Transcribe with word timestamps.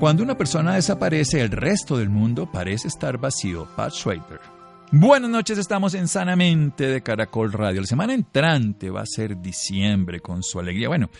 Cuando 0.00 0.22
una 0.22 0.38
persona 0.38 0.76
desaparece, 0.76 1.42
el 1.42 1.50
resto 1.50 1.98
del 1.98 2.08
mundo 2.08 2.50
parece 2.50 2.88
estar 2.88 3.18
vacío. 3.18 3.68
Pat 3.76 3.92
Schwaber. 3.92 4.40
Buenas 4.92 5.28
noches, 5.28 5.58
estamos 5.58 5.92
en 5.92 6.08
Sanamente 6.08 6.86
de 6.86 7.02
Caracol 7.02 7.52
Radio. 7.52 7.82
La 7.82 7.86
semana 7.86 8.14
entrante 8.14 8.88
va 8.88 9.02
a 9.02 9.06
ser 9.06 9.42
diciembre 9.42 10.20
con 10.20 10.42
su 10.42 10.58
alegría. 10.58 10.88
Bueno, 10.88 11.10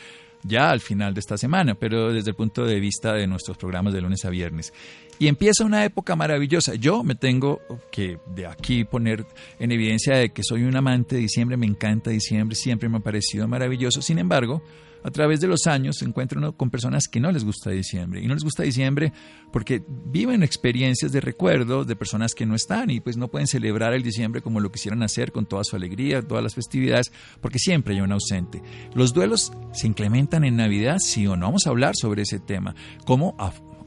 ya 0.42 0.70
al 0.70 0.80
final 0.80 1.12
de 1.12 1.20
esta 1.20 1.36
semana, 1.36 1.74
pero 1.74 2.10
desde 2.10 2.30
el 2.30 2.36
punto 2.36 2.64
de 2.64 2.80
vista 2.80 3.12
de 3.12 3.26
nuestros 3.26 3.58
programas 3.58 3.92
de 3.92 4.00
lunes 4.00 4.24
a 4.24 4.30
viernes. 4.30 4.72
Y 5.18 5.28
empieza 5.28 5.62
una 5.62 5.84
época 5.84 6.16
maravillosa. 6.16 6.74
Yo 6.74 7.04
me 7.04 7.16
tengo 7.16 7.60
que 7.92 8.18
de 8.34 8.46
aquí 8.46 8.84
poner 8.84 9.26
en 9.58 9.72
evidencia 9.72 10.16
de 10.16 10.30
que 10.30 10.42
soy 10.42 10.62
un 10.62 10.74
amante 10.74 11.16
de 11.16 11.20
diciembre, 11.20 11.58
me 11.58 11.66
encanta 11.66 12.08
diciembre, 12.08 12.56
siempre 12.56 12.88
me 12.88 12.96
ha 12.96 13.00
parecido 13.00 13.46
maravilloso. 13.46 14.00
Sin 14.00 14.18
embargo, 14.18 14.62
a 15.02 15.10
través 15.10 15.40
de 15.40 15.48
los 15.48 15.66
años 15.66 15.96
se 15.98 16.04
encuentra 16.04 16.38
uno 16.38 16.56
con 16.56 16.70
personas 16.70 17.08
que 17.08 17.20
no 17.20 17.32
les 17.32 17.44
gusta 17.44 17.70
diciembre. 17.70 18.20
Y 18.22 18.26
no 18.26 18.34
les 18.34 18.44
gusta 18.44 18.62
diciembre 18.62 19.12
porque 19.52 19.82
viven 20.06 20.42
experiencias 20.42 21.12
de 21.12 21.20
recuerdo 21.20 21.84
de 21.84 21.96
personas 21.96 22.34
que 22.34 22.46
no 22.46 22.54
están 22.54 22.90
y 22.90 23.00
pues 23.00 23.16
no 23.16 23.28
pueden 23.28 23.46
celebrar 23.46 23.92
el 23.94 24.02
diciembre 24.02 24.42
como 24.42 24.60
lo 24.60 24.70
quisieran 24.70 25.02
hacer 25.02 25.32
con 25.32 25.46
toda 25.46 25.64
su 25.64 25.76
alegría, 25.76 26.22
todas 26.22 26.44
las 26.44 26.54
festividades, 26.54 27.12
porque 27.40 27.58
siempre 27.58 27.94
hay 27.94 28.00
un 28.00 28.12
ausente. 28.12 28.62
Los 28.94 29.12
duelos 29.12 29.52
se 29.72 29.86
incrementan 29.86 30.44
en 30.44 30.56
Navidad, 30.56 30.98
sí 30.98 31.26
o 31.26 31.36
no. 31.36 31.46
Vamos 31.46 31.66
a 31.66 31.70
hablar 31.70 31.94
sobre 31.96 32.22
ese 32.22 32.38
tema. 32.38 32.74
Cómo 33.04 33.34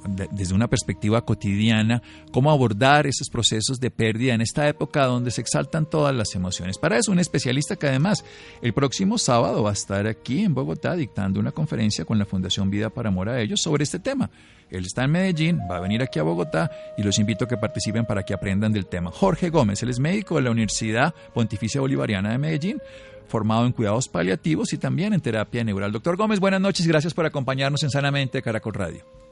desde 0.08 0.54
una 0.54 0.68
perspectiva 0.68 1.24
cotidiana, 1.26 2.02
cómo 2.32 2.52
abordar 2.52 3.08
esos 3.08 3.30
procesos 3.30 3.80
de 3.80 3.92
pérdida 3.92 4.34
en 4.34 4.42
esta 4.42 4.68
época 4.68 5.06
donde 5.06 5.32
se 5.32 5.42
exaltan 5.42 5.86
todas 5.86 6.16
las 6.16 6.36
emociones. 6.36 6.78
Para 6.78 6.98
eso, 6.98 7.12
un 7.12 7.20
especialista 7.20 7.76
que 7.76 7.88
además 7.88 8.24
el 8.62 8.74
próximo 8.74 9.18
sábado 9.18 9.64
va 9.64 9.72
a 9.72 9.74
estar 9.74 10.08
aquí 10.08 10.44
en 10.44 10.54
Bogotá 10.54 10.96
dictando 10.96 11.40
una 11.40 11.52
conferencia 11.52 12.06
con 12.06 12.20
la 12.20 12.26
Fundación 12.26 12.70
Vida 12.70 12.90
para 12.90 13.10
Amor 13.10 13.30
a 13.30 13.42
Ellos 13.42 13.62
sobre 13.62 13.84
este 13.84 14.00
tema. 14.00 14.30
Él 14.70 14.86
está 14.86 15.04
en 15.04 15.12
Medellín, 15.12 15.60
va 15.70 15.78
a 15.78 15.82
venir 15.82 16.02
aquí 16.02 16.20
a 16.20 16.24
Bogotá 16.24 16.72
y 16.98 17.04
los 17.04 17.20
invito 17.20 17.46
a 17.46 17.48
que 17.48 17.58
participen 17.58 18.06
para 18.06 18.24
que 18.24 18.34
aprendan 18.34 18.74
del 18.74 18.88
tema. 18.88 19.12
Jorge 19.12 19.50
Gómez, 19.50 19.84
él 19.84 19.90
es 19.90 20.00
médico 20.00 20.36
de 20.36 20.42
la 20.42 20.52
Universidad 20.52 21.14
Pontificia 21.34 21.82
Bolivariana 21.82 22.32
de 22.32 22.38
Medellín 22.38 22.82
formado 23.28 23.66
en 23.66 23.72
cuidados 23.72 24.10
paliativos 24.10 24.74
y 24.74 24.78
también 24.78 25.14
en 25.14 25.22
terapia 25.22 25.64
neural. 25.64 25.92
Doctor 25.92 26.18
Gómez, 26.18 26.40
buenas 26.40 26.62
noches, 26.62 26.86
gracias 26.86 27.14
por 27.14 27.26
acompañarnos 27.26 27.82
en 27.82 27.90
Sanamente 27.90 28.42
Caracol 28.42 28.74
Radio. 28.74 29.23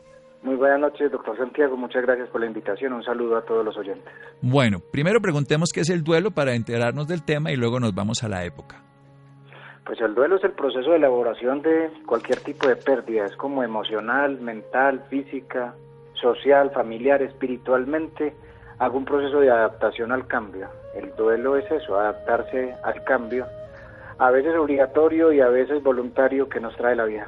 Muy 0.44 0.56
buenas 0.56 0.80
noches, 0.80 1.12
doctor 1.12 1.38
Santiago. 1.38 1.78
Muchas 1.78 2.02
gracias 2.02 2.28
por 2.30 2.42
la 2.42 2.48
invitación. 2.48 2.94
Un 2.94 3.04
saludo 3.04 3.38
a 3.38 3.44
todos 3.44 3.64
los 3.64 3.78
oyentes. 3.78 4.12
Bueno, 4.42 4.80
primero 4.80 5.22
preguntemos 5.22 5.72
qué 5.72 5.82
es 5.82 5.90
el 5.92 6.04
duelo 6.04 6.32
para 6.32 6.56
enterarnos 6.56 7.08
del 7.08 7.24
tema 7.24 7.52
y 7.52 7.56
luego 7.58 7.80
nos 7.80 7.94
vamos 7.94 8.24
a 8.24 8.28
la 8.28 8.44
época. 8.44 8.82
Pues 9.86 10.02
el 10.02 10.16
duelo 10.16 10.38
es 10.38 10.44
el 10.44 10.54
proceso 10.54 10.92
de 10.92 10.98
elaboración 10.98 11.62
de 11.62 11.92
cualquier 12.08 12.40
tipo 12.40 12.68
de 12.68 12.76
pérdida. 12.76 13.26
Es 13.26 13.36
como 13.36 13.64
emocional, 13.64 14.42
mental, 14.42 15.04
física, 15.10 15.76
social, 16.14 16.72
familiar, 16.72 17.22
espiritualmente. 17.22 18.34
Hago 18.80 18.98
un 18.98 19.06
proceso 19.06 19.42
de 19.42 19.52
adaptación 19.52 20.12
al 20.12 20.26
cambio. 20.26 20.70
El 20.96 21.16
duelo 21.16 21.56
es 21.56 21.70
eso, 21.72 22.00
adaptarse 22.00 22.74
al 22.84 23.04
cambio. 23.04 23.46
A 24.18 24.32
veces 24.32 24.56
obligatorio 24.56 25.32
y 25.34 25.40
a 25.40 25.50
veces 25.50 25.84
voluntario 25.84 26.50
que 26.50 26.60
nos 26.60 26.76
trae 26.78 26.96
la 26.96 27.06
vida 27.06 27.28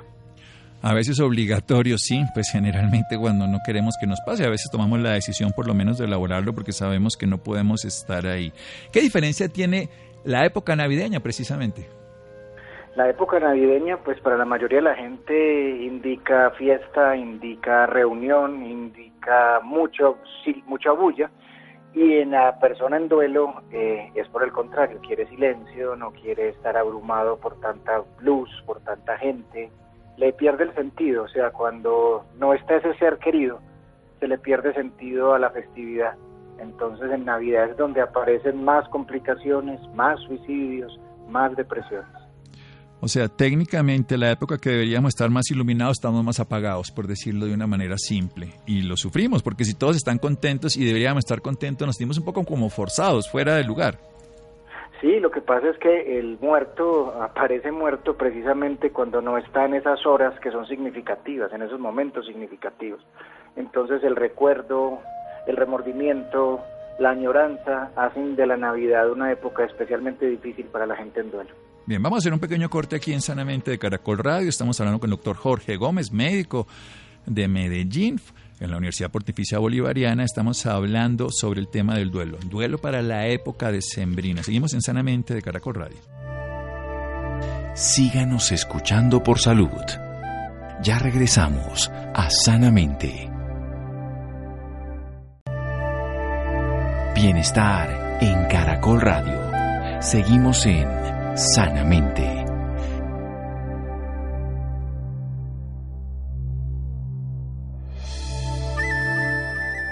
a 0.83 0.93
veces 0.93 1.21
obligatorio, 1.21 1.97
sí, 1.97 2.25
pues 2.33 2.51
generalmente 2.51 3.17
cuando 3.17 3.47
no 3.47 3.59
queremos 3.65 3.95
que 3.97 4.05
nos 4.05 4.19
pase, 4.19 4.45
a 4.45 4.49
veces 4.49 4.69
tomamos 4.69 4.99
la 4.99 5.11
decisión 5.11 5.53
por 5.55 5.65
lo 5.65 5.73
menos 5.73 5.97
de 5.97 6.05
elaborarlo 6.05 6.53
porque 6.53 6.73
sabemos 6.73 7.15
que 7.15 7.25
no 7.25 7.37
podemos 7.37 7.85
estar 7.85 8.27
ahí. 8.27 8.51
¿Qué 8.91 8.99
diferencia 8.99 9.47
tiene 9.47 9.87
la 10.25 10.45
época 10.45 10.75
navideña 10.75 11.21
precisamente? 11.21 11.87
La 12.97 13.09
época 13.09 13.39
navideña, 13.39 13.97
pues 14.03 14.19
para 14.19 14.37
la 14.37 14.43
mayoría 14.43 14.79
de 14.79 14.83
la 14.83 14.95
gente 14.95 15.69
indica 15.83 16.51
fiesta, 16.51 17.15
indica 17.15 17.85
reunión, 17.85 18.65
indica 18.65 19.61
mucho, 19.63 20.17
sí, 20.43 20.63
mucha 20.67 20.91
bulla. 20.91 21.31
Y 21.93 22.17
en 22.17 22.31
la 22.31 22.59
persona 22.59 22.97
en 22.97 23.07
duelo 23.07 23.63
eh, 23.71 24.11
es 24.15 24.27
por 24.27 24.43
el 24.43 24.51
contrario, 24.51 24.99
quiere 24.99 25.27
silencio, 25.29 25.95
no 25.95 26.11
quiere 26.11 26.49
estar 26.49 26.75
abrumado 26.75 27.37
por 27.37 27.59
tanta 27.61 28.03
luz, 28.19 28.49
por 28.65 28.81
tanta 28.81 29.17
gente, 29.17 29.71
le 30.17 30.33
pierde 30.33 30.65
el 30.65 30.75
sentido, 30.75 31.23
o 31.23 31.27
sea, 31.27 31.51
cuando 31.51 32.25
no 32.37 32.53
está 32.53 32.75
ese 32.75 32.93
ser 32.95 33.17
querido, 33.17 33.59
se 34.19 34.27
le 34.27 34.37
pierde 34.37 34.73
sentido 34.73 35.33
a 35.33 35.39
la 35.39 35.49
festividad. 35.49 36.15
Entonces 36.59 37.11
en 37.11 37.25
Navidad 37.25 37.71
es 37.71 37.77
donde 37.77 38.01
aparecen 38.01 38.63
más 38.63 38.87
complicaciones, 38.89 39.79
más 39.95 40.19
suicidios, 40.21 40.99
más 41.27 41.55
depresiones. 41.55 42.23
O 43.01 43.09
sea, 43.09 43.27
técnicamente 43.27 44.17
la 44.17 44.31
época 44.31 44.57
que 44.57 44.69
deberíamos 44.69 45.09
estar 45.09 45.29
más 45.29 45.51
iluminados 45.51 45.97
estamos 45.97 46.23
más 46.23 46.39
apagados, 46.39 46.89
por 46.89 47.05
decirlo 47.05 47.45
de 47.45 47.53
una 47.53 47.67
manera 47.67 47.97
simple. 47.97 48.53
Y 48.65 48.83
lo 48.83 48.95
sufrimos, 48.95 49.43
porque 49.43 49.65
si 49.65 49.73
todos 49.73 49.97
están 49.97 50.19
contentos 50.19 50.77
y 50.77 50.85
deberíamos 50.85 51.25
estar 51.25 51.41
contentos, 51.41 51.85
nos 51.85 51.97
sentimos 51.97 52.17
un 52.17 52.23
poco 52.23 52.45
como 52.45 52.69
forzados, 52.69 53.29
fuera 53.29 53.55
del 53.55 53.67
lugar. 53.67 53.99
Sí, 55.03 55.19
lo 55.19 55.31
que 55.31 55.41
pasa 55.41 55.67
es 55.69 55.77
que 55.79 56.17
el 56.17 56.37
muerto 56.39 57.21
aparece 57.21 57.73
muerto 57.73 58.15
precisamente 58.15 58.91
cuando 58.91 59.21
no 59.21 59.37
está 59.37 59.65
en 59.65 59.73
esas 59.73 60.05
horas 60.05 60.39
que 60.39 60.49
son 60.49 60.65
significativas, 60.65 61.51
en 61.51 61.61
esos 61.61 61.77
momentos 61.77 62.25
significativos. 62.25 63.01
Entonces 63.57 64.01
el 64.05 64.15
recuerdo, 64.15 64.99
el 65.45 65.57
remordimiento, 65.57 66.61
la 66.99 67.09
añoranza 67.09 67.91
hacen 67.97 68.37
de 68.37 68.47
la 68.47 68.55
Navidad 68.55 69.11
una 69.11 69.29
época 69.29 69.65
especialmente 69.65 70.25
difícil 70.25 70.67
para 70.67 70.85
la 70.85 70.95
gente 70.95 71.19
en 71.19 71.31
duelo. 71.31 71.49
Bien, 71.85 72.01
vamos 72.01 72.19
a 72.19 72.19
hacer 72.19 72.31
un 72.31 72.39
pequeño 72.39 72.69
corte 72.69 72.95
aquí 72.95 73.11
en 73.11 73.19
Sanamente 73.19 73.71
de 73.71 73.79
Caracol 73.79 74.19
Radio. 74.19 74.47
Estamos 74.47 74.79
hablando 74.79 75.01
con 75.01 75.09
el 75.09 75.17
doctor 75.17 75.35
Jorge 75.35 75.75
Gómez, 75.75 76.13
médico 76.13 76.65
de 77.25 77.49
Medellín 77.49 78.21
en 78.59 78.71
la 78.71 78.77
Universidad 78.77 79.11
Pontificia 79.11 79.59
Bolivariana 79.59 80.23
estamos 80.23 80.65
hablando 80.65 81.29
sobre 81.31 81.59
el 81.59 81.67
tema 81.67 81.95
del 81.95 82.11
duelo, 82.11 82.37
duelo 82.49 82.77
para 82.77 83.01
la 83.01 83.27
época 83.27 83.71
de 83.71 83.81
Sembrina. 83.81 84.43
Seguimos 84.43 84.73
en 84.73 84.81
Sanamente 84.81 85.33
de 85.33 85.41
Caracol 85.41 85.75
Radio. 85.75 85.97
Síganos 87.75 88.51
escuchando 88.51 89.23
por 89.23 89.39
salud. 89.39 89.69
Ya 90.81 90.99
regresamos 90.99 91.89
a 92.13 92.29
Sanamente. 92.29 93.29
Bienestar 97.15 98.17
en 98.21 98.45
Caracol 98.47 99.01
Radio. 99.01 100.01
Seguimos 100.01 100.65
en 100.65 100.87
Sanamente. 101.35 102.42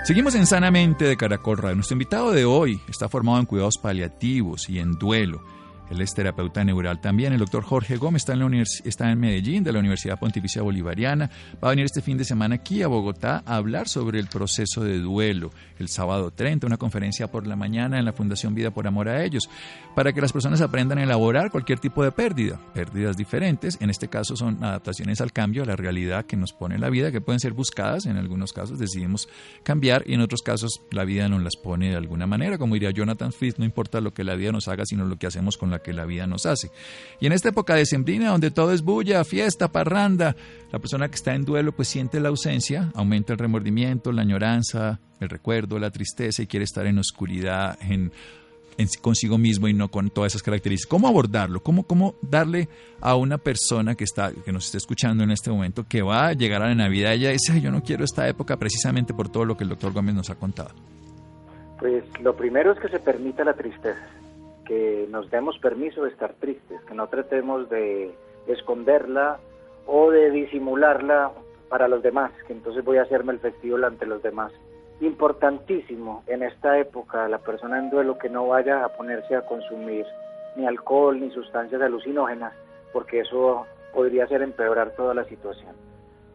Seguimos 0.03 0.34
en 0.34 0.47
Sanamente 0.47 1.06
de 1.06 1.16
Caracol 1.16 1.59
Radio. 1.59 1.75
Nuestro 1.75 1.94
invitado 1.94 2.31
de 2.31 2.44
hoy 2.44 2.81
está 2.89 3.07
formado 3.07 3.39
en 3.39 3.45
cuidados 3.45 3.78
paliativos 3.78 4.67
y 4.67 4.79
en 4.79 4.94
duelo. 4.94 5.44
Él 5.91 6.00
es 6.00 6.13
terapeuta 6.13 6.63
neural 6.63 7.02
también. 7.02 7.34
El 7.34 7.40
doctor 7.40 7.63
Jorge 7.63 7.97
Gómez 7.97 8.22
está 8.22 8.34
en, 8.34 8.63
está 8.85 9.12
en 9.12 9.19
Medellín, 9.19 9.62
de 9.62 9.74
la 9.74 9.79
Universidad 9.79 10.18
Pontificia 10.18 10.62
Bolivariana. 10.62 11.30
Va 11.62 11.68
a 11.68 11.71
venir 11.71 11.83
este 11.83 12.01
fin 12.01 12.18
de 12.18 12.24
semana 12.24 12.56
aquí 12.56 12.81
a 12.81 12.88
Bogotá 12.88 13.44
a 13.45 13.57
hablar 13.57 13.89
sobre 13.89 14.18
el 14.19 14.27
proceso 14.27 14.86
de 14.86 15.00
duelo. 15.00 15.51
El 15.80 15.89
sábado 15.89 16.31
30, 16.31 16.65
una 16.65 16.77
conferencia 16.77 17.30
por 17.30 17.45
la 17.45 17.57
mañana 17.57 18.00
en 18.00 18.06
la 18.06 18.13
Fundación 18.13 18.56
Vida 18.56 18.71
por 18.71 18.88
Amor 18.88 19.10
a 19.10 19.21
Ellos, 19.25 19.50
para 19.94 20.13
que 20.13 20.21
las 20.21 20.31
personas 20.31 20.62
aprendan 20.62 20.98
a 20.98 21.04
elaborar 21.04 21.51
cualquier 21.51 21.80
tipo 21.80 22.06
de 22.06 22.13
pérdida. 22.13 22.57
Pérdidas 22.74 23.18
diferentes, 23.18 23.77
en 23.81 23.89
este 23.89 24.07
caso 24.07 24.38
son 24.38 24.63
adaptaciones 24.63 25.19
al 25.19 25.33
cambio, 25.33 25.63
a 25.63 25.65
la 25.65 25.75
realidad 25.75 26.25
que 26.25 26.38
nos 26.38 26.54
pone 26.54 26.80
la 26.80 26.89
vida, 26.89 27.12
que 27.12 27.19
pueden 27.19 27.42
ser 27.42 27.51
buscadas. 27.51 28.06
En 28.06 28.15
algunos 28.15 28.54
casos 28.54 28.80
decidimos 28.80 29.27
cambiar 29.63 30.04
y 30.06 30.13
en 30.13 30.21
otros 30.21 30.42
casos 30.42 30.81
la 30.89 31.04
vida 31.04 31.27
nos 31.27 31.44
las 31.44 31.57
pone 31.57 31.89
de 31.89 31.98
alguna 31.98 32.27
manera. 32.27 32.57
Como 32.57 32.75
diría 32.75 32.92
Jonathan 32.92 33.33
Swift, 33.33 33.56
no 33.57 33.65
importa 33.65 34.00
lo 34.00 34.13
que 34.13 34.24
la 34.24 34.36
vida 34.36 34.54
nos 34.54 34.69
haga, 34.69 34.86
sino 34.86 35.04
lo 35.04 35.18
que 35.18 35.27
hacemos 35.27 35.57
con 35.57 35.69
la 35.69 35.81
que 35.81 35.94
la 35.94 36.06
vida 36.06 36.28
nos 36.28 36.45
hace. 36.45 36.72
Y 37.19 37.28
en 37.28 37.33
esta 37.33 37.50
época 37.50 37.75
de 37.75 37.86
sembrina, 37.86 38.30
donde 38.30 38.51
todo 38.51 38.72
es 38.72 38.81
bulla, 38.81 39.24
fiesta, 39.24 39.72
parranda, 39.72 40.36
la 40.72 40.80
persona 40.80 41.10
que 41.10 41.16
está 41.16 41.33
en 41.36 41.45
duelo 41.45 41.72
pues 41.72 41.88
siente 41.88 42.19
la 42.19 42.30
ausencia, 42.30 42.92
aumenta 42.95 43.33
el 43.33 43.39
remordimiento, 43.39 44.12
la 44.12 44.22
añoranza, 44.22 45.00
el 45.19 45.30
recuerdo, 45.30 45.80
la 45.80 45.92
tristeza 45.92 46.42
y 46.42 46.48
quiere 46.48 46.63
estar 46.63 46.86
en 46.86 46.98
oscuridad, 46.98 47.78
en 47.81 48.12
consigo 49.01 49.38
mismo 49.38 49.68
y 49.68 49.74
no 49.74 49.89
con 49.89 50.10
todas 50.10 50.31
esas 50.31 50.44
características. 50.44 50.89
¿Cómo 50.89 51.07
abordarlo? 51.07 51.62
¿Cómo, 51.62 51.84
¿Cómo 51.84 52.16
darle 52.22 52.69
a 53.00 53.16
una 53.16 53.38
persona 53.38 53.95
que, 53.95 54.04
está, 54.04 54.31
que 54.31 54.51
nos 54.51 54.66
está 54.66 54.77
escuchando 54.77 55.24
en 55.24 55.31
este 55.31 55.50
momento, 55.50 55.86
que 55.88 56.01
va 56.01 56.27
a 56.27 56.34
llegar 56.34 56.62
a 56.62 56.69
la 56.69 56.75
Navidad, 56.75 57.13
ella 57.13 57.31
dice, 57.31 57.60
yo 57.62 57.72
no 57.72 57.84
quiero 57.84 58.04
esta 58.04 58.27
época 58.27 58.57
precisamente 58.57 59.13
por 59.13 59.30
todo 59.30 59.45
lo 59.45 59.57
que 59.57 59.63
el 59.63 59.69
doctor 59.69 59.94
Gómez 59.94 60.16
nos 60.16 60.30
ha 60.30 60.36
contado? 60.36 60.72
Pues 61.80 62.04
lo 62.22 62.36
primero 62.36 62.74
es 62.74 62.80
que 62.80 62.89
se 62.89 63.00
permita 63.00 63.44
la 63.44 63.54
tristeza, 63.54 64.00
que 64.66 65.08
nos 65.10 65.30
demos 65.30 65.58
permiso 65.60 66.04
de 66.04 66.10
estar 66.10 66.34
tristes, 66.34 66.81
que 66.86 66.94
no 66.94 67.08
tratemos 67.08 67.69
de 67.69 68.12
esconderla 68.48 69.40
o 69.86 70.12
de 70.12 70.31
disimularla 70.31 71.31
para 71.69 71.88
los 71.88 72.04
demás, 72.04 72.31
que 72.48 72.54
entonces 72.54 72.84
voy 72.84 72.98
a 72.98 73.04
hacerme 73.04 73.34
el 73.34 73.40
festival 73.40 73.84
ante 73.86 74.06
los 74.06 74.22
demás 74.22 74.52
importantísimo 75.02 76.24
en 76.28 76.44
esta 76.44 76.78
época 76.78 77.28
la 77.28 77.40
persona 77.40 77.80
en 77.80 77.90
duelo 77.90 78.18
que 78.18 78.30
no 78.30 78.48
vaya 78.48 78.86
a 78.86 78.90
ponerse 78.90 79.36
a 79.36 79.46
consumir 79.46 80.06
ni 80.56 80.66
alcohol 80.66 81.19
ni 81.19 81.31
sustancias 81.31 81.81
alucinógenas, 81.81 82.54
porque 82.94 83.22
eso 83.22 83.66
podría 83.94 84.25
hacer 84.25 84.42
empeorar 84.42 84.92
toda 84.96 85.13
la 85.13 85.25
situación. 85.25 85.75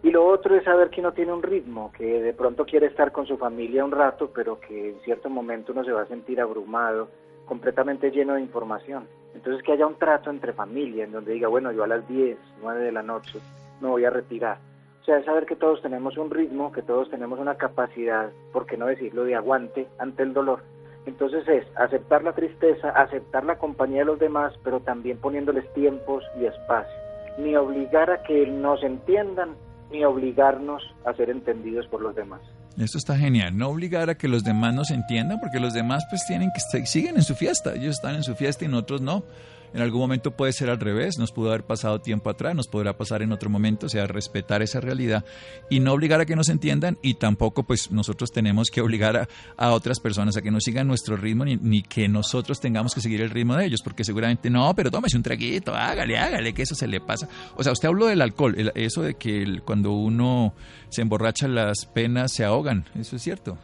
Y 0.02 0.10
lo 0.10 0.26
otro 0.26 0.56
es 0.56 0.64
saber 0.64 0.90
que 0.90 1.00
uno 1.00 1.12
tiene 1.12 1.32
un 1.32 1.42
ritmo, 1.42 1.92
que 1.96 2.22
de 2.22 2.32
pronto 2.32 2.64
quiere 2.64 2.86
estar 2.86 3.12
con 3.12 3.26
su 3.26 3.36
familia 3.38 3.84
un 3.84 3.92
rato, 3.92 4.30
pero 4.34 4.58
que 4.60 4.90
en 4.90 5.00
cierto 5.00 5.30
momento 5.30 5.72
uno 5.72 5.84
se 5.84 5.92
va 5.92 6.02
a 6.02 6.06
sentir 6.06 6.40
abrumado, 6.40 7.08
completamente 7.46 8.10
lleno 8.10 8.34
de 8.34 8.42
información. 8.42 9.06
Entonces 9.34 9.62
que 9.62 9.72
haya 9.72 9.86
un 9.86 9.96
trato 9.96 10.30
entre 10.30 10.52
familia, 10.52 11.04
en 11.04 11.12
donde 11.12 11.32
diga, 11.32 11.48
bueno, 11.48 11.72
yo 11.72 11.84
a 11.84 11.86
las 11.86 12.06
10, 12.06 12.38
9 12.60 12.84
de 12.84 12.92
la 12.92 13.02
noche 13.02 13.38
me 13.80 13.88
voy 13.88 14.04
a 14.04 14.10
retirar 14.10 14.58
o 15.06 15.08
sea, 15.08 15.18
es 15.18 15.24
saber 15.24 15.46
que 15.46 15.54
todos 15.54 15.80
tenemos 15.82 16.18
un 16.18 16.30
ritmo, 16.30 16.72
que 16.72 16.82
todos 16.82 17.08
tenemos 17.08 17.38
una 17.38 17.54
capacidad, 17.54 18.28
por 18.52 18.66
qué 18.66 18.76
no 18.76 18.86
decirlo, 18.86 19.22
de 19.22 19.36
aguante 19.36 19.86
ante 20.00 20.24
el 20.24 20.32
dolor. 20.32 20.64
Entonces 21.06 21.46
es 21.46 21.64
aceptar 21.76 22.24
la 22.24 22.32
tristeza, 22.32 22.90
aceptar 22.90 23.44
la 23.44 23.56
compañía 23.56 24.00
de 24.00 24.06
los 24.06 24.18
demás, 24.18 24.58
pero 24.64 24.80
también 24.80 25.18
poniéndoles 25.18 25.72
tiempos 25.74 26.24
y 26.40 26.46
espacio. 26.46 26.92
Ni 27.38 27.54
obligar 27.54 28.10
a 28.10 28.24
que 28.24 28.48
nos 28.48 28.82
entiendan, 28.82 29.50
ni 29.92 30.04
obligarnos 30.04 30.82
a 31.04 31.14
ser 31.14 31.30
entendidos 31.30 31.86
por 31.86 32.02
los 32.02 32.16
demás. 32.16 32.40
Eso 32.78 32.98
está 32.98 33.16
genial, 33.16 33.56
no 33.56 33.68
obligar 33.68 34.10
a 34.10 34.16
que 34.16 34.28
los 34.28 34.44
demás 34.44 34.74
nos 34.74 34.90
entiendan, 34.90 35.40
porque 35.40 35.60
los 35.60 35.72
demás 35.72 36.04
pues 36.10 36.26
tienen 36.26 36.50
que 36.52 36.86
siguen 36.86 37.16
en 37.16 37.22
su 37.22 37.34
fiesta, 37.34 37.74
ellos 37.74 37.96
están 37.96 38.16
en 38.16 38.22
su 38.22 38.34
fiesta 38.34 38.66
y 38.66 38.68
nosotros 38.68 39.00
no. 39.00 39.24
En 39.76 39.82
algún 39.82 40.00
momento 40.00 40.30
puede 40.30 40.54
ser 40.54 40.70
al 40.70 40.80
revés, 40.80 41.18
nos 41.18 41.32
pudo 41.32 41.50
haber 41.50 41.64
pasado 41.64 42.00
tiempo 42.00 42.30
atrás, 42.30 42.54
nos 42.54 42.66
podrá 42.66 42.96
pasar 42.96 43.20
en 43.20 43.30
otro 43.30 43.50
momento, 43.50 43.84
o 43.84 43.88
sea, 43.90 44.06
respetar 44.06 44.62
esa 44.62 44.80
realidad 44.80 45.22
y 45.68 45.80
no 45.80 45.92
obligar 45.92 46.18
a 46.18 46.24
que 46.24 46.34
nos 46.34 46.48
entiendan 46.48 46.96
y 47.02 47.16
tampoco 47.16 47.64
pues 47.64 47.90
nosotros 47.92 48.32
tenemos 48.32 48.70
que 48.70 48.80
obligar 48.86 49.28
a, 49.58 49.72
otras 49.74 50.00
personas 50.00 50.34
a 50.38 50.40
que 50.40 50.50
no 50.50 50.60
sigan 50.60 50.88
nuestro 50.88 51.18
ritmo 51.18 51.44
ni, 51.44 51.82
que 51.82 52.08
nosotros 52.08 52.58
tengamos 52.58 52.94
que 52.94 53.02
seguir 53.02 53.20
el 53.20 53.28
ritmo 53.28 53.54
de 53.54 53.66
ellos, 53.66 53.82
porque 53.82 54.02
seguramente 54.02 54.48
no, 54.48 54.72
pero 54.74 54.90
tómese 54.90 55.18
un 55.18 55.22
traguito, 55.22 55.74
hágale, 55.74 56.16
hágale, 56.16 56.54
que 56.54 56.62
eso 56.62 56.74
se 56.74 56.88
le 56.88 57.02
pasa. 57.02 57.28
O 57.56 57.62
sea, 57.62 57.72
usted 57.72 57.88
habló 57.88 58.06
del 58.06 58.22
alcohol, 58.22 58.56
eso 58.74 59.02
de 59.02 59.16
que 59.16 59.60
cuando 59.62 59.92
uno 59.92 60.54
se 60.88 61.02
emborracha 61.02 61.48
las 61.48 61.84
penas 61.84 62.32
se 62.32 62.46
ahogan, 62.46 62.86
eso 62.98 63.16
es 63.16 63.20
cierto. 63.20 63.58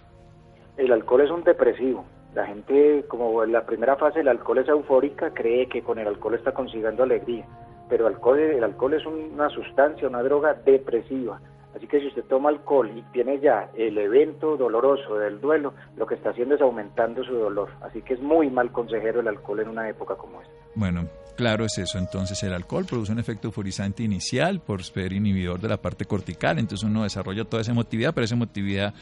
El 0.77 0.93
alcohol 0.93 1.23
es 1.23 1.31
un 1.31 1.43
depresivo 1.43 2.05
la 2.35 2.47
gente, 2.47 3.05
como 3.09 3.45
en 3.45 3.53
la 3.53 3.67
primera 3.67 3.97
fase 3.97 4.21
el 4.21 4.29
alcohol 4.29 4.59
es 4.59 4.69
eufórica, 4.69 5.33
cree 5.35 5.69
que 5.69 5.83
con 5.83 5.99
el 5.99 6.07
alcohol 6.07 6.35
está 6.35 6.53
consiguiendo 6.53 7.03
alegría, 7.03 7.47
pero 7.89 8.07
el 8.07 8.15
alcohol, 8.15 8.39
el 8.39 8.65
alcohol 8.65 8.95
es 8.95 9.05
una 9.05 9.51
sustancia, 9.51 10.09
una 10.09 10.23
droga 10.23 10.55
depresiva. 10.55 11.41
Así 11.75 11.87
que 11.87 12.01
si 12.01 12.09
usted 12.09 12.25
toma 12.25 12.51
alcohol 12.51 12.91
y 12.95 13.03
tiene 13.13 13.41
ya 13.41 13.71
el 13.75 13.97
evento 13.97 14.57
doloroso 14.57 15.17
del 15.17 15.41
duelo, 15.41 15.73
lo 15.97 16.07
que 16.07 16.15
está 16.17 16.31
haciendo 16.31 16.55
es 16.55 16.61
aumentando 16.61 17.25
su 17.25 17.35
dolor. 17.35 17.71
Así 17.81 18.03
que 18.03 18.15
es 18.15 18.21
muy 18.21 18.51
mal 18.51 18.71
consejero 18.73 19.21
el 19.21 19.29
alcohol 19.29 19.61
en 19.61 19.69
una 19.69 19.89
época 19.89 20.15
como 20.17 20.41
esta. 20.43 20.53
Bueno, 20.75 21.07
claro 21.35 21.65
es 21.65 21.79
eso. 21.79 21.99
Entonces 21.99 22.43
el 22.43 22.53
alcohol 22.53 22.85
produce 22.85 23.13
un 23.13 23.19
efecto 23.19 23.49
euforizante 23.49 24.03
inicial 24.03 24.61
por 24.61 24.83
ser 24.85 25.15
inhibidor 25.15 25.61
de 25.61 25.69
la 25.69 25.79
parte 25.79 26.05
cortical. 26.05 26.59
Entonces 26.59 26.87
uno 26.87 27.05
desarrolla 27.05 27.45
toda 27.45 27.63
esa 27.63 27.73
emotividad, 27.73 28.13
pero 28.15 28.27
esa 28.27 28.35
emotividad 28.35 28.93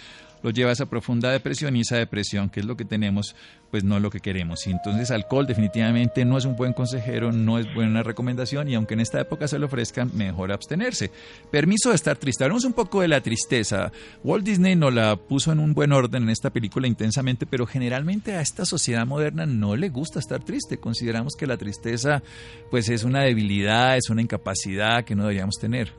lo 0.43 0.51
lleva 0.51 0.71
a 0.71 0.73
esa 0.73 0.87
profunda 0.87 1.31
depresión 1.31 1.77
y 1.77 1.81
esa 1.81 1.97
depresión, 1.97 2.51
que 2.51 2.61
es 2.61 2.67
lo 2.67 2.77
que 2.77 2.85
tenemos, 2.85 3.37
pues 3.71 3.85
no 3.85 3.97
es 3.97 4.03
lo 4.03 4.11
que 4.11 4.21
queremos. 4.21 4.67
Y 4.67 4.71
entonces 4.71 5.11
alcohol 5.11 5.47
definitivamente 5.47 6.25
no 6.25 6.39
es 6.39 6.45
un 6.45 6.57
buen 6.57 6.73
consejero, 6.73 7.33
no 7.33 7.59
es 7.59 7.73
buena 7.75 8.03
recomendación 8.03 8.69
y 8.69 8.75
aunque 8.75 8.95
en 8.95 9.01
esta 9.01 9.21
época 9.21 9.49
se 9.49 9.59
lo 9.59 9.67
ofrezcan, 9.67 10.11
mejor 10.15 10.53
abstenerse. 10.53 11.11
Permiso 11.51 11.91
de 11.91 11.97
estar 11.97 12.17
triste. 12.17 12.45
Hablamos 12.45 12.65
un 12.65 12.73
poco 12.73 13.01
de 13.01 13.09
la 13.09 13.21
tristeza. 13.21 13.93
Walt 14.25 14.45
Disney 14.45 14.77
nos 14.77 14.93
la 14.93 15.17
puso 15.17 15.53
en 15.53 15.61
un 15.61 15.75
buen 15.75 15.93
orden 15.93 16.25
en 16.25 16.31
esta 16.31 16.51
película 16.51 16.87
intensamente, 16.87 17.47
pero 17.47 17.67
generalmente 17.67 18.37
a 18.37 18.41
esta 18.41 18.65
sociedad 18.65 19.07
moderna 19.07 19.47
no 19.47 19.77
le 19.77 19.89
gusta 19.89 20.19
estar 20.19 20.43
triste. 20.43 20.79
Consideramos 20.79 21.35
que 21.37 21.47
la 21.47 21.57
tristeza 21.57 22.23
pues 22.71 22.89
es 22.89 23.05
una 23.05 23.23
debilidad, 23.23 23.97
es 23.97 24.11
una 24.11 24.23
incapacidad 24.23 25.05
que 25.05 25.15
no 25.15 25.23
deberíamos 25.23 25.57
tener. 25.57 25.93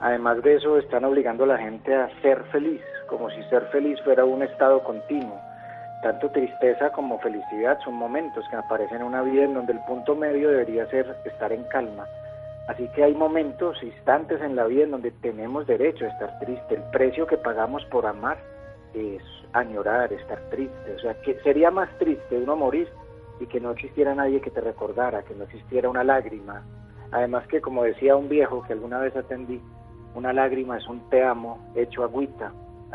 Además 0.00 0.42
de 0.42 0.56
eso, 0.56 0.78
están 0.78 1.04
obligando 1.04 1.44
a 1.44 1.46
la 1.46 1.58
gente 1.58 1.94
a 1.94 2.08
ser 2.20 2.44
feliz 2.52 2.80
como 3.14 3.30
si 3.30 3.44
ser 3.44 3.62
feliz 3.66 4.00
fuera 4.02 4.24
un 4.24 4.42
estado 4.42 4.82
continuo. 4.82 5.40
Tanto 6.02 6.28
tristeza 6.30 6.90
como 6.90 7.20
felicidad 7.20 7.78
son 7.84 7.94
momentos 7.94 8.44
que 8.50 8.56
aparecen 8.56 8.96
en 8.96 9.04
una 9.04 9.22
vida 9.22 9.44
en 9.44 9.54
donde 9.54 9.72
el 9.72 9.78
punto 9.86 10.16
medio 10.16 10.50
debería 10.50 10.84
ser 10.86 11.16
estar 11.24 11.52
en 11.52 11.62
calma. 11.64 12.06
Así 12.66 12.88
que 12.88 13.04
hay 13.04 13.14
momentos, 13.14 13.80
instantes 13.84 14.40
en 14.42 14.56
la 14.56 14.66
vida 14.66 14.82
en 14.82 14.90
donde 14.90 15.12
tenemos 15.12 15.64
derecho 15.68 16.06
a 16.06 16.08
estar 16.08 16.38
triste. 16.40 16.74
El 16.74 16.82
precio 16.90 17.24
que 17.26 17.36
pagamos 17.36 17.84
por 17.84 18.04
amar 18.04 18.36
es 18.94 19.22
añorar, 19.52 20.12
estar 20.12 20.40
triste. 20.50 20.94
O 20.96 20.98
sea, 20.98 21.14
que 21.22 21.38
sería 21.44 21.70
más 21.70 21.88
triste 21.98 22.36
uno 22.36 22.56
morir 22.56 22.88
y 23.38 23.46
que 23.46 23.60
no 23.60 23.70
existiera 23.70 24.12
nadie 24.12 24.40
que 24.40 24.50
te 24.50 24.60
recordara, 24.60 25.22
que 25.22 25.34
no 25.36 25.44
existiera 25.44 25.88
una 25.88 26.02
lágrima. 26.02 26.64
Además 27.12 27.46
que, 27.46 27.60
como 27.60 27.84
decía 27.84 28.16
un 28.16 28.28
viejo 28.28 28.64
que 28.64 28.72
alguna 28.72 28.98
vez 28.98 29.14
atendí, 29.14 29.60
una 30.16 30.32
lágrima 30.32 30.78
es 30.78 30.88
un 30.88 31.08
te 31.10 31.22
amo 31.22 31.58
hecho 31.76 32.02
agüita. 32.02 32.52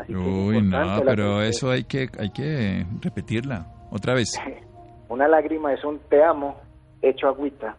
Uy, 0.08 0.62
no, 0.62 1.02
pero 1.04 1.42
eso 1.42 1.70
hay 1.70 1.84
que, 1.84 2.08
hay 2.18 2.30
que 2.30 2.86
repetirla 3.00 3.66
otra 3.90 4.14
vez. 4.14 4.28
Una 5.08 5.28
lágrima 5.28 5.72
es 5.72 5.84
un 5.84 5.98
te 6.08 6.22
amo 6.22 6.56
hecho 7.02 7.26
agüita. 7.26 7.76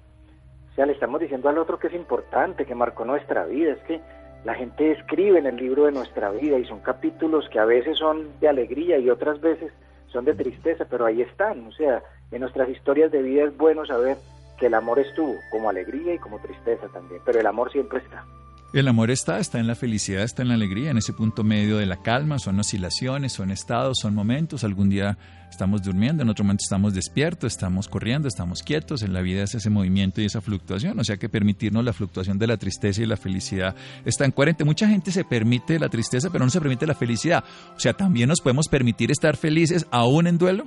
O 0.72 0.76
sea, 0.76 0.86
le 0.86 0.94
estamos 0.94 1.20
diciendo 1.20 1.50
al 1.50 1.58
otro 1.58 1.80
que 1.80 1.88
es 1.88 1.94
importante, 1.94 2.66
que 2.66 2.76
marcó 2.76 3.06
nuestra 3.06 3.46
vida. 3.46 3.74
Es 3.74 3.84
que 3.84 4.02
la 4.44 4.54
gente 4.56 4.92
escribe 4.92 5.40
en 5.40 5.46
el 5.46 5.56
libro 5.56 5.86
de 5.86 5.92
nuestra 5.92 6.32
vida 6.32 6.58
y 6.58 6.66
son 6.66 6.80
capítulos 6.80 7.48
que 7.50 7.60
a 7.60 7.66
veces 7.66 7.98
son 7.98 8.40
de 8.40 8.48
alegría 8.48 8.98
y 8.98 9.10
otras 9.10 9.40
veces 9.40 9.72
son 10.08 10.26
de 10.26 10.34
tristeza, 10.34 10.86
pero 10.90 11.06
ahí 11.06 11.22
están. 11.22 11.68
O 11.68 11.72
sea, 11.72 12.04
en 12.32 12.42
nuestras 12.42 12.70
historias 12.70 13.12
de 13.12 13.22
vida 13.22 13.44
es 13.44 13.58
bueno 13.58 13.86
saber 13.86 14.18
que 14.58 14.68
el 14.68 14.74
amor 14.74 15.00
estuvo 15.00 15.36
como 15.52 15.70
alegría 15.70 16.14
y 16.14 16.20
como 16.20 16.40
tristeza 16.40 16.88
también, 16.90 17.22
pero 17.26 17.40
el 17.40 17.48
amor 17.48 17.72
siempre 17.72 18.00
está. 18.00 18.24
El 18.74 18.88
amor 18.88 19.12
está, 19.12 19.38
está 19.40 19.60
en 19.60 19.68
la 19.68 19.76
felicidad, 19.76 20.24
está 20.24 20.44
en 20.44 20.48
la 20.48 20.54
alegría, 20.54 20.92
en 20.92 20.98
ese 20.98 21.12
punto 21.12 21.44
medio 21.44 21.76
de 21.76 21.86
la 21.86 21.98
calma, 21.98 22.40
son 22.40 22.58
oscilaciones, 22.58 23.34
son 23.34 23.52
estados, 23.52 23.98
son 24.02 24.16
momentos, 24.16 24.64
algún 24.64 24.90
día 24.90 25.18
estamos 25.50 25.84
durmiendo, 25.84 26.24
en 26.24 26.30
otro 26.30 26.46
momento 26.46 26.62
estamos 26.64 26.94
despiertos, 26.94 27.52
estamos 27.52 27.90
corriendo, 27.90 28.30
estamos 28.30 28.64
quietos, 28.64 29.04
en 29.04 29.12
la 29.12 29.20
vida 29.20 29.44
es 29.44 29.56
ese 29.56 29.70
movimiento 29.70 30.22
y 30.22 30.26
esa 30.26 30.40
fluctuación, 30.40 30.98
o 30.98 31.04
sea 31.04 31.18
que 31.18 31.28
permitirnos 31.28 31.84
la 31.84 31.92
fluctuación 31.92 32.40
de 32.40 32.48
la 32.48 32.56
tristeza 32.56 33.02
y 33.02 33.08
la 33.08 33.18
felicidad 33.18 33.76
está 34.06 34.24
en 34.24 34.32
coherente. 34.32 34.64
Mucha 34.64 34.88
gente 34.88 35.12
se 35.12 35.26
permite 35.26 35.78
la 35.78 35.90
tristeza, 35.90 36.30
pero 36.32 36.46
no 36.46 36.50
se 36.50 36.62
permite 36.62 36.88
la 36.88 36.96
felicidad, 36.96 37.44
o 37.76 37.80
sea, 37.80 37.92
también 37.92 38.30
nos 38.30 38.40
podemos 38.40 38.70
permitir 38.70 39.12
estar 39.12 39.36
felices 39.36 39.86
aún 39.92 40.28
en 40.28 40.38
duelo. 40.38 40.64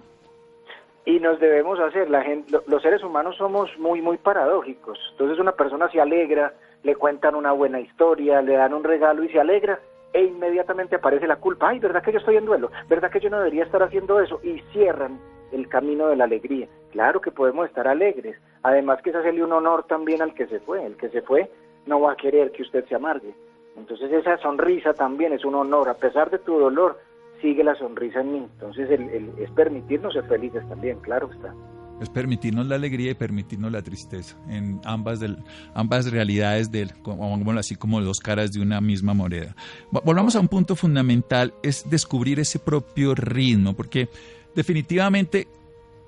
Y 1.06 1.20
nos 1.20 1.40
debemos 1.40 1.80
hacer, 1.80 2.10
la 2.10 2.22
gente, 2.22 2.54
los 2.66 2.82
seres 2.82 3.02
humanos 3.02 3.36
somos 3.38 3.70
muy, 3.78 4.02
muy 4.02 4.18
paradójicos, 4.18 4.98
entonces 5.12 5.38
una 5.38 5.52
persona 5.52 5.88
se 5.90 6.02
alegra, 6.02 6.52
le 6.84 6.94
cuentan 6.94 7.34
una 7.34 7.50
buena 7.52 7.80
historia, 7.80 8.40
le 8.42 8.54
dan 8.54 8.74
un 8.74 8.84
regalo 8.84 9.24
y 9.24 9.28
se 9.30 9.40
alegra 9.40 9.80
e 10.12 10.22
inmediatamente 10.22 10.96
aparece 10.96 11.26
la 11.26 11.36
culpa. 11.36 11.70
Ay, 11.70 11.80
¿verdad 11.80 12.02
que 12.02 12.12
yo 12.12 12.18
estoy 12.18 12.36
en 12.36 12.44
duelo? 12.44 12.70
¿Verdad 12.88 13.10
que 13.10 13.20
yo 13.20 13.30
no 13.30 13.38
debería 13.38 13.64
estar 13.64 13.82
haciendo 13.82 14.20
eso? 14.20 14.38
Y 14.44 14.60
cierran 14.72 15.18
el 15.50 15.68
camino 15.68 16.08
de 16.08 16.16
la 16.16 16.24
alegría. 16.24 16.68
Claro 16.92 17.20
que 17.20 17.32
podemos 17.32 17.66
estar 17.66 17.88
alegres. 17.88 18.38
Además 18.62 19.02
que 19.02 19.10
es 19.10 19.16
hacerle 19.16 19.42
un 19.42 19.52
honor 19.52 19.84
también 19.84 20.22
al 20.22 20.34
que 20.34 20.46
se 20.46 20.60
fue. 20.60 20.84
El 20.84 20.96
que 20.96 21.08
se 21.08 21.22
fue 21.22 21.50
no 21.86 22.00
va 22.00 22.12
a 22.12 22.16
querer 22.16 22.52
que 22.52 22.62
usted 22.62 22.84
se 22.86 22.94
amargue. 22.94 23.34
Entonces 23.76 24.12
esa 24.12 24.36
sonrisa 24.38 24.92
también 24.92 25.32
es 25.32 25.44
un 25.44 25.54
honor. 25.54 25.88
A 25.88 25.94
pesar 25.94 26.30
de 26.30 26.38
tu 26.38 26.58
dolor, 26.58 27.00
sigue 27.40 27.64
la 27.64 27.74
sonrisa 27.74 28.20
en 28.20 28.32
mí. 28.32 28.48
Entonces 28.54 28.88
es 28.90 29.50
permitirnos 29.52 30.12
ser 30.12 30.24
felices 30.24 30.68
también, 30.68 31.00
claro 31.00 31.30
está. 31.32 31.52
Es 32.00 32.08
permitirnos 32.08 32.66
la 32.66 32.74
alegría 32.74 33.12
y 33.12 33.14
permitirnos 33.14 33.70
la 33.70 33.82
tristeza 33.82 34.36
en 34.48 34.80
ambas, 34.84 35.20
del, 35.20 35.38
ambas 35.74 36.10
realidades, 36.10 36.70
del, 36.70 36.92
como, 37.02 37.52
así 37.52 37.76
como 37.76 38.00
dos 38.00 38.18
caras 38.18 38.52
de 38.52 38.60
una 38.60 38.80
misma 38.80 39.14
moneda. 39.14 39.54
Volvamos 39.90 40.34
a 40.36 40.40
un 40.40 40.48
punto 40.48 40.76
fundamental, 40.76 41.54
es 41.62 41.88
descubrir 41.88 42.40
ese 42.40 42.58
propio 42.58 43.14
ritmo, 43.14 43.74
porque 43.74 44.08
definitivamente 44.54 45.48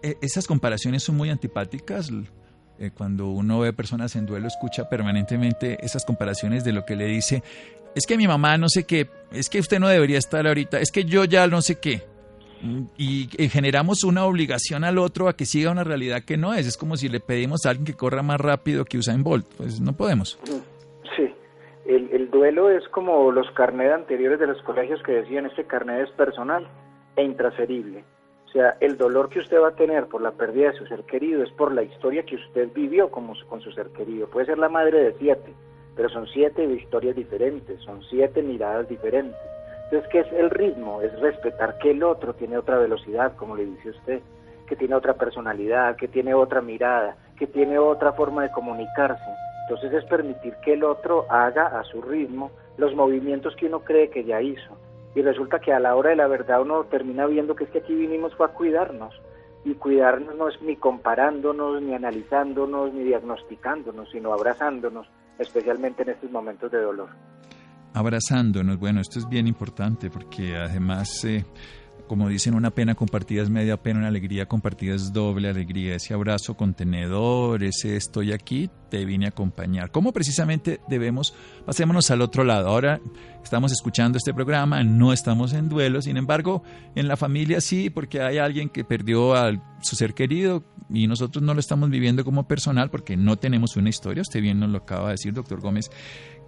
e, 0.02 0.16
esas 0.20 0.46
comparaciones 0.46 1.02
son 1.02 1.16
muy 1.16 1.30
antipáticas. 1.30 2.10
Eh, 2.78 2.90
cuando 2.94 3.28
uno 3.28 3.60
ve 3.60 3.72
personas 3.72 4.16
en 4.16 4.26
duelo, 4.26 4.48
escucha 4.48 4.88
permanentemente 4.88 5.78
esas 5.84 6.04
comparaciones 6.04 6.64
de 6.64 6.72
lo 6.72 6.84
que 6.84 6.96
le 6.96 7.06
dice, 7.06 7.42
es 7.94 8.06
que 8.06 8.18
mi 8.18 8.26
mamá 8.26 8.58
no 8.58 8.68
sé 8.68 8.84
qué, 8.84 9.08
es 9.32 9.48
que 9.48 9.58
usted 9.58 9.80
no 9.80 9.88
debería 9.88 10.18
estar 10.18 10.46
ahorita, 10.46 10.80
es 10.80 10.90
que 10.90 11.04
yo 11.04 11.24
ya 11.24 11.46
no 11.46 11.62
sé 11.62 11.76
qué. 11.76 12.15
Y, 12.96 13.28
generamos 13.48 14.04
una 14.04 14.24
obligación 14.24 14.84
al 14.84 14.98
otro 14.98 15.28
a 15.28 15.36
que 15.36 15.44
siga 15.46 15.70
una 15.70 15.84
realidad 15.84 16.22
que 16.24 16.36
no 16.36 16.54
es. 16.54 16.66
Es 16.66 16.76
como 16.76 16.96
si 16.96 17.08
le 17.08 17.20
pedimos 17.20 17.66
a 17.66 17.70
alguien 17.70 17.86
que 17.86 17.94
corra 17.94 18.22
más 18.22 18.40
rápido 18.40 18.84
que 18.84 18.98
Usain 18.98 19.22
Bolt. 19.22 19.46
Pues 19.56 19.80
no 19.80 19.92
podemos. 19.92 20.38
Sí, 21.16 21.34
el, 21.86 22.10
el 22.12 22.30
duelo 22.30 22.70
es 22.70 22.86
como 22.88 23.30
los 23.30 23.50
carnets 23.52 23.94
anteriores 23.94 24.40
de 24.40 24.46
los 24.46 24.60
colegios 24.62 25.02
que 25.02 25.12
decían 25.12 25.46
este 25.46 25.64
carnet 25.64 26.08
es 26.08 26.10
personal 26.12 26.66
e 27.16 27.22
intransferible. 27.22 28.04
O 28.46 28.48
sea, 28.50 28.76
el 28.80 28.96
dolor 28.96 29.28
que 29.28 29.40
usted 29.40 29.60
va 29.60 29.68
a 29.68 29.76
tener 29.76 30.06
por 30.06 30.22
la 30.22 30.30
pérdida 30.30 30.70
de 30.70 30.78
su 30.78 30.86
ser 30.86 31.02
querido 31.02 31.42
es 31.42 31.50
por 31.52 31.72
la 31.72 31.82
historia 31.82 32.24
que 32.24 32.36
usted 32.36 32.68
vivió 32.72 33.10
con, 33.10 33.26
con 33.48 33.60
su 33.60 33.70
ser 33.72 33.88
querido. 33.90 34.28
Puede 34.28 34.46
ser 34.46 34.58
la 34.58 34.68
madre 34.68 34.98
de 35.02 35.14
siete, 35.18 35.52
pero 35.94 36.08
son 36.08 36.26
siete 36.28 36.64
historias 36.64 37.16
diferentes, 37.16 37.80
son 37.82 38.02
siete 38.04 38.42
miradas 38.42 38.88
diferentes. 38.88 39.36
Entonces, 39.86 40.10
¿qué 40.10 40.20
es 40.20 40.32
el 40.32 40.50
ritmo? 40.50 41.00
Es 41.00 41.18
respetar 41.20 41.78
que 41.78 41.92
el 41.92 42.02
otro 42.02 42.34
tiene 42.34 42.58
otra 42.58 42.78
velocidad, 42.78 43.34
como 43.36 43.56
le 43.56 43.66
dice 43.66 43.90
usted, 43.90 44.20
que 44.66 44.76
tiene 44.76 44.94
otra 44.94 45.14
personalidad, 45.14 45.96
que 45.96 46.08
tiene 46.08 46.34
otra 46.34 46.60
mirada, 46.60 47.16
que 47.38 47.46
tiene 47.46 47.78
otra 47.78 48.12
forma 48.12 48.42
de 48.42 48.50
comunicarse. 48.50 49.30
Entonces 49.68 49.92
es 49.92 50.04
permitir 50.04 50.54
que 50.64 50.74
el 50.74 50.84
otro 50.84 51.26
haga 51.30 51.78
a 51.78 51.84
su 51.84 52.02
ritmo 52.02 52.50
los 52.76 52.94
movimientos 52.94 53.54
que 53.56 53.66
uno 53.66 53.80
cree 53.80 54.10
que 54.10 54.24
ya 54.24 54.40
hizo 54.40 54.76
y 55.16 55.22
resulta 55.22 55.60
que 55.60 55.72
a 55.72 55.80
la 55.80 55.96
hora 55.96 56.10
de 56.10 56.16
la 56.16 56.26
verdad 56.26 56.60
uno 56.60 56.84
termina 56.84 57.26
viendo 57.26 57.56
que 57.56 57.64
es 57.64 57.70
que 57.70 57.78
aquí 57.78 57.94
vinimos 57.94 58.34
fue 58.34 58.46
a 58.46 58.50
cuidarnos 58.50 59.18
y 59.64 59.74
cuidarnos 59.74 60.36
no 60.36 60.46
es 60.46 60.60
ni 60.60 60.76
comparándonos, 60.76 61.80
ni 61.80 61.94
analizándonos, 61.94 62.92
ni 62.92 63.02
diagnosticándonos, 63.02 64.10
sino 64.10 64.32
abrazándonos, 64.32 65.08
especialmente 65.38 66.02
en 66.02 66.10
estos 66.10 66.30
momentos 66.30 66.70
de 66.70 66.82
dolor. 66.82 67.08
Abrazándonos, 67.96 68.78
bueno, 68.78 69.00
esto 69.00 69.18
es 69.18 69.26
bien 69.26 69.46
importante 69.46 70.10
porque 70.10 70.54
además... 70.54 71.24
Eh, 71.24 71.44
como 72.06 72.28
dicen, 72.28 72.54
una 72.54 72.70
pena 72.70 72.94
compartida 72.94 73.42
es 73.42 73.50
media 73.50 73.82
pena, 73.82 73.98
una 73.98 74.08
alegría 74.08 74.46
compartida 74.46 74.94
es 74.94 75.12
doble 75.12 75.48
alegría. 75.48 75.96
Ese 75.96 76.14
abrazo 76.14 76.56
contenedor, 76.56 77.64
ese 77.64 77.96
estoy 77.96 78.32
aquí, 78.32 78.70
te 78.88 79.04
vine 79.04 79.26
a 79.26 79.28
acompañar. 79.30 79.90
¿Cómo 79.90 80.12
precisamente 80.12 80.80
debemos, 80.88 81.34
pasémonos 81.64 82.10
al 82.10 82.22
otro 82.22 82.44
lado? 82.44 82.68
Ahora 82.68 83.00
estamos 83.42 83.72
escuchando 83.72 84.18
este 84.18 84.34
programa, 84.34 84.82
no 84.84 85.12
estamos 85.12 85.52
en 85.52 85.68
duelo, 85.68 86.02
sin 86.02 86.16
embargo, 86.16 86.62
en 86.94 87.08
la 87.08 87.16
familia 87.16 87.60
sí, 87.60 87.90
porque 87.90 88.20
hay 88.20 88.38
alguien 88.38 88.68
que 88.68 88.84
perdió 88.84 89.34
a 89.34 89.52
su 89.82 89.96
ser 89.96 90.14
querido 90.14 90.64
y 90.90 91.06
nosotros 91.06 91.42
no 91.42 91.54
lo 91.54 91.60
estamos 91.60 91.90
viviendo 91.90 92.24
como 92.24 92.46
personal 92.46 92.90
porque 92.90 93.16
no 93.16 93.36
tenemos 93.36 93.76
una 93.76 93.88
historia. 93.88 94.22
Usted 94.22 94.40
bien 94.40 94.60
nos 94.60 94.70
lo 94.70 94.78
acaba 94.78 95.06
de 95.06 95.12
decir, 95.12 95.32
doctor 95.32 95.60
Gómez 95.60 95.90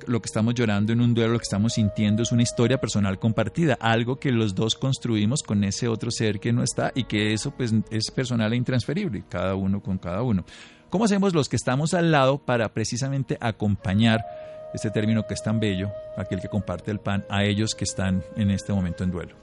lo 0.06 0.20
que 0.20 0.26
estamos 0.26 0.54
llorando 0.54 0.92
en 0.92 1.00
un 1.00 1.14
duelo, 1.14 1.32
lo 1.32 1.38
que 1.38 1.44
estamos 1.44 1.74
sintiendo 1.74 2.22
es 2.22 2.32
una 2.32 2.42
historia 2.42 2.78
personal 2.78 3.18
compartida, 3.18 3.76
algo 3.80 4.16
que 4.16 4.30
los 4.30 4.54
dos 4.54 4.74
construimos 4.74 5.42
con 5.42 5.64
ese 5.64 5.88
otro 5.88 6.10
ser 6.10 6.38
que 6.38 6.52
no 6.52 6.62
está 6.62 6.92
y 6.94 7.04
que 7.04 7.32
eso 7.32 7.50
pues 7.50 7.74
es 7.90 8.10
personal 8.10 8.52
e 8.52 8.56
intransferible, 8.56 9.24
cada 9.28 9.54
uno 9.54 9.82
con 9.82 9.98
cada 9.98 10.22
uno. 10.22 10.44
¿Cómo 10.90 11.04
hacemos 11.04 11.34
los 11.34 11.48
que 11.48 11.56
estamos 11.56 11.92
al 11.92 12.10
lado 12.10 12.38
para 12.38 12.70
precisamente 12.70 13.36
acompañar 13.40 14.20
este 14.72 14.90
término 14.90 15.26
que 15.26 15.34
es 15.34 15.42
tan 15.42 15.60
bello, 15.60 15.90
aquel 16.16 16.40
que 16.40 16.48
comparte 16.48 16.90
el 16.90 16.98
pan, 16.98 17.24
a 17.28 17.44
ellos 17.44 17.74
que 17.74 17.84
están 17.84 18.22
en 18.36 18.50
este 18.50 18.72
momento 18.72 19.04
en 19.04 19.10
duelo? 19.10 19.34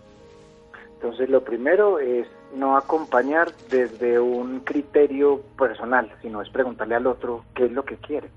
Entonces 0.96 1.30
lo 1.30 1.44
primero 1.44 2.00
es 2.00 2.28
no 2.56 2.76
acompañar 2.78 3.52
desde 3.70 4.20
un 4.20 4.62
criterio 4.62 5.42
personal, 5.56 6.12
sino 6.24 6.42
es 6.42 6.50
preguntarle 6.50 6.96
al 6.96 7.06
otro 7.06 7.46
qué 7.54 7.66
es 7.66 7.72
lo 7.72 7.86
que 7.86 7.98
quiere 7.98 8.30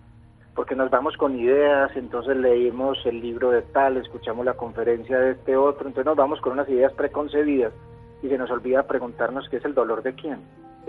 porque 0.58 0.74
nos 0.74 0.90
vamos 0.90 1.16
con 1.16 1.38
ideas, 1.38 1.92
entonces 1.94 2.36
leímos 2.36 2.98
el 3.06 3.20
libro 3.20 3.52
de 3.52 3.62
tal, 3.62 3.96
escuchamos 3.96 4.44
la 4.44 4.54
conferencia 4.54 5.16
de 5.16 5.30
este 5.30 5.56
otro, 5.56 5.86
entonces 5.86 6.04
nos 6.04 6.16
vamos 6.16 6.40
con 6.40 6.54
unas 6.54 6.68
ideas 6.68 6.92
preconcebidas 6.94 7.72
y 8.24 8.28
se 8.28 8.36
nos 8.36 8.50
olvida 8.50 8.82
preguntarnos 8.82 9.48
qué 9.48 9.58
es 9.58 9.64
el 9.64 9.72
dolor 9.72 10.02
de 10.02 10.14
quién, 10.14 10.38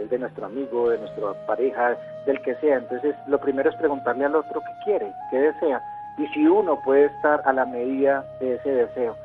es 0.04 0.10
de 0.10 0.20
nuestro 0.20 0.46
amigo, 0.46 0.90
de 0.90 0.98
nuestra 0.98 1.34
pareja, 1.46 1.98
del 2.26 2.42
que 2.42 2.56
sea. 2.56 2.78
Entonces 2.78 3.16
lo 3.28 3.40
primero 3.40 3.70
es 3.70 3.76
preguntarle 3.78 4.26
al 4.26 4.36
otro 4.36 4.62
qué 4.62 4.84
quiere, 4.86 5.12
qué 5.32 5.40
desea 5.40 5.82
y 6.20 6.28
si 6.28 6.46
uno 6.46 6.80
puede 6.84 7.06
estar 7.06 7.42
a 7.46 7.54
la 7.54 7.66
medida 7.66 8.26
de 8.40 8.56
ese 8.56 8.70
deseo. 8.70 9.16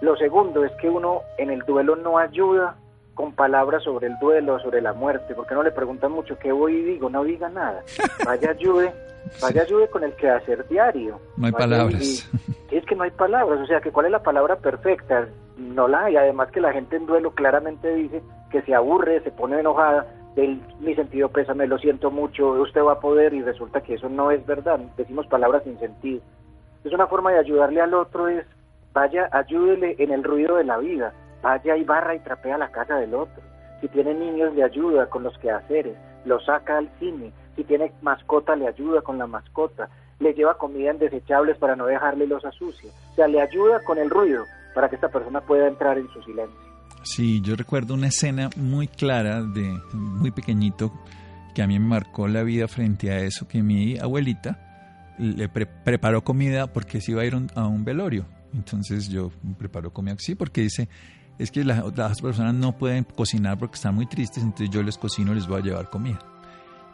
Lo 0.00 0.16
segundo 0.16 0.64
es 0.64 0.72
que 0.80 0.88
uno 0.88 1.22
en 1.36 1.50
el 1.50 1.60
duelo 1.60 1.96
no 1.96 2.18
ayuda 2.18 2.76
con 3.14 3.32
palabras 3.32 3.82
sobre 3.82 4.06
el 4.06 4.18
duelo, 4.18 4.58
sobre 4.60 4.80
la 4.80 4.92
muerte, 4.92 5.34
porque 5.34 5.54
no 5.54 5.62
le 5.62 5.72
preguntan 5.72 6.12
mucho 6.12 6.38
qué 6.38 6.52
voy 6.52 6.76
y 6.76 6.84
digo, 6.84 7.10
no 7.10 7.24
diga 7.24 7.48
nada. 7.48 7.82
Vaya 8.24 8.50
ayude, 8.50 8.92
vaya 9.42 9.62
ayude 9.62 9.88
con 9.88 10.04
el 10.04 10.14
quehacer 10.14 10.66
diario. 10.68 11.20
No 11.36 11.46
hay 11.46 11.52
palabras. 11.52 12.30
es 12.70 12.84
que 12.86 12.94
no 12.94 13.02
hay 13.02 13.10
palabras, 13.10 13.60
o 13.60 13.66
sea, 13.66 13.80
que 13.80 13.90
cuál 13.90 14.06
es 14.06 14.12
la 14.12 14.22
palabra 14.22 14.56
perfecta, 14.56 15.26
no 15.56 15.88
la 15.88 16.04
hay. 16.04 16.16
Además 16.16 16.50
que 16.52 16.60
la 16.60 16.72
gente 16.72 16.96
en 16.96 17.06
duelo 17.06 17.32
claramente 17.32 17.92
dice 17.92 18.22
que 18.50 18.62
se 18.62 18.74
aburre, 18.74 19.20
se 19.22 19.32
pone 19.32 19.58
enojada, 19.58 20.06
del 20.38 20.62
mi 20.78 20.94
sentido 20.94 21.28
pésame, 21.28 21.66
lo 21.66 21.78
siento 21.78 22.12
mucho, 22.12 22.50
usted 22.52 22.80
va 22.82 22.92
a 22.92 23.00
poder 23.00 23.34
y 23.34 23.42
resulta 23.42 23.80
que 23.80 23.94
eso 23.94 24.08
no 24.08 24.30
es 24.30 24.46
verdad. 24.46 24.78
Decimos 24.96 25.26
palabras 25.26 25.64
sin 25.64 25.78
sentido. 25.80 26.20
Es 26.84 26.92
una 26.92 27.08
forma 27.08 27.32
de 27.32 27.40
ayudarle 27.40 27.80
al 27.80 27.92
otro 27.92 28.28
es 28.28 28.46
vaya, 28.92 29.28
ayúdele 29.32 29.96
en 29.98 30.12
el 30.12 30.22
ruido 30.22 30.56
de 30.56 30.64
la 30.64 30.78
vida 30.78 31.12
vaya 31.42 31.76
y 31.76 31.84
barra 31.84 32.14
y 32.14 32.20
trapea 32.20 32.56
la 32.56 32.70
casa 32.70 32.96
del 32.96 33.14
otro. 33.14 33.42
Si 33.80 33.88
tiene 33.88 34.14
niños 34.14 34.54
le 34.54 34.62
ayuda 34.62 35.06
con 35.06 35.24
los 35.24 35.36
quehaceres, 35.38 35.96
lo 36.24 36.40
saca 36.40 36.78
al 36.78 36.88
cine. 36.98 37.32
Si 37.56 37.64
tiene 37.64 37.92
mascota 38.02 38.54
le 38.54 38.68
ayuda 38.68 39.02
con 39.02 39.18
la 39.18 39.26
mascota. 39.26 39.88
Le 40.20 40.34
lleva 40.34 40.58
comida 40.58 40.90
en 40.90 40.98
desechables 40.98 41.56
para 41.58 41.76
no 41.76 41.86
dejarle 41.86 42.26
los 42.26 42.42
sucia. 42.56 42.90
O 43.12 43.14
sea, 43.14 43.28
le 43.28 43.40
ayuda 43.40 43.80
con 43.84 43.98
el 43.98 44.10
ruido 44.10 44.44
para 44.74 44.88
que 44.88 44.96
esta 44.96 45.08
persona 45.08 45.40
pueda 45.40 45.68
entrar 45.68 45.98
en 45.98 46.08
su 46.08 46.22
silencio. 46.22 46.67
Sí, 47.02 47.40
yo 47.40 47.56
recuerdo 47.56 47.94
una 47.94 48.08
escena 48.08 48.50
muy 48.56 48.88
clara 48.88 49.42
de 49.42 49.80
muy 49.92 50.30
pequeñito 50.30 50.92
que 51.54 51.62
a 51.62 51.66
mí 51.66 51.78
me 51.78 51.86
marcó 51.86 52.28
la 52.28 52.42
vida 52.42 52.68
frente 52.68 53.10
a 53.10 53.20
eso, 53.20 53.48
que 53.48 53.62
mi 53.62 53.98
abuelita 53.98 55.14
le 55.18 55.48
preparó 55.48 56.22
comida 56.22 56.72
porque 56.72 57.00
se 57.00 57.12
iba 57.12 57.22
a 57.22 57.24
ir 57.24 57.34
a 57.54 57.66
un 57.66 57.84
velorio. 57.84 58.26
Entonces 58.54 59.08
yo 59.08 59.30
preparo 59.58 59.92
comida, 59.92 60.16
sí, 60.18 60.34
porque 60.34 60.62
dice, 60.62 60.88
es 61.38 61.50
que 61.50 61.64
las 61.64 62.20
personas 62.20 62.54
no 62.54 62.76
pueden 62.76 63.04
cocinar 63.04 63.58
porque 63.58 63.76
están 63.76 63.94
muy 63.94 64.06
tristes, 64.06 64.42
entonces 64.42 64.70
yo 64.70 64.82
les 64.82 64.96
cocino 64.98 65.32
y 65.32 65.36
les 65.36 65.46
voy 65.46 65.60
a 65.60 65.64
llevar 65.64 65.90
comida. 65.90 66.18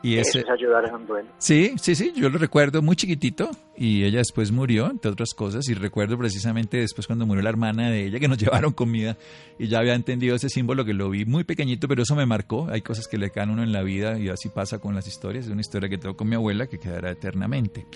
Y 0.04 0.18
ese, 0.18 0.40
es 0.40 0.50
ayudar 0.50 0.84
en 0.87 0.94
un 0.96 1.06
duelo. 1.06 1.30
Sí, 1.38 1.73
sí, 1.80 1.94
sí, 1.94 2.12
yo 2.14 2.28
lo 2.28 2.37
recuerdo 2.37 2.82
muy 2.82 2.94
chiquitito 2.94 3.50
y 3.75 4.04
ella 4.04 4.18
después 4.18 4.52
murió, 4.52 4.90
entre 4.90 5.11
otras 5.11 5.32
cosas, 5.32 5.66
y 5.70 5.73
recuerdo 5.73 6.18
precisamente 6.18 6.76
después 6.76 7.06
cuando 7.06 7.25
murió 7.25 7.42
la 7.42 7.49
hermana 7.49 7.88
de 7.88 8.04
ella 8.04 8.20
que 8.20 8.28
nos 8.28 8.37
llevaron 8.42 8.75
comida 8.75 9.16
y 9.58 9.68
ya 9.68 9.78
había 9.78 9.94
entendido 9.94 10.37
ese 10.37 10.50
símbolo 10.50 10.84
que 10.84 10.92
lo 10.92 11.08
vi 11.08 11.25
muy 11.25 11.44
pequeñito, 11.44 11.88
pero 11.88 12.02
eso 12.02 12.14
me 12.14 12.26
marcó. 12.26 12.68
Hay 12.68 12.82
cosas 12.82 13.08
que 13.08 13.16
le 13.16 13.30
quedan 13.30 13.49
uno 13.49 13.62
en 13.62 13.73
la 13.73 13.82
vida 13.82 14.18
y 14.18 14.28
así 14.28 14.50
pasa 14.50 14.78
con 14.78 14.94
las 14.94 15.06
historias. 15.06 15.46
Es 15.46 15.50
una 15.50 15.62
historia 15.62 15.88
que 15.88 15.96
tengo 15.96 16.14
con 16.18 16.28
mi 16.28 16.34
abuela 16.34 16.66
que 16.66 16.78
quedará 16.78 17.11
eternamente. 17.11 17.87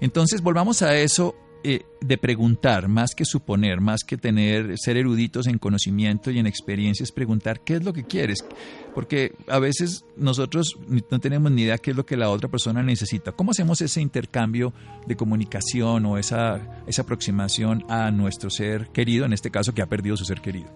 Entonces, 0.00 0.42
volvamos 0.42 0.82
a 0.82 0.96
eso 0.96 1.34
eh, 1.64 1.82
de 2.00 2.18
preguntar, 2.18 2.86
más 2.88 3.14
que 3.14 3.24
suponer, 3.24 3.80
más 3.80 4.04
que 4.06 4.16
tener, 4.16 4.78
ser 4.78 4.96
eruditos 4.96 5.48
en 5.48 5.58
conocimiento 5.58 6.30
y 6.30 6.38
en 6.38 6.46
experiencias, 6.46 7.10
preguntar 7.10 7.60
qué 7.60 7.74
es 7.74 7.84
lo 7.84 7.92
que 7.92 8.04
quieres. 8.04 8.46
Porque 8.94 9.32
a 9.48 9.58
veces 9.58 10.04
nosotros 10.16 10.78
no 11.10 11.18
tenemos 11.18 11.50
ni 11.50 11.62
idea 11.62 11.78
qué 11.78 11.90
es 11.90 11.96
lo 11.96 12.06
que 12.06 12.16
la 12.16 12.30
otra 12.30 12.48
persona 12.48 12.82
necesita. 12.82 13.32
¿Cómo 13.32 13.50
hacemos 13.50 13.80
ese 13.80 14.00
intercambio 14.00 14.72
de 15.06 15.16
comunicación 15.16 16.06
o 16.06 16.16
esa, 16.18 16.82
esa 16.86 17.02
aproximación 17.02 17.84
a 17.88 18.10
nuestro 18.10 18.50
ser 18.50 18.88
querido, 18.88 19.26
en 19.26 19.32
este 19.32 19.50
caso 19.50 19.74
que 19.74 19.82
ha 19.82 19.86
perdido 19.86 20.16
su 20.16 20.24
ser 20.24 20.40
querido? 20.40 20.68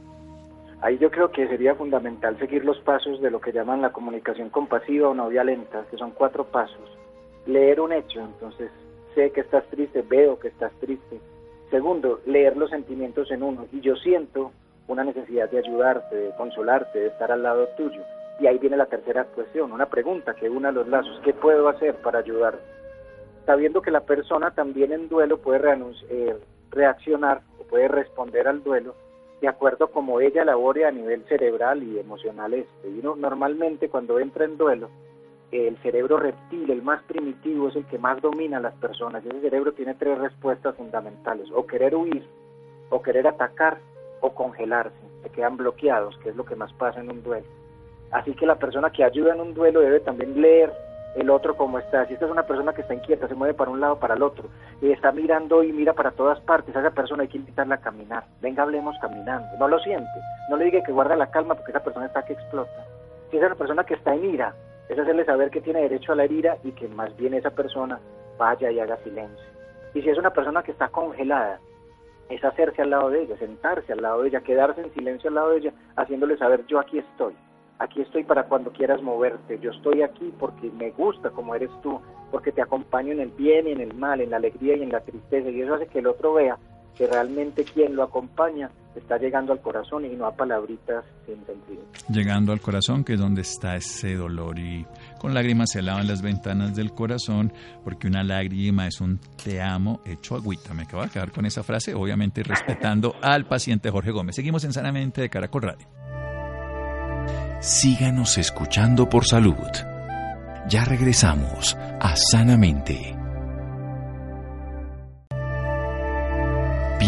Ahí 0.81 0.99
yo 0.99 1.12
creo 1.12 1.31
que 1.31 1.47
sería 1.47 1.77
fundamental 1.77 2.37
seguir 2.41 2.65
los 2.65 2.81
pasos 2.81 3.21
de 3.21 3.31
lo 3.31 3.41
que 3.41 3.53
llaman 3.53 3.83
la 3.83 3.93
comunicación 3.93 4.51
compasiva 4.51 5.11
o 5.11 5.15
no 5.15 5.29
violenta, 5.29 5.87
que 5.89 5.97
son 5.97 6.11
cuatro 6.11 6.45
pasos. 6.45 6.99
Leer 7.47 7.81
un 7.81 7.93
hecho, 7.93 8.21
entonces 8.21 8.71
sé 9.14 9.31
que 9.31 9.40
estás 9.40 9.64
triste, 9.66 10.02
veo 10.02 10.38
que 10.38 10.49
estás 10.49 10.73
triste. 10.81 11.21
Segundo, 11.71 12.21
leer 12.26 12.57
los 12.57 12.71
sentimientos 12.71 13.31
en 13.31 13.42
uno. 13.42 13.66
Y 13.73 13.81
yo 13.81 13.97
siento 13.97 14.52
una 14.88 15.04
necesidad 15.04 15.50
de 15.50 15.59
ayudarte, 15.59 16.14
de 16.14 16.31
consolarte, 16.37 16.99
de 16.99 17.07
estar 17.09 17.33
al 17.33 17.42
lado 17.42 17.69
tuyo. 17.76 18.02
Y 18.40 18.47
ahí 18.47 18.59
viene 18.59 18.76
la 18.76 18.87
tercera 18.87 19.25
cuestión, 19.25 19.73
una 19.73 19.87
pregunta 19.87 20.35
que 20.35 20.49
una 20.49 20.73
los 20.73 20.88
lazos. 20.88 21.21
¿Qué 21.25 21.33
puedo 21.33 21.69
hacer 21.69 21.95
para 21.97 22.19
ayudar? 22.19 22.59
Sabiendo 23.47 23.83
que 23.83 23.90
la 23.90 24.00
persona 24.00 24.52
también 24.52 24.92
en 24.92 25.09
duelo 25.09 25.38
puede 25.38 25.61
eh, 26.11 26.37
reaccionar 26.71 27.42
o 27.59 27.64
puede 27.64 27.88
responder 27.88 28.49
al 28.49 28.62
duelo 28.62 28.95
de 29.42 29.49
acuerdo 29.49 29.90
como 29.90 30.21
ella 30.21 30.45
labore 30.45 30.87
a 30.87 30.92
nivel 30.92 31.25
cerebral 31.25 31.83
y 31.83 31.99
emocional 31.99 32.54
este. 32.54 32.87
Uno 32.87 33.16
normalmente 33.16 33.88
cuando 33.88 34.21
entra 34.21 34.45
en 34.45 34.57
duelo 34.57 34.88
el 35.53 35.77
cerebro 35.79 36.17
reptil, 36.17 36.71
el 36.71 36.83
más 36.83 37.03
primitivo, 37.03 37.69
es 37.69 37.77
el 37.77 37.85
que 37.85 37.99
más 37.99 38.21
domina 38.23 38.57
a 38.57 38.61
las 38.61 38.75
personas. 38.75 39.25
Ese 39.25 39.41
cerebro 39.41 39.73
tiene 39.73 39.95
tres 39.95 40.19
respuestas 40.19 40.75
fundamentales, 40.77 41.49
o 41.55 41.67
querer 41.67 41.95
huir, 41.95 42.27
o 42.89 43.03
querer 43.03 43.27
atacar, 43.29 43.79
o 44.21 44.31
congelarse. 44.35 44.97
Se 45.23 45.29
quedan 45.29 45.59
bloqueados, 45.59 46.17
que 46.19 46.31
es 46.31 46.37
lo 46.37 46.45
que 46.45 46.57
más 46.57 46.73
pasa 46.73 47.01
en 47.01 47.11
un 47.11 47.23
duelo. 47.23 47.47
Así 48.11 48.35
que 48.35 48.47
la 48.47 48.57
persona 48.57 48.91
que 48.91 49.05
ayuda 49.05 49.35
en 49.35 49.41
un 49.41 49.55
duelo 49.55 49.81
debe 49.81 50.01
también 50.01 50.41
leer 50.41 50.73
el 51.17 51.29
otro 51.29 51.55
cómo 51.57 51.79
está. 51.79 52.07
Si 52.07 52.15
esta 52.15 52.25
es 52.25 52.33
una 52.33 52.47
persona 52.47 52.73
que 52.73 52.81
está 52.81 52.95
inquieta, 52.95 53.29
se 53.29 53.35
mueve 53.35 53.55
para 53.55 53.71
un 53.71 53.81
lado, 53.81 53.99
para 53.99 54.15
el 54.15 54.23
otro. 54.23 54.49
está 54.81 55.13
mirando 55.13 55.63
y 55.63 55.73
mira 55.73 55.93
para 55.93 56.13
todas 56.13 56.41
partes, 56.41 56.75
a 56.75 56.81
esa 56.81 56.91
persona 56.91 57.23
hay 57.23 57.29
que 57.29 57.39
invitarla 57.39 57.75
a 57.77 57.81
caminar. 57.81 58.25
Venga, 58.41 58.63
hablemos 58.63 58.97
caminando. 59.01 59.49
No 59.59 59.69
lo 59.69 59.79
siente. 59.81 60.09
No 60.49 60.57
le 60.57 60.67
diga 60.67 60.83
que 60.83 60.93
guarda 60.93 61.15
la 61.15 61.31
calma 61.31 61.55
porque 61.55 61.73
esa 61.73 61.85
persona 61.85 62.07
está 62.07 62.25
que 62.25 62.33
explota. 62.33 62.87
Si 63.31 63.37
es 63.37 63.43
una 63.43 63.55
persona 63.55 63.85
que 63.85 63.95
está 63.95 64.15
en 64.15 64.25
ira, 64.25 64.55
es 64.89 64.99
hacerle 64.99 65.25
saber 65.25 65.51
que 65.51 65.61
tiene 65.61 65.83
derecho 65.83 66.12
a 66.12 66.17
la 66.17 66.27
ira 66.27 66.59
y 66.65 66.73
que 66.73 66.89
más 66.89 67.17
bien 67.17 67.35
esa 67.35 67.51
persona 67.51 68.01
vaya 68.39 68.71
y 68.71 68.81
haga 68.81 68.97
silencio. 68.99 69.47
Y 69.95 70.03
si 70.03 70.09
es 70.09 70.19
una 70.19 70.33
persona 70.33 70.62
que 70.62 70.73
está 70.73 70.89
congelada, 70.89 71.61
es 72.29 72.43
hacerse 72.45 72.83
al 72.83 72.91
lado 72.91 73.11
de 73.11 73.23
ella, 73.23 73.37
sentarse 73.39 73.93
al 73.93 74.03
lado 74.03 74.23
de 74.23 74.29
ella, 74.29 74.41
quedarse 74.41 74.81
en 74.81 74.93
silencio 74.95 75.29
al 75.29 75.35
lado 75.35 75.51
de 75.51 75.59
ella, 75.59 75.73
haciéndole 75.97 76.37
saber 76.37 76.65
yo 76.67 76.79
aquí 76.79 76.99
estoy 76.99 77.35
aquí 77.83 78.01
estoy 78.01 78.23
para 78.23 78.45
cuando 78.45 78.71
quieras 78.71 79.03
moverte, 79.03 79.59
yo 79.59 79.73
estoy 79.73 80.03
aquí 80.03 80.33
porque 80.39 80.71
me 80.71 80.93
gusta 80.93 81.31
como 81.31 81.55
eres 81.55 81.71
tú, 81.83 82.01
porque 82.31 82.53
te 82.53 82.62
acompaño 82.62 83.12
en 83.12 83.21
el 83.21 83.31
bien 83.31 83.67
y 83.67 83.73
en 83.73 83.81
el 83.81 83.95
mal, 83.95 84.21
en 84.21 84.31
la 84.31 84.37
alegría 84.37 84.77
y 84.77 84.83
en 84.83 84.93
la 84.93 85.01
tristeza, 85.01 85.51
y 85.51 85.61
eso 85.61 85.75
hace 85.75 85.89
que 85.89 85.99
el 85.99 86.07
otro 86.07 86.35
vea 86.35 86.59
que 86.97 87.07
realmente 87.07 87.65
quien 87.65 87.97
lo 87.97 88.03
acompaña 88.03 88.71
está 88.95 89.17
llegando 89.17 89.53
al 89.53 89.61
corazón 89.61 90.05
y 90.05 90.11
no 90.11 90.27
a 90.27 90.37
palabritas 90.37 91.05
sin 91.27 91.45
sentido. 91.47 91.83
Llegando 92.11 92.53
al 92.53 92.61
corazón, 92.61 93.05
que 93.05 93.15
es 93.15 93.21
donde 93.21 93.41
está 93.41 93.75
ese 93.75 94.15
dolor 94.15 94.59
y 94.59 94.87
con 95.19 95.33
lágrimas 95.33 95.71
se 95.71 95.81
lavan 95.81 96.07
las 96.07 96.21
ventanas 96.21 96.77
del 96.77 96.93
corazón, 96.93 97.53
porque 97.85 98.07
una 98.07 98.23
lágrima 98.23 98.87
es 98.87 99.01
un 99.01 99.19
te 99.43 99.63
amo 99.63 100.01
hecho 100.05 100.37
agüita. 100.37 100.75
Me 100.75 100.83
acabo 100.83 101.03
de 101.05 101.09
quedar 101.09 101.33
con 101.33 101.47
esa 101.47 101.63
frase, 101.63 101.95
obviamente 101.95 102.43
respetando 102.43 103.15
al 103.23 103.47
paciente 103.47 103.91
Jorge 103.91 104.11
Gómez. 104.11 104.37
Seguimos 104.37 104.65
en 104.65 104.73
Sanamente 104.73 105.23
de 105.23 105.31
Caracol 105.31 105.63
Radio 105.63 106.03
síganos 107.63 108.39
escuchando 108.39 109.09
por 109.09 109.25
salud. 109.25 109.55
Ya 110.69 110.85
regresamos 110.85 111.77
a 112.01 112.17
Sanamente. 112.17 113.22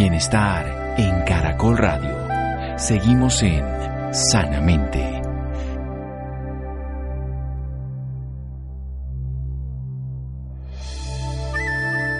Bienestar 0.05 0.97
en 0.99 1.23
Caracol 1.23 1.79
Radio. 1.79 2.15
Seguimos 2.77 3.43
en 3.43 3.65
Sanamente. 4.13 5.23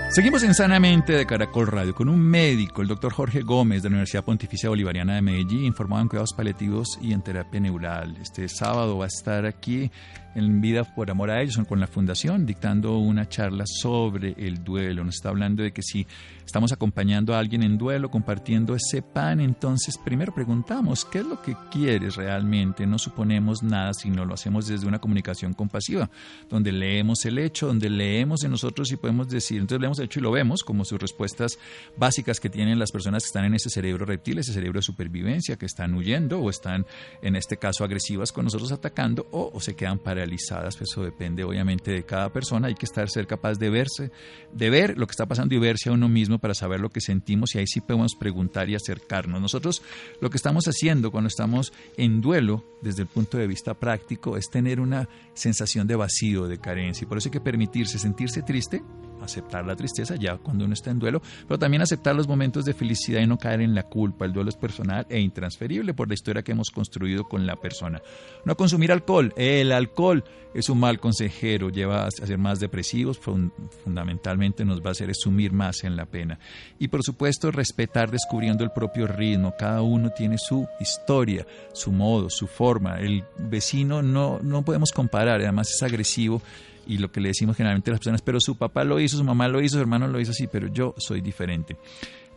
Seguimos 0.09 0.43
en 0.45 0.55
Sanamente 0.55 1.13
de 1.13 1.27
Caracol 1.27 1.67
Radio 1.67 1.95
con 1.95 2.09
un 2.09 2.21
médico, 2.21 2.81
el 2.81 2.89
doctor 2.89 3.13
Jorge 3.13 3.43
Gómez 3.43 3.83
de 3.83 3.91
la 3.91 3.97
Universidad 3.97 4.25
Pontificia 4.25 4.71
Bolivariana 4.71 5.17
de 5.17 5.21
Medellín, 5.21 5.65
informado 5.65 6.01
en 6.01 6.09
cuidados 6.09 6.33
paliativos 6.33 6.99
y 7.03 7.13
en 7.13 7.21
terapia 7.21 7.61
neural. 7.61 8.17
Este 8.17 8.49
sábado 8.49 8.97
va 8.97 9.05
a 9.05 9.09
estar 9.09 9.45
aquí 9.45 9.91
en 10.35 10.61
Vida 10.61 10.85
por 10.85 11.11
Amor 11.11 11.31
a 11.31 11.41
Ellos 11.41 11.59
con 11.69 11.81
la 11.81 11.87
Fundación 11.87 12.47
dictando 12.47 12.99
una 12.99 13.29
charla 13.29 13.65
sobre 13.67 14.35
el 14.39 14.63
duelo. 14.65 15.05
Nos 15.05 15.17
está 15.17 15.29
hablando 15.29 15.63
de 15.63 15.73
que 15.73 15.83
si 15.83 16.07
estamos 16.45 16.73
acompañando 16.73 17.35
a 17.35 17.39
alguien 17.39 17.63
en 17.63 17.79
duelo, 17.79 18.11
compartiendo 18.11 18.75
ese 18.75 19.03
pan, 19.03 19.41
entonces 19.41 19.99
primero 19.99 20.35
preguntamos, 20.35 21.05
¿qué 21.05 21.19
es 21.19 21.27
lo 21.27 21.41
que 21.41 21.57
quieres 21.71 22.17
realmente? 22.17 22.87
No 22.87 22.99
suponemos 22.99 23.63
nada, 23.63 23.95
sino 23.95 24.25
lo 24.25 24.35
hacemos 24.35 24.67
desde 24.67 24.87
una 24.87 24.99
comunicación 24.99 25.55
compasiva, 25.55 26.11
donde 26.49 26.73
leemos 26.73 27.25
el 27.25 27.39
hecho, 27.39 27.67
donde 27.67 27.89
leemos 27.89 28.45
en 28.45 28.51
nosotros 28.51 28.91
y 28.93 28.97
podemos 28.97 29.29
decir, 29.29 29.61
entonces 29.61 29.81
leemos 29.81 29.99
el 29.99 30.07
hecho 30.07 30.21
y 30.21 30.23
lo 30.23 30.33
vemos 30.33 30.65
como 30.65 30.85
sus 30.85 31.01
respuestas 31.01 31.59
básicas 31.97 32.41
que 32.41 32.51
tienen 32.51 32.79
las 32.79 32.93
personas 32.93 33.23
que 33.23 33.29
están 33.29 33.45
en 33.45 33.55
ese 33.55 33.71
cerebro 33.71 34.05
reptil, 34.05 34.39
ese 34.39 34.53
cerebro 34.53 34.79
de 34.79 34.83
supervivencia, 34.83 35.57
que 35.57 35.67
están 35.67 35.95
huyendo 35.95 36.41
o 36.41 36.51
están, 36.51 36.87
en 37.23 37.37
este 37.37 37.57
caso, 37.57 37.85
agresivas 37.85 38.33
con 38.33 38.45
nosotros 38.45 38.73
atacando 38.73 39.27
o, 39.31 39.51
o 39.53 39.61
se 39.61 39.77
quedan 39.77 39.99
para 39.99 40.24
pues 40.29 40.91
eso 40.91 41.03
depende 41.03 41.45
obviamente 41.45 41.91
de 41.91 42.05
cada 42.05 42.33
persona, 42.33 42.69
hay 42.69 42.75
que 42.75 42.87
estar 42.87 43.09
ser 43.09 43.27
capaz 43.27 43.59
de 43.59 43.71
verse, 43.71 44.11
de 44.53 44.71
ver 44.71 44.99
lo 44.99 45.07
que 45.07 45.13
está 45.13 45.27
pasando 45.27 45.55
y 45.55 45.59
verse 45.59 45.89
a 45.89 45.93
uno 45.93 46.09
mismo 46.09 46.39
para 46.39 46.55
saber 46.55 46.81
lo 46.81 46.91
que 46.91 47.01
sentimos 47.01 47.55
y 47.55 47.59
ahí 47.59 47.67
sí 47.67 47.81
podemos 47.81 48.15
preguntar 48.15 48.69
y 48.69 48.75
acercarnos. 48.75 49.41
Nosotros 49.41 49.83
lo 50.21 50.31
que 50.31 50.37
estamos 50.37 50.67
haciendo 50.67 51.11
cuando 51.11 51.29
estamos 51.29 51.73
en 51.97 52.21
duelo 52.21 52.65
desde 52.83 53.03
el 53.03 53.09
punto 53.09 53.39
de 53.39 53.47
vista 53.47 53.75
práctico 53.75 54.37
es 54.37 54.51
tener 54.51 54.81
una 54.81 55.09
sensación 55.35 55.87
de 55.87 55.97
vacío, 55.97 56.47
de 56.47 56.59
carencia 56.59 57.05
y 57.05 57.09
por 57.09 57.19
eso 57.19 57.29
hay 57.29 57.33
que 57.33 57.41
permitirse 57.41 57.99
sentirse 57.99 58.43
triste 58.43 58.83
aceptar 59.25 59.67
la 59.67 59.77
tristeza 59.77 60.17
ya 60.17 60.37
cuando 60.37 60.65
uno 60.65 60.75
está 60.75 60.91
en 60.91 60.99
duelo, 60.99 61.23
pero 61.47 61.59
también 61.59 61.83
aceptar 61.83 62.15
los 62.15 62.29
momentos 62.29 62.65
de 62.65 62.75
felicidad 62.75 63.21
y 63.21 63.27
no 63.27 63.39
caer 63.39 63.61
en 63.61 63.75
la 63.75 63.85
culpa. 63.85 64.25
El 64.25 64.33
duelo 64.33 64.51
es 64.51 64.57
personal 64.57 65.07
e 65.09 65.21
intransferible 65.21 65.95
por 65.95 66.09
la 66.09 66.15
historia 66.15 66.43
que 66.43 66.53
hemos 66.53 66.71
construido 66.71 67.25
con 67.25 67.47
la 67.47 67.57
persona. 67.57 68.01
No 68.45 68.57
consumir 68.57 68.93
alcohol. 68.93 69.33
El 69.37 69.73
alcohol 69.73 70.25
es 70.55 70.69
un 70.69 70.79
mal 70.79 71.01
consejero, 71.01 71.69
lleva 71.69 72.07
a 72.07 72.11
ser 72.11 72.39
más 72.39 72.61
depresivos, 72.61 73.19
fundamentalmente 73.19 74.65
nos 74.65 74.81
va 74.81 74.89
a 74.89 74.93
hacer 74.93 75.15
sumir 75.15 75.53
más 75.53 75.85
en 75.85 75.97
la 75.97 76.07
pena. 76.07 76.39
Y 76.79 76.89
por 76.89 77.03
supuesto, 77.03 77.51
respetar 77.51 78.11
descubriendo 78.11 78.65
el 78.65 78.71
propio 78.71 79.07
ritmo. 79.07 79.55
Cada 79.59 79.83
uno 79.83 80.11
tiene 80.11 80.37
su 80.39 80.67
historia, 80.81 81.47
su 81.73 81.91
modo, 81.91 82.31
su 82.31 82.47
forma. 82.47 82.99
El 83.01 83.25
vecino 83.39 84.03
no, 84.03 84.39
no 84.43 84.65
podemos 84.65 84.93
comparar, 84.93 85.41
además 85.41 85.71
es 85.71 85.83
agresivo 85.83 86.41
y 86.87 86.99
lo 86.99 87.11
que 87.11 87.21
le 87.21 87.29
decimos 87.29 87.57
generalmente 87.57 87.91
a 87.91 87.93
las 87.93 88.01
personas, 88.01 88.23
pero 88.23 88.41
su 88.41 88.57
papá 88.57 88.85
lo 88.85 89.01
hizo, 89.01 89.17
su 89.17 89.25
mamá 89.25 89.49
lo 89.49 89.61
hizo, 89.61 89.77
su 89.77 89.81
hermano 89.81 90.07
lo 90.09 90.21
hizo 90.21 90.33
así, 90.33 90.47
pero 90.47 90.69
yo 90.69 90.95
soy 90.99 91.21
diferente. 91.21 91.77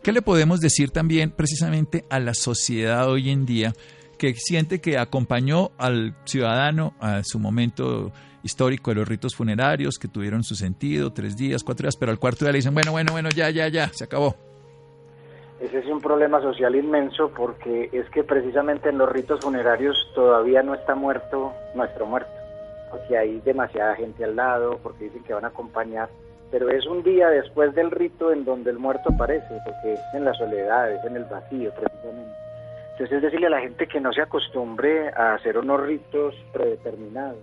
¿Qué 0.02 0.12
le 0.12 0.22
podemos 0.22 0.60
decir 0.60 0.90
también 0.90 1.30
precisamente 1.30 2.04
a 2.08 2.20
la 2.20 2.34
sociedad 2.34 3.08
hoy 3.10 3.30
en 3.30 3.44
día 3.46 3.72
que 4.16 4.34
siente 4.34 4.80
que 4.80 4.98
acompañó 4.98 5.70
al 5.78 6.14
ciudadano 6.24 6.94
a 7.00 7.22
su 7.24 7.38
momento 7.38 8.12
histórico 8.42 8.90
de 8.90 8.96
los 8.96 9.08
ritos 9.08 9.34
funerarios, 9.34 9.98
que 9.98 10.08
tuvieron 10.08 10.42
su 10.44 10.54
sentido, 10.54 11.12
tres 11.12 11.36
días, 11.36 11.62
cuatro 11.64 11.84
días, 11.84 11.96
pero 11.96 12.12
al 12.12 12.18
cuarto 12.18 12.44
día 12.44 12.52
le 12.52 12.58
dicen, 12.58 12.74
bueno, 12.74 12.92
bueno, 12.92 13.12
bueno, 13.12 13.28
ya, 13.34 13.50
ya, 13.50 13.68
ya, 13.68 13.88
se 13.88 14.04
acabó? 14.04 14.36
Ese 15.60 15.78
es 15.78 15.86
un 15.86 16.00
problema 16.00 16.40
social 16.40 16.76
inmenso 16.76 17.30
porque 17.36 17.90
es 17.92 18.08
que 18.10 18.22
precisamente 18.22 18.90
en 18.90 18.98
los 18.98 19.10
ritos 19.10 19.40
funerarios 19.40 19.96
todavía 20.14 20.62
no 20.62 20.74
está 20.74 20.94
muerto 20.94 21.52
nuestro 21.74 22.06
muerto 22.06 22.37
porque 22.90 23.16
hay 23.16 23.40
demasiada 23.40 23.94
gente 23.96 24.24
al 24.24 24.36
lado, 24.36 24.78
porque 24.82 25.04
dicen 25.04 25.24
que 25.24 25.34
van 25.34 25.44
a 25.44 25.48
acompañar, 25.48 26.08
pero 26.50 26.70
es 26.70 26.86
un 26.86 27.02
día 27.02 27.28
después 27.28 27.74
del 27.74 27.90
rito 27.90 28.32
en 28.32 28.44
donde 28.44 28.70
el 28.70 28.78
muerto 28.78 29.10
aparece, 29.12 29.58
porque 29.64 29.94
es 29.94 30.00
en 30.14 30.24
la 30.24 30.34
soledad, 30.34 30.90
es 30.90 31.04
en 31.04 31.16
el 31.16 31.24
vacío 31.24 31.72
precisamente. 31.72 32.34
Entonces 32.92 33.16
es 33.16 33.22
decirle 33.22 33.46
a 33.46 33.50
la 33.50 33.60
gente 33.60 33.86
que 33.86 34.00
no 34.00 34.12
se 34.12 34.22
acostumbre 34.22 35.10
a 35.10 35.34
hacer 35.34 35.58
unos 35.58 35.80
ritos 35.80 36.34
predeterminados, 36.52 37.38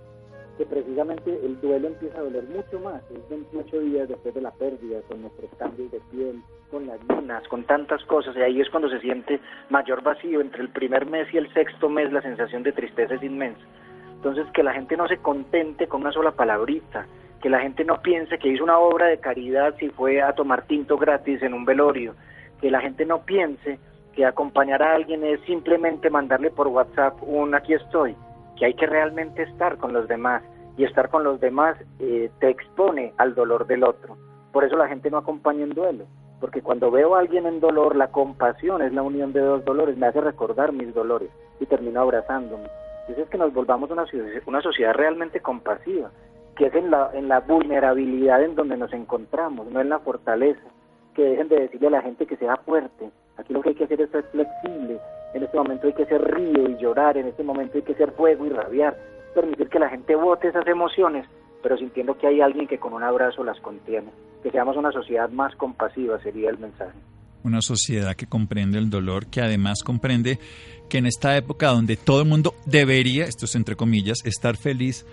que 0.57 0.65
precisamente 0.65 1.39
el 1.43 1.59
duelo 1.61 1.87
empieza 1.87 2.17
a 2.17 2.23
doler 2.23 2.43
mucho 2.43 2.79
más, 2.79 3.01
es 3.11 3.29
28 3.29 3.79
días 3.79 4.09
después 4.09 4.33
de 4.33 4.41
la 4.41 4.51
pérdida, 4.51 4.99
con 5.07 5.21
nuestros 5.21 5.49
cambios 5.57 5.91
de 5.91 5.99
piel, 6.11 6.41
con 6.71 6.87
las 6.87 6.99
lunas, 7.07 7.47
con 7.47 7.63
tantas 7.63 8.03
cosas, 8.05 8.35
y 8.35 8.41
ahí 8.41 8.59
es 8.59 8.69
cuando 8.69 8.89
se 8.89 8.99
siente 8.99 9.39
mayor 9.69 10.01
vacío, 10.01 10.41
entre 10.41 10.61
el 10.61 10.69
primer 10.69 11.05
mes 11.05 11.33
y 11.33 11.37
el 11.37 11.53
sexto 11.53 11.89
mes 11.89 12.11
la 12.11 12.21
sensación 12.21 12.63
de 12.63 12.71
tristeza 12.71 13.15
es 13.15 13.23
inmensa. 13.23 13.61
Entonces, 14.25 14.51
que 14.53 14.63
la 14.63 14.73
gente 14.73 14.97
no 14.97 15.07
se 15.07 15.17
contente 15.17 15.85
con 15.85 16.01
una 16.01 16.11
sola 16.11 16.31
palabrita, 16.31 17.05
que 17.43 17.47
la 17.47 17.59
gente 17.59 17.85
no 17.85 18.01
piense 18.01 18.39
que 18.39 18.49
hizo 18.49 18.63
una 18.63 18.79
obra 18.79 19.05
de 19.05 19.19
caridad 19.19 19.75
si 19.77 19.89
fue 19.89 20.19
a 20.19 20.33
tomar 20.33 20.63
tinto 20.63 20.97
gratis 20.97 21.43
en 21.43 21.53
un 21.53 21.63
velorio, 21.63 22.15
que 22.59 22.71
la 22.71 22.81
gente 22.81 23.05
no 23.05 23.19
piense 23.19 23.77
que 24.15 24.25
acompañar 24.25 24.81
a 24.81 24.95
alguien 24.95 25.23
es 25.23 25.39
simplemente 25.41 26.09
mandarle 26.09 26.49
por 26.49 26.69
WhatsApp 26.69 27.21
un 27.21 27.53
aquí 27.53 27.75
estoy, 27.75 28.15
que 28.57 28.65
hay 28.65 28.73
que 28.73 28.87
realmente 28.87 29.43
estar 29.43 29.77
con 29.77 29.93
los 29.93 30.07
demás 30.07 30.41
y 30.75 30.85
estar 30.85 31.09
con 31.09 31.23
los 31.23 31.39
demás 31.39 31.77
eh, 31.99 32.31
te 32.39 32.49
expone 32.49 33.13
al 33.17 33.35
dolor 33.35 33.67
del 33.67 33.83
otro. 33.83 34.17
Por 34.51 34.63
eso 34.63 34.75
la 34.75 34.87
gente 34.87 35.11
no 35.11 35.19
acompaña 35.19 35.65
en 35.65 35.75
duelo, 35.75 36.05
porque 36.39 36.63
cuando 36.63 36.89
veo 36.89 37.13
a 37.13 37.19
alguien 37.19 37.45
en 37.45 37.59
dolor, 37.59 37.95
la 37.95 38.07
compasión 38.07 38.81
es 38.81 38.91
la 38.91 39.03
unión 39.03 39.33
de 39.33 39.41
dos 39.41 39.63
dolores, 39.63 39.95
me 39.97 40.07
hace 40.07 40.19
recordar 40.19 40.71
mis 40.71 40.95
dolores 40.95 41.29
y 41.59 41.67
termino 41.67 42.01
abrazándome 42.01 42.67
es 43.07 43.29
que 43.29 43.37
nos 43.37 43.53
volvamos 43.53 43.91
una, 43.91 44.05
una 44.45 44.61
sociedad 44.61 44.93
realmente 44.93 45.39
compasiva, 45.39 46.11
que 46.55 46.67
es 46.67 46.75
en 46.75 46.89
la, 46.89 47.11
en 47.13 47.27
la 47.27 47.41
vulnerabilidad 47.41 48.43
en 48.43 48.55
donde 48.55 48.77
nos 48.77 48.93
encontramos, 48.93 49.67
no 49.67 49.81
en 49.81 49.89
la 49.89 49.99
fortaleza, 49.99 50.67
que 51.13 51.23
dejen 51.23 51.49
de 51.49 51.61
decirle 51.61 51.87
a 51.87 51.91
la 51.91 52.01
gente 52.01 52.25
que 52.25 52.37
sea 52.37 52.57
fuerte. 52.57 53.09
Aquí 53.37 53.53
lo 53.53 53.61
que 53.61 53.69
hay 53.69 53.75
que 53.75 53.83
hacer 53.83 54.01
es 54.01 54.09
ser 54.09 54.23
flexible, 54.23 54.99
en 55.33 55.43
este 55.43 55.57
momento 55.57 55.87
hay 55.87 55.93
que 55.93 56.05
ser 56.05 56.23
río 56.33 56.69
y 56.69 56.77
llorar, 56.77 57.17
en 57.17 57.27
este 57.27 57.43
momento 57.43 57.77
hay 57.77 57.83
que 57.83 57.95
ser 57.95 58.11
fuego 58.11 58.45
y 58.45 58.49
rabiar, 58.49 58.95
permitir 59.33 59.69
que 59.69 59.79
la 59.79 59.89
gente 59.89 60.15
vote 60.15 60.47
esas 60.47 60.65
emociones, 60.67 61.27
pero 61.61 61.77
sintiendo 61.77 62.17
que 62.17 62.27
hay 62.27 62.41
alguien 62.41 62.67
que 62.67 62.79
con 62.79 62.93
un 62.93 63.03
abrazo 63.03 63.43
las 63.43 63.59
contiene. 63.59 64.11
Que 64.41 64.51
seamos 64.51 64.77
una 64.77 64.91
sociedad 64.91 65.29
más 65.29 65.55
compasiva 65.55 66.19
sería 66.19 66.49
el 66.49 66.59
mensaje 66.59 66.97
una 67.45 67.61
sociedad 67.61 68.15
que 68.15 68.27
comprende 68.27 68.79
el 68.79 68.89
dolor, 68.89 69.27
que 69.27 69.41
además 69.41 69.83
comprende 69.83 70.39
que 70.89 70.97
en 70.97 71.05
esta 71.05 71.37
época 71.37 71.67
donde 71.67 71.95
todo 71.95 72.21
el 72.21 72.27
mundo 72.27 72.55
debería, 72.65 73.25
esto 73.25 73.45
es 73.45 73.55
entre 73.55 73.75
comillas, 73.75 74.19
estar 74.25 74.57
feliz, 74.57 75.05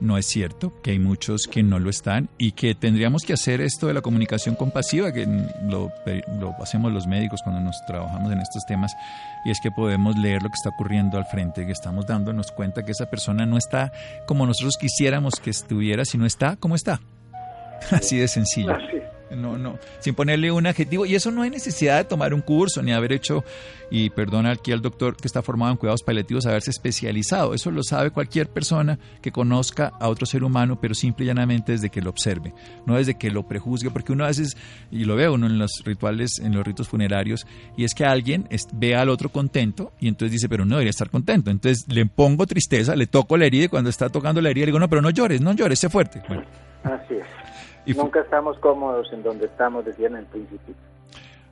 no 0.00 0.16
es 0.16 0.26
cierto, 0.26 0.72
que 0.82 0.92
hay 0.92 0.98
muchos 0.98 1.42
que 1.50 1.62
no 1.62 1.78
lo 1.78 1.90
están 1.90 2.30
y 2.38 2.52
que 2.52 2.74
tendríamos 2.74 3.22
que 3.22 3.34
hacer 3.34 3.60
esto 3.60 3.86
de 3.86 3.94
la 3.94 4.00
comunicación 4.00 4.54
compasiva, 4.54 5.12
que 5.12 5.26
lo, 5.68 5.92
hacemos 6.62 6.92
los 6.92 7.06
médicos 7.06 7.40
cuando 7.44 7.60
nos 7.60 7.76
trabajamos 7.86 8.32
en 8.32 8.40
estos 8.40 8.64
temas, 8.66 8.94
y 9.44 9.50
es 9.50 9.58
que 9.60 9.70
podemos 9.70 10.16
leer 10.16 10.42
lo 10.42 10.48
que 10.48 10.54
está 10.54 10.70
ocurriendo 10.70 11.18
al 11.18 11.26
frente, 11.26 11.66
que 11.66 11.72
estamos 11.72 12.06
dándonos 12.06 12.50
cuenta 12.52 12.82
que 12.82 12.92
esa 12.92 13.10
persona 13.10 13.44
no 13.44 13.58
está 13.58 13.92
como 14.26 14.46
nosotros 14.46 14.76
quisiéramos 14.80 15.34
que 15.34 15.50
estuviera, 15.50 16.04
sino 16.04 16.24
está 16.24 16.56
como 16.56 16.76
está. 16.76 17.00
Así 17.90 18.16
de 18.16 18.28
sencillo. 18.28 18.76
No, 19.36 19.58
no, 19.58 19.78
sin 20.00 20.14
ponerle 20.14 20.50
un 20.50 20.66
adjetivo. 20.66 21.06
Y 21.06 21.14
eso 21.14 21.30
no 21.30 21.42
hay 21.42 21.50
necesidad 21.50 21.98
de 21.98 22.04
tomar 22.04 22.34
un 22.34 22.40
curso 22.40 22.82
ni 22.82 22.92
haber 22.92 23.12
hecho, 23.12 23.44
y 23.90 24.10
perdona 24.10 24.52
aquí 24.52 24.72
al 24.72 24.82
doctor 24.82 25.16
que 25.16 25.26
está 25.26 25.42
formado 25.42 25.72
en 25.72 25.76
cuidados 25.76 26.02
paliativos, 26.02 26.46
haberse 26.46 26.70
especializado. 26.70 27.54
Eso 27.54 27.70
lo 27.70 27.82
sabe 27.82 28.10
cualquier 28.10 28.48
persona 28.48 28.98
que 29.20 29.32
conozca 29.32 29.92
a 30.00 30.08
otro 30.08 30.26
ser 30.26 30.44
humano, 30.44 30.78
pero 30.80 30.94
simple 30.94 31.24
y 31.24 31.28
llanamente 31.28 31.72
desde 31.72 31.90
que 31.90 32.00
lo 32.00 32.10
observe, 32.10 32.54
no 32.86 32.96
desde 32.96 33.14
que 33.14 33.30
lo 33.30 33.46
prejuzgue, 33.46 33.90
porque 33.90 34.12
uno 34.12 34.24
a 34.24 34.28
veces, 34.28 34.56
y 34.90 35.04
lo 35.04 35.16
ve 35.16 35.28
uno 35.28 35.46
en 35.46 35.58
los 35.58 35.82
rituales, 35.84 36.38
en 36.38 36.54
los 36.54 36.64
ritos 36.64 36.88
funerarios, 36.88 37.46
y 37.76 37.84
es 37.84 37.94
que 37.94 38.04
alguien 38.04 38.48
ve 38.74 38.94
al 38.94 39.08
otro 39.08 39.30
contento 39.30 39.92
y 40.00 40.08
entonces 40.08 40.32
dice, 40.32 40.48
pero 40.48 40.64
no 40.64 40.76
debería 40.76 40.90
estar 40.90 41.10
contento. 41.10 41.50
Entonces 41.50 41.86
le 41.88 42.06
pongo 42.06 42.46
tristeza, 42.46 42.94
le 42.94 43.06
toco 43.06 43.36
la 43.36 43.46
herida 43.46 43.64
y 43.64 43.68
cuando 43.68 43.90
está 43.90 44.08
tocando 44.08 44.40
la 44.40 44.50
herida 44.50 44.66
le 44.66 44.72
digo, 44.72 44.78
no, 44.78 44.88
pero 44.88 45.02
no 45.02 45.10
llores, 45.10 45.40
no 45.40 45.52
llores, 45.52 45.78
sé 45.78 45.88
fuerte. 45.88 46.22
Así 46.84 47.14
es. 47.14 47.49
Nunca 47.86 48.20
estamos 48.20 48.58
cómodos 48.58 49.12
en 49.12 49.22
donde 49.22 49.46
estamos, 49.46 49.84
decían 49.84 50.12
en 50.12 50.18
el 50.18 50.26
principio. 50.26 50.74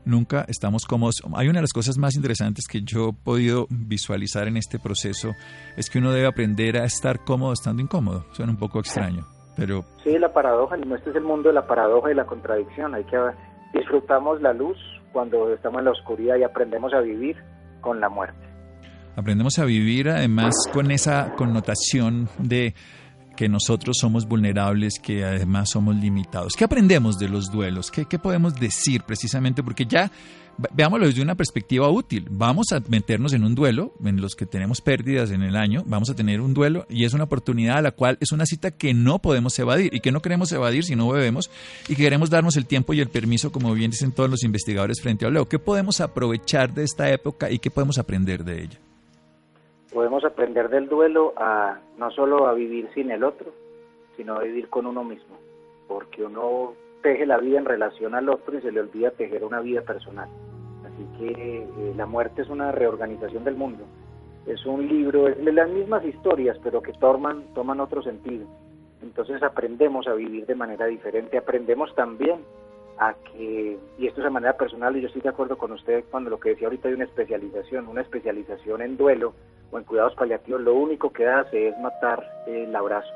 Nunca 0.04 0.44
estamos 0.48 0.86
cómodos. 0.86 1.22
Hay 1.34 1.48
una 1.48 1.58
de 1.58 1.62
las 1.62 1.72
cosas 1.72 1.98
más 1.98 2.14
interesantes 2.16 2.66
que 2.66 2.80
yo 2.82 3.10
he 3.10 3.12
podido 3.12 3.66
visualizar 3.68 4.48
en 4.48 4.56
este 4.56 4.78
proceso, 4.78 5.34
es 5.76 5.90
que 5.90 5.98
uno 5.98 6.12
debe 6.12 6.26
aprender 6.26 6.78
a 6.78 6.84
estar 6.84 7.24
cómodo 7.24 7.52
estando 7.52 7.82
incómodo. 7.82 8.24
Suena 8.32 8.52
un 8.52 8.58
poco 8.58 8.80
extraño, 8.80 9.26
pero... 9.56 9.84
Sí, 10.04 10.18
la 10.18 10.32
paradoja, 10.32 10.76
este 10.76 11.10
es 11.10 11.16
el 11.16 11.24
mundo 11.24 11.48
de 11.48 11.54
la 11.54 11.66
paradoja 11.66 12.10
y 12.10 12.14
la 12.14 12.24
contradicción. 12.24 12.94
Hay 12.94 13.04
que 13.04 13.18
disfrutamos 13.74 14.40
la 14.40 14.52
luz 14.52 14.78
cuando 15.12 15.52
estamos 15.52 15.80
en 15.80 15.84
la 15.86 15.90
oscuridad 15.90 16.36
y 16.36 16.42
aprendemos 16.42 16.92
a 16.94 17.00
vivir 17.00 17.36
con 17.80 18.00
la 18.00 18.08
muerte. 18.08 18.48
Aprendemos 19.16 19.58
a 19.58 19.64
vivir 19.64 20.08
además 20.08 20.54
con 20.72 20.90
esa 20.90 21.34
connotación 21.34 22.28
de 22.38 22.74
que 23.38 23.48
nosotros 23.48 23.98
somos 24.00 24.26
vulnerables, 24.26 24.98
que 24.98 25.24
además 25.24 25.70
somos 25.70 25.94
limitados. 25.94 26.54
¿Qué 26.58 26.64
aprendemos 26.64 27.20
de 27.20 27.28
los 27.28 27.52
duelos? 27.52 27.92
¿Qué, 27.92 28.18
podemos 28.18 28.56
decir 28.56 29.04
precisamente? 29.04 29.62
Porque 29.62 29.86
ya, 29.86 30.10
veámoslo 30.72 31.06
desde 31.06 31.22
una 31.22 31.36
perspectiva 31.36 31.88
útil. 31.88 32.26
Vamos 32.32 32.72
a 32.72 32.82
meternos 32.88 33.32
en 33.34 33.44
un 33.44 33.54
duelo, 33.54 33.94
en 34.04 34.20
los 34.20 34.34
que 34.34 34.44
tenemos 34.44 34.80
pérdidas 34.80 35.30
en 35.30 35.44
el 35.44 35.54
año, 35.54 35.84
vamos 35.86 36.10
a 36.10 36.16
tener 36.16 36.40
un 36.40 36.52
duelo 36.52 36.84
y 36.90 37.04
es 37.04 37.14
una 37.14 37.24
oportunidad 37.24 37.78
a 37.78 37.82
la 37.82 37.92
cual 37.92 38.18
es 38.20 38.32
una 38.32 38.44
cita 38.44 38.72
que 38.72 38.92
no 38.92 39.20
podemos 39.20 39.56
evadir 39.60 39.94
y 39.94 40.00
que 40.00 40.10
no 40.10 40.20
queremos 40.20 40.50
evadir 40.50 40.82
si 40.82 40.96
no 40.96 41.08
bebemos 41.08 41.48
y 41.84 41.94
que 41.94 42.02
queremos 42.02 42.30
darnos 42.30 42.56
el 42.56 42.66
tiempo 42.66 42.92
y 42.92 42.98
el 42.98 43.08
permiso, 43.08 43.52
como 43.52 43.72
bien 43.72 43.92
dicen 43.92 44.10
todos 44.10 44.28
los 44.28 44.42
investigadores 44.42 45.00
frente 45.00 45.26
a 45.26 45.30
Leo. 45.30 45.48
¿Qué 45.48 45.60
podemos 45.60 46.00
aprovechar 46.00 46.74
de 46.74 46.82
esta 46.82 47.08
época 47.08 47.52
y 47.52 47.60
qué 47.60 47.70
podemos 47.70 47.98
aprender 47.98 48.42
de 48.42 48.64
ella? 48.64 48.87
Podemos 49.92 50.24
aprender 50.24 50.68
del 50.68 50.88
duelo 50.88 51.32
a 51.36 51.78
no 51.96 52.10
solo 52.10 52.46
a 52.46 52.54
vivir 52.54 52.88
sin 52.94 53.10
el 53.10 53.24
otro, 53.24 53.52
sino 54.16 54.34
a 54.34 54.42
vivir 54.42 54.68
con 54.68 54.86
uno 54.86 55.04
mismo, 55.04 55.36
porque 55.86 56.24
uno 56.24 56.74
teje 57.02 57.26
la 57.26 57.38
vida 57.38 57.58
en 57.58 57.64
relación 57.64 58.14
al 58.14 58.28
otro 58.28 58.58
y 58.58 58.60
se 58.60 58.72
le 58.72 58.80
olvida 58.80 59.10
tejer 59.10 59.44
una 59.44 59.60
vida 59.60 59.82
personal. 59.82 60.28
Así 60.84 61.06
que 61.18 61.62
eh, 61.62 61.94
la 61.96 62.06
muerte 62.06 62.42
es 62.42 62.48
una 62.48 62.72
reorganización 62.72 63.44
del 63.44 63.54
mundo, 63.54 63.84
es 64.46 64.64
un 64.66 64.86
libro, 64.86 65.28
es 65.28 65.42
de 65.42 65.52
las 65.52 65.68
mismas 65.68 66.04
historias, 66.04 66.58
pero 66.62 66.82
que 66.82 66.92
toman, 66.94 67.44
toman 67.54 67.80
otro 67.80 68.02
sentido. 68.02 68.46
Entonces 69.02 69.42
aprendemos 69.42 70.08
a 70.08 70.14
vivir 70.14 70.46
de 70.46 70.54
manera 70.54 70.86
diferente, 70.86 71.38
aprendemos 71.38 71.94
también 71.94 72.40
a 72.98 73.14
que, 73.14 73.78
y 73.98 74.06
esto 74.06 74.20
es 74.20 74.24
de 74.24 74.30
manera 74.30 74.56
personal, 74.56 74.96
y 74.96 75.00
yo 75.00 75.06
estoy 75.06 75.22
de 75.22 75.28
acuerdo 75.28 75.56
con 75.56 75.72
usted 75.72 76.04
cuando 76.10 76.30
lo 76.30 76.40
que 76.40 76.50
decía 76.50 76.66
ahorita 76.66 76.88
hay 76.88 76.94
una 76.94 77.04
especialización, 77.04 77.88
una 77.88 78.02
especialización 78.02 78.82
en 78.82 78.96
duelo 78.96 79.34
o 79.70 79.78
en 79.78 79.84
cuidados 79.84 80.14
paliativos, 80.14 80.60
lo 80.60 80.74
único 80.74 81.12
que 81.12 81.26
hace 81.26 81.68
es 81.68 81.78
matar 81.78 82.28
el 82.46 82.74
abrazo. 82.74 83.08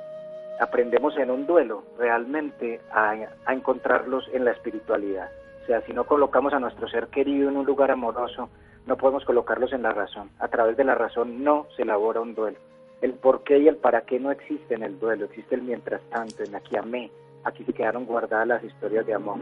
Aprendemos 0.60 1.16
en 1.16 1.30
un 1.30 1.46
duelo 1.46 1.82
realmente 1.98 2.80
a, 2.92 3.14
a 3.44 3.52
encontrarlos 3.52 4.28
en 4.32 4.44
la 4.44 4.52
espiritualidad. 4.52 5.30
O 5.62 5.66
sea, 5.66 5.80
si 5.82 5.92
no 5.92 6.04
colocamos 6.04 6.52
a 6.52 6.60
nuestro 6.60 6.88
ser 6.88 7.08
querido 7.08 7.48
en 7.48 7.56
un 7.56 7.66
lugar 7.66 7.90
amoroso, 7.90 8.50
no 8.86 8.96
podemos 8.96 9.24
colocarlos 9.24 9.72
en 9.72 9.82
la 9.82 9.92
razón. 9.92 10.30
A 10.38 10.48
través 10.48 10.76
de 10.76 10.84
la 10.84 10.94
razón 10.94 11.42
no 11.42 11.66
se 11.76 11.82
elabora 11.82 12.20
un 12.20 12.34
duelo. 12.34 12.58
El 13.00 13.14
por 13.14 13.42
qué 13.42 13.58
y 13.58 13.68
el 13.68 13.76
para 13.76 14.02
qué 14.02 14.20
no 14.20 14.30
existe 14.30 14.74
en 14.74 14.82
el 14.82 14.98
duelo, 14.98 15.24
existe 15.24 15.54
el 15.54 15.62
mientras 15.62 16.02
tanto, 16.10 16.44
en 16.44 16.54
aquí 16.54 16.76
amé, 16.76 17.10
aquí 17.44 17.64
se 17.64 17.72
quedaron 17.72 18.06
guardadas 18.06 18.46
las 18.46 18.64
historias 18.64 19.06
de 19.06 19.14
amor. 19.14 19.38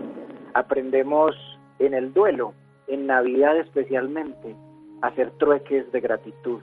Aprendemos 0.55 1.35
en 1.79 1.95
el 1.95 2.13
duelo, 2.13 2.55
en 2.87 3.07
Navidad 3.07 3.57
especialmente, 3.59 4.55
a 5.03 5.09
hacer 5.09 5.31
trueques 5.39 5.91
de 5.93 6.01
gratitud, 6.01 6.61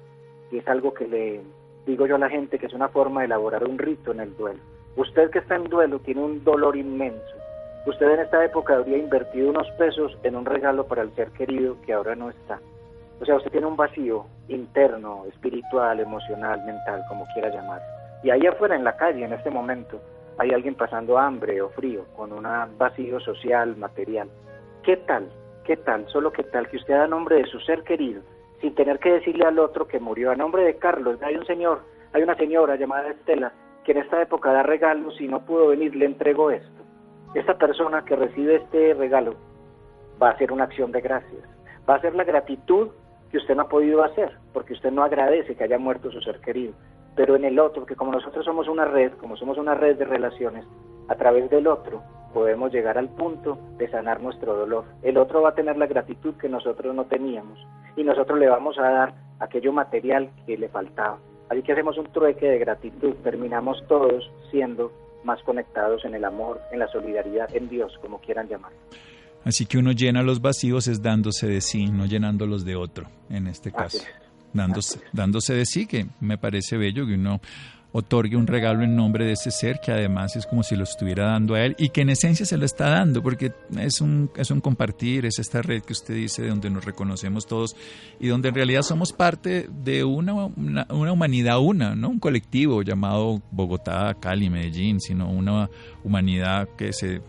y 0.52 0.58
es 0.58 0.68
algo 0.68 0.94
que 0.94 1.08
le 1.08 1.42
digo 1.86 2.06
yo 2.06 2.16
a 2.16 2.20
la 2.20 2.30
gente 2.30 2.60
que 2.60 2.66
es 2.66 2.74
una 2.74 2.90
forma 2.90 3.22
de 3.22 3.28
elaborar 3.28 3.64
un 3.64 3.78
rito 3.78 4.12
en 4.12 4.20
el 4.20 4.36
duelo. 4.38 4.60
Usted 4.96 5.30
que 5.30 5.40
está 5.40 5.56
en 5.56 5.66
duelo 5.66 6.00
tiene 6.00 6.22
un 6.22 6.44
dolor 6.44 6.76
inmenso. 6.76 7.36
Usted 7.86 8.10
en 8.10 8.20
esta 8.20 8.44
época 8.44 8.76
habría 8.76 8.98
invertido 8.98 9.50
unos 9.50 9.70
pesos 9.78 10.18
en 10.24 10.36
un 10.36 10.46
regalo 10.46 10.88
para 10.88 11.04
el 11.04 11.14
ser 11.16 11.30
querido 11.32 11.78
que 11.86 11.94
ahora 11.94 12.16
no 12.16 12.30
está. 12.30 12.60
O 13.22 13.26
sea, 13.26 13.36
usted 13.38 13.52
tiene 13.52 13.68
un 13.68 13.78
vacío 13.78 14.26
interno, 14.50 15.24
espiritual, 15.30 16.00
emocional, 16.00 16.64
mental, 16.66 17.04
como 17.08 17.26
quiera 17.34 17.50
llamar. 17.50 17.82
Y 18.24 18.30
ahí 18.30 18.46
afuera 18.46 18.76
en 18.76 18.84
la 18.84 18.98
calle, 18.98 19.24
en 19.24 19.34
este 19.34 19.50
momento, 19.50 20.02
hay 20.38 20.52
alguien 20.52 20.76
pasando 20.76 21.18
hambre 21.18 21.62
o 21.62 21.70
frío, 21.70 22.06
con 22.16 22.32
un 22.32 22.48
vacío 22.78 23.20
social, 23.20 23.76
material. 23.76 24.30
¿Qué 24.84 24.98
tal? 24.98 25.30
¿Qué 25.66 25.78
tal? 25.78 26.08
Solo 26.10 26.32
qué 26.32 26.44
tal 26.44 26.70
que 26.70 26.78
usted 26.78 26.94
da 26.94 27.08
nombre 27.08 27.38
de 27.38 27.46
su 27.46 27.60
ser 27.60 27.84
querido, 27.84 28.22
sin 28.62 28.76
tener 28.76 29.00
que 29.00 29.14
decirle 29.14 29.46
al 29.46 29.60
otro 29.60 29.88
que 29.88 30.00
murió 30.00 30.32
a 30.32 30.36
nombre 30.36 30.64
de 30.64 30.78
Carlos. 30.78 31.22
Hay 31.24 31.36
un 31.36 31.46
señor, 31.46 31.82
hay 32.14 32.22
una 32.22 32.36
señora 32.36 32.76
llamada 32.76 33.10
Estela 33.10 33.52
que 33.84 33.94
en 33.94 34.00
esta 34.00 34.22
época 34.22 34.52
da 34.52 34.64
regalos 34.64 35.20
y 35.20 35.28
no 35.28 35.46
pudo 35.46 35.68
venir, 35.68 35.96
le 35.96 36.06
entregó 36.06 36.52
esto. 36.52 36.84
Esta 37.34 37.58
persona 37.58 38.06
que 38.06 38.16
recibe 38.16 38.58
este 38.58 38.94
regalo 38.94 39.36
va 40.22 40.30
a 40.30 40.32
hacer 40.34 40.52
una 40.52 40.66
acción 40.66 40.92
de 40.92 41.02
gracias, 41.02 41.44
va 41.90 41.96
a 41.96 41.98
hacer 41.98 42.14
la 42.16 42.24
gratitud 42.24 42.90
que 43.32 43.38
usted 43.38 43.56
no 43.56 43.64
ha 43.64 43.70
podido 43.70 44.04
hacer, 44.04 44.38
porque 44.54 44.74
usted 44.74 44.92
no 44.92 45.04
agradece 45.04 45.56
que 45.56 45.64
haya 45.64 45.78
muerto 45.78 46.12
su 46.12 46.22
ser 46.22 46.40
querido 46.42 46.74
pero 47.18 47.36
en 47.36 47.44
el 47.44 47.60
otro, 47.60 47.86
que 47.86 47.96
como 47.96 48.12
nosotros 48.12 48.46
somos 48.46 48.70
una 48.70 48.86
red, 48.86 49.12
como 49.14 49.36
somos 49.36 49.58
una 49.58 49.74
red 49.74 49.98
de 49.98 50.06
relaciones, 50.06 50.64
a 51.10 51.16
través 51.16 51.50
del 51.50 51.68
otro 51.68 52.04
podemos 52.32 52.72
llegar 52.72 53.00
al 53.00 53.10
punto 53.10 53.58
de 53.80 53.90
sanar 53.90 54.22
nuestro 54.22 54.56
dolor. 54.56 54.86
El 55.02 55.18
otro 55.18 55.42
va 55.42 55.50
a 55.50 55.56
tener 55.56 55.78
la 55.78 55.88
gratitud 55.88 56.36
que 56.36 56.48
nosotros 56.48 56.94
no 56.94 57.06
teníamos 57.06 57.58
y 57.96 58.04
nosotros 58.04 58.38
le 58.38 58.48
vamos 58.48 58.78
a 58.78 58.84
dar 58.84 59.14
aquello 59.40 59.74
material 59.74 60.30
que 60.46 60.58
le 60.58 60.70
faltaba. 60.70 61.18
Así 61.50 61.64
que 61.64 61.72
hacemos 61.72 61.98
un 61.98 62.06
trueque 62.12 62.46
de 62.46 62.60
gratitud, 62.60 63.16
terminamos 63.24 63.84
todos 63.88 64.30
siendo 64.52 64.92
más 65.24 65.42
conectados 65.42 66.06
en 66.06 66.14
el 66.14 66.24
amor, 66.24 66.62
en 66.72 66.78
la 66.78 66.88
solidaridad, 66.90 67.50
en 67.56 67.68
Dios, 67.68 67.98
como 68.00 68.20
quieran 68.20 68.48
llamar. 68.48 68.74
Así 69.44 69.66
que 69.66 69.80
uno 69.80 69.92
llena 69.92 70.22
los 70.22 70.40
vacíos 70.40 70.88
es 70.88 71.02
dándose 71.02 71.48
de 71.48 71.62
sí, 71.62 71.88
no 71.88 72.06
llenándolos 72.06 72.64
de 72.64 72.76
otro, 72.76 73.08
en 73.32 73.48
este 73.48 73.72
caso 73.72 74.06
dándose, 74.54 75.00
dándose 75.14 75.54
de 75.54 75.66
sí, 75.66 75.86
que 75.86 76.08
me 76.20 76.38
parece 76.38 76.78
bello 76.78 77.06
que 77.06 77.14
uno 77.14 77.42
otorgue 77.92 78.36
un 78.36 78.48
regalo 78.48 78.84
en 78.84 78.96
nombre 78.96 79.26
de 79.26 79.32
ese 79.34 79.50
ser 79.50 79.80
que 79.80 79.92
además 79.92 80.36
es 80.36 80.46
como 80.46 80.62
si 80.62 80.76
lo 80.76 80.84
estuviera 80.84 81.32
dando 81.32 81.56
a 81.56 81.64
él 81.64 81.76
y 81.80 81.90
que 81.90 82.02
en 82.02 82.10
esencia 82.10 82.46
se 82.46 82.58
lo 82.58 82.66
está 82.66 82.90
dando 82.90 83.24
porque 83.24 83.52
es 83.78 84.02
un, 84.02 84.30
es 84.36 84.52
un 84.52 84.62
compartir, 84.62 85.26
es 85.26 85.40
esta 85.40 85.62
red 85.62 85.82
que 85.82 85.94
usted 85.94 86.14
dice 86.14 86.48
donde 86.48 86.70
nos 86.70 86.86
reconocemos 86.86 87.48
todos 87.48 87.76
y 88.20 88.28
donde 88.28 88.50
en 88.50 88.56
realidad 88.56 88.82
somos 88.82 89.14
parte 89.14 89.70
de 89.84 90.04
una, 90.04 90.34
una, 90.34 90.86
una 90.90 91.12
humanidad 91.12 91.60
una, 91.60 91.96
no 91.96 92.10
un 92.10 92.20
colectivo 92.20 92.82
llamado 92.82 93.42
Bogotá, 93.52 94.16
Cali, 94.20 94.50
Medellín, 94.50 95.00
sino 95.00 95.30
una 95.30 95.70
humanidad 96.04 96.68
que 96.78 96.94
se 96.94 97.22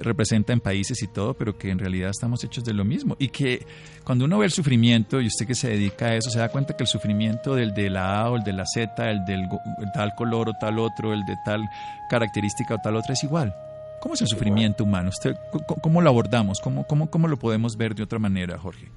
representa 0.00 0.52
en 0.52 0.60
países 0.60 1.02
y 1.02 1.08
todo, 1.08 1.34
pero 1.34 1.56
que 1.56 1.70
en 1.70 1.78
realidad 1.78 2.10
estamos 2.10 2.42
hechos 2.44 2.64
de 2.64 2.72
lo 2.72 2.84
mismo. 2.84 3.16
Y 3.18 3.28
que 3.28 3.66
cuando 4.04 4.24
uno 4.24 4.38
ve 4.38 4.46
el 4.46 4.52
sufrimiento, 4.52 5.20
y 5.20 5.26
usted 5.26 5.46
que 5.46 5.54
se 5.54 5.68
dedica 5.68 6.06
a 6.06 6.14
eso, 6.16 6.30
se 6.30 6.38
da 6.38 6.48
cuenta 6.48 6.76
que 6.76 6.84
el 6.84 6.88
sufrimiento 6.88 7.54
del 7.54 7.74
de 7.74 7.90
la 7.90 8.20
A 8.20 8.30
o 8.30 8.36
el 8.36 8.44
de 8.44 8.52
la 8.52 8.64
Z, 8.66 9.10
el 9.10 9.24
del 9.24 9.48
tal 9.94 10.14
color 10.14 10.48
o 10.50 10.52
tal 10.60 10.78
otro, 10.78 11.12
el 11.12 11.24
de 11.24 11.36
tal 11.44 11.62
característica 12.10 12.74
o 12.74 12.78
tal 12.78 12.96
otra, 12.96 13.12
es 13.12 13.24
igual. 13.24 13.54
¿Cómo 14.00 14.14
es 14.14 14.20
el 14.20 14.28
sufrimiento 14.28 14.84
humano? 14.84 15.08
¿Usted, 15.08 15.34
¿Cómo 15.80 16.02
lo 16.02 16.10
abordamos? 16.10 16.60
¿Cómo, 16.60 16.86
cómo, 16.86 17.08
cómo 17.10 17.26
lo 17.26 17.38
podemos 17.38 17.76
ver 17.76 17.94
de 17.94 18.02
otra 18.02 18.18
manera, 18.18 18.58
Jorge? 18.58 18.88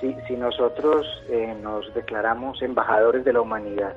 Sí, 0.00 0.14
si 0.28 0.34
nosotros 0.34 1.06
eh, 1.28 1.56
nos 1.60 1.92
declaramos 1.94 2.60
embajadores 2.62 3.24
de 3.24 3.32
la 3.32 3.40
humanidad 3.40 3.94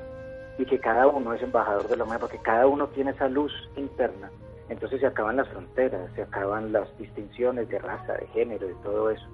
y 0.57 0.65
que 0.65 0.79
cada 0.79 1.07
uno 1.07 1.33
es 1.33 1.41
embajador 1.41 1.87
de 1.87 1.97
la 1.97 2.03
humanidad, 2.03 2.21
porque 2.21 2.39
cada 2.39 2.67
uno 2.67 2.87
tiene 2.87 3.11
esa 3.11 3.27
luz 3.27 3.51
interna, 3.75 4.31
entonces 4.69 4.99
se 4.99 5.07
acaban 5.07 5.37
las 5.37 5.47
fronteras, 5.49 6.11
se 6.15 6.23
acaban 6.23 6.71
las 6.71 6.95
distinciones 6.97 7.69
de 7.69 7.79
raza, 7.79 8.13
de 8.13 8.27
género, 8.27 8.67
de 8.67 8.75
todo 8.75 9.09
eso. 9.09 9.25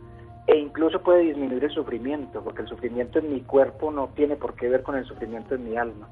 E 0.48 0.58
incluso 0.58 1.02
puede 1.02 1.22
disminuir 1.22 1.64
el 1.64 1.72
sufrimiento, 1.72 2.44
porque 2.44 2.64
el 2.64 2.68
sufrimiento 2.68 3.20
en 3.20 3.32
mi 3.32 3.42
cuerpo 3.42 3.92
no 3.92 4.10
tiene 4.10 4.36
por 4.36 4.56
qué 4.56 4.68
ver 4.68 4.84
con 4.84 4.96
el 4.96 5.06
sufrimiento 5.06 5.56
en 5.56 5.70
mi 5.70 5.78
alma. 5.78 6.10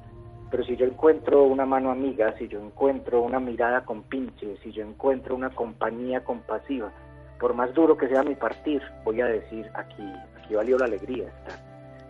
Pero 0.50 0.64
si 0.64 0.76
yo 0.76 0.86
encuentro 0.86 1.44
una 1.44 1.66
mano 1.66 1.90
amiga, 1.90 2.34
si 2.38 2.48
yo 2.48 2.60
encuentro 2.60 3.20
una 3.22 3.38
mirada 3.38 3.84
con 3.84 4.02
pinche, 4.02 4.56
si 4.62 4.72
yo 4.72 4.82
encuentro 4.82 5.34
una 5.34 5.50
compañía 5.50 6.24
compasiva, 6.24 6.90
por 7.38 7.54
más 7.54 7.72
duro 7.74 7.96
que 7.96 8.08
sea 8.08 8.22
mi 8.22 8.34
partir, 8.34 8.82
voy 9.04 9.20
a 9.20 9.26
decir, 9.26 9.68
aquí, 9.74 10.12
aquí 10.38 10.54
valió 10.54 10.78
la 10.78 10.86
alegría 10.86 11.28
estar. 11.28 11.58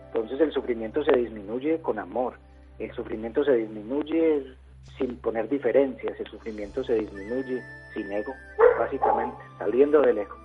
Entonces 0.07 0.41
el 0.41 0.51
sufrimiento 0.51 1.03
se 1.03 1.15
disminuye 1.15 1.79
con 1.81 1.99
amor, 1.99 2.33
el 2.79 2.91
sufrimiento 2.93 3.43
se 3.43 3.55
disminuye 3.55 4.55
sin 4.97 5.15
poner 5.17 5.49
diferencias, 5.49 6.19
el 6.19 6.27
sufrimiento 6.27 6.83
se 6.83 6.95
disminuye 6.95 7.61
sin 7.93 8.11
ego, 8.11 8.33
básicamente, 8.77 9.37
saliendo 9.57 10.01
del 10.01 10.19
ego 10.19 10.41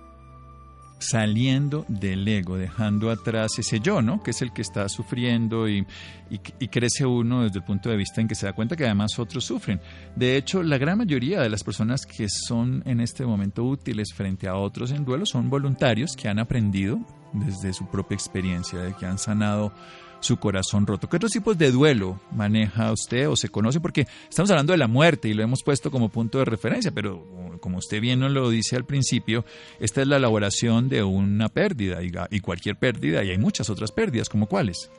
saliendo 0.99 1.85
del 1.87 2.27
ego, 2.27 2.57
dejando 2.57 3.11
atrás 3.11 3.51
ese 3.57 3.79
yo, 3.79 4.01
¿no? 4.01 4.21
Que 4.23 4.31
es 4.31 4.41
el 4.41 4.51
que 4.51 4.61
está 4.61 4.89
sufriendo 4.89 5.67
y, 5.69 5.85
y, 6.29 6.67
crece 6.67 7.05
uno 7.05 7.43
desde 7.43 7.59
el 7.59 7.65
punto 7.65 7.89
de 7.89 7.97
vista 7.97 8.21
en 8.21 8.27
que 8.27 8.35
se 8.35 8.45
da 8.45 8.53
cuenta 8.53 8.75
que 8.75 8.85
además 8.85 9.17
otros 9.19 9.45
sufren. 9.45 9.79
De 10.15 10.37
hecho, 10.37 10.63
la 10.63 10.77
gran 10.77 10.97
mayoría 10.97 11.41
de 11.41 11.49
las 11.49 11.63
personas 11.63 12.05
que 12.05 12.27
son 12.29 12.81
en 12.85 12.99
este 12.99 13.25
momento 13.25 13.63
útiles 13.63 14.13
frente 14.13 14.47
a 14.47 14.55
otros 14.55 14.91
en 14.91 15.05
duelo 15.05 15.25
son 15.25 15.49
voluntarios 15.49 16.15
que 16.15 16.27
han 16.27 16.39
aprendido 16.39 16.99
desde 17.33 17.73
su 17.73 17.87
propia 17.87 18.15
experiencia, 18.15 18.79
de 18.79 18.93
que 18.93 19.05
han 19.05 19.17
sanado 19.17 19.71
su 20.19 20.37
corazón 20.37 20.87
roto. 20.87 21.09
¿Qué 21.09 21.17
otros 21.17 21.31
tipos 21.31 21.57
de 21.57 21.71
duelo 21.71 22.19
maneja 22.31 22.91
usted 22.91 23.29
o 23.29 23.35
se 23.35 23.49
conoce? 23.49 23.79
Porque 23.79 24.07
estamos 24.29 24.49
hablando 24.51 24.73
de 24.73 24.77
la 24.77 24.87
muerte 24.87 25.29
y 25.29 25.33
lo 25.33 25.43
hemos 25.43 25.63
puesto 25.63 25.91
como 25.91 26.09
punto 26.09 26.39
de 26.39 26.45
referencia, 26.45 26.91
pero 26.91 27.25
como 27.59 27.77
usted 27.77 28.01
bien 28.01 28.19
nos 28.19 28.31
lo 28.31 28.49
dice 28.49 28.75
al 28.75 28.85
principio, 28.85 29.45
esta 29.79 30.01
es 30.01 30.07
la 30.07 30.17
elaboración 30.17 30.89
de 30.89 31.03
una 31.03 31.49
pérdida 31.49 31.99
y, 32.29 32.39
cualquier 32.39 32.77
pérdida, 32.77 33.23
y 33.23 33.31
hay 33.31 33.37
muchas 33.37 33.69
otras 33.69 33.91
pérdidas, 33.91 34.29
como 34.29 34.47
cuáles. 34.47 34.89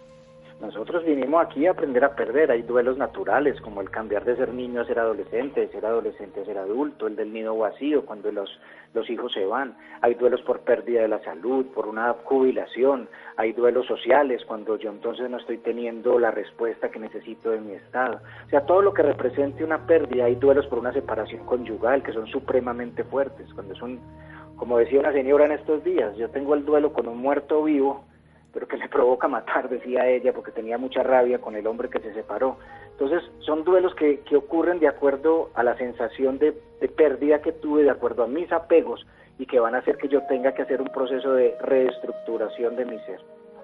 Nosotros 0.61 1.05
vinimos 1.05 1.47
aquí 1.47 1.67
a 1.67 1.71
aprender 1.71 2.05
a 2.05 2.17
perder. 2.17 2.51
Hay 2.51 2.63
duelos 2.63 2.99
naturales, 2.99 3.61
como 3.61 3.81
el 3.81 3.91
cambiar 3.91 4.25
de 4.25 4.35
ser 4.35 4.53
niño 4.53 4.81
a 4.81 4.87
ser 4.87 4.99
adolescente, 4.99 5.61
de 5.61 5.69
ser 5.69 5.87
adolescente 5.87 6.41
a 6.41 6.45
ser 6.45 6.59
adulto, 6.59 7.07
el 7.07 7.15
del 7.15 7.33
nido 7.33 7.57
vacío, 7.57 8.05
cuando 8.05 8.33
los, 8.33 8.51
los 8.93 9.09
hijos 9.09 9.33
se 9.33 9.47
van. 9.47 9.77
Hay 10.01 10.15
duelos 10.15 10.43
por 10.43 10.61
pérdida 10.61 11.03
de 11.03 11.09
la 11.09 11.23
salud, 11.23 11.67
por 11.67 11.87
una 11.87 12.13
jubilación. 12.25 13.09
Hay 13.37 13.53
duelos 13.53 13.87
sociales, 13.87 14.45
cuando 14.47 14.77
yo 14.77 14.91
entonces 14.91 15.31
no 15.31 15.37
estoy 15.37 15.59
teniendo 15.59 16.19
la 16.19 16.33
respuesta 16.33 16.91
que 16.91 16.99
necesito 16.99 17.51
de 17.51 17.61
mi 17.61 17.75
estado. 17.75 18.19
O 18.47 18.51
sea, 18.51 18.67
todo 18.67 18.83
lo 18.83 18.93
que 18.93 19.05
represente 19.05 19.63
una 19.63 19.87
pérdida. 19.87 20.25
Hay 20.25 20.35
duelos 20.35 20.67
por 20.67 20.81
una 20.81 20.93
separación 20.93 21.47
conyugal, 21.47 22.03
que 22.03 22.13
son 22.13 22.27
supremamente 22.27 23.05
fuertes. 23.05 23.47
Cuando 23.55 23.77
son, 23.77 24.01
como 24.57 24.79
decía 24.79 24.99
una 24.99 25.13
señora 25.13 25.45
en 25.45 25.53
estos 25.53 25.85
días, 25.85 26.17
yo 26.17 26.29
tengo 26.31 26.55
el 26.55 26.65
duelo 26.65 26.93
con 26.93 27.07
un 27.07 27.19
muerto 27.19 27.63
vivo 27.63 28.03
pero 28.53 28.67
que 28.67 28.77
le 28.77 28.89
provoca 28.89 29.29
matar, 29.29 29.69
decía 29.69 30.07
ella, 30.07 30.33
porque 30.33 30.53
tenía 30.53 30.79
mucha 30.79 31.03
rabia 31.03 31.39
con 31.39 31.55
el 31.57 31.67
hombre 31.67 31.89
que 31.89 32.01
se 32.01 32.15
separó. 32.15 32.57
Entonces, 32.93 33.23
son 33.41 33.65
duelos 33.65 33.95
que, 33.95 34.21
que 34.21 34.37
ocurren 34.37 34.81
de 34.81 34.89
acuerdo 34.89 35.51
a 35.55 35.63
la 35.63 35.77
sensación 35.77 36.39
de, 36.39 36.61
de, 36.81 36.89
pérdida 36.89 37.41
que 37.41 37.53
tuve, 37.53 37.85
de 37.85 37.91
acuerdo 37.91 38.25
a 38.25 38.27
mis 38.27 38.51
apegos, 38.51 39.07
y 39.39 39.47
que 39.47 39.61
van 39.61 39.75
a 39.75 39.79
hacer 39.79 39.99
que 39.99 40.09
yo 40.09 40.23
tenga 40.27 40.53
que 40.53 40.63
hacer 40.63 40.81
un 40.81 40.89
proceso 40.89 41.33
de 41.33 41.57
reestructuración 41.61 42.77
de 42.77 42.85
mi 42.87 42.99
ser. 43.01 43.21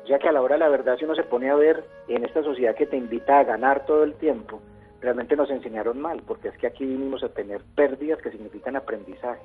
Ya 0.06 0.18
que 0.18 0.28
a 0.28 0.32
la 0.32 0.42
hora 0.42 0.54
de 0.54 0.60
la 0.60 0.68
verdad, 0.68 0.96
si 0.98 1.04
uno 1.04 1.14
se 1.14 1.24
pone 1.24 1.50
a 1.50 1.56
ver 1.56 1.84
en 2.08 2.24
esta 2.24 2.42
sociedad 2.42 2.76
que 2.76 2.86
te 2.86 2.96
invita 2.96 3.38
a 3.38 3.44
ganar 3.44 3.86
todo 3.86 4.04
el 4.04 4.14
tiempo, 4.14 4.60
realmente 5.00 5.34
nos 5.34 5.50
enseñaron 5.50 6.00
mal, 6.00 6.22
porque 6.26 6.48
es 6.48 6.58
que 6.58 6.66
aquí 6.66 6.84
vinimos 6.84 7.24
a 7.24 7.30
tener 7.30 7.62
pérdidas 7.74 8.20
que 8.22 8.30
significan 8.30 8.76
aprendizaje. 8.76 9.42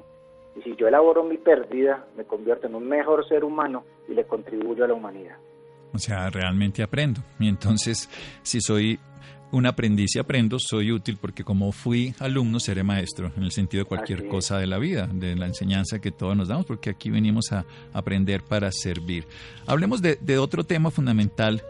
Y 0.59 0.61
si 0.61 0.75
yo 0.75 0.87
elaboro 0.87 1.23
mi 1.23 1.37
pérdida, 1.37 2.05
me 2.17 2.25
convierto 2.25 2.67
en 2.67 2.75
un 2.75 2.87
mejor 2.87 3.27
ser 3.27 3.43
humano 3.43 3.85
y 4.07 4.13
le 4.13 4.25
contribuyo 4.25 4.83
a 4.83 4.87
la 4.87 4.93
humanidad. 4.93 5.37
O 5.93 5.97
sea, 5.97 6.29
realmente 6.29 6.83
aprendo. 6.83 7.21
Y 7.39 7.47
entonces, 7.47 8.09
si 8.43 8.59
soy 8.59 8.99
un 9.51 9.65
aprendiz 9.65 10.15
y 10.15 10.19
aprendo, 10.19 10.57
soy 10.59 10.91
útil 10.91 11.17
porque 11.19 11.43
como 11.43 11.71
fui 11.71 12.13
alumno, 12.19 12.59
seré 12.59 12.83
maestro, 12.83 13.31
en 13.35 13.43
el 13.43 13.51
sentido 13.51 13.83
de 13.83 13.87
cualquier 13.87 14.27
cosa 14.27 14.57
de 14.59 14.67
la 14.67 14.77
vida, 14.77 15.07
de 15.11 15.35
la 15.35 15.47
enseñanza 15.47 15.99
que 15.99 16.11
todos 16.11 16.35
nos 16.35 16.47
damos, 16.47 16.65
porque 16.65 16.91
aquí 16.91 17.09
venimos 17.09 17.51
a 17.51 17.65
aprender 17.93 18.43
para 18.43 18.71
servir. 18.71 19.25
Hablemos 19.65 20.01
de, 20.01 20.17
de 20.21 20.37
otro 20.37 20.63
tema 20.63 20.91
fundamental 20.91 21.63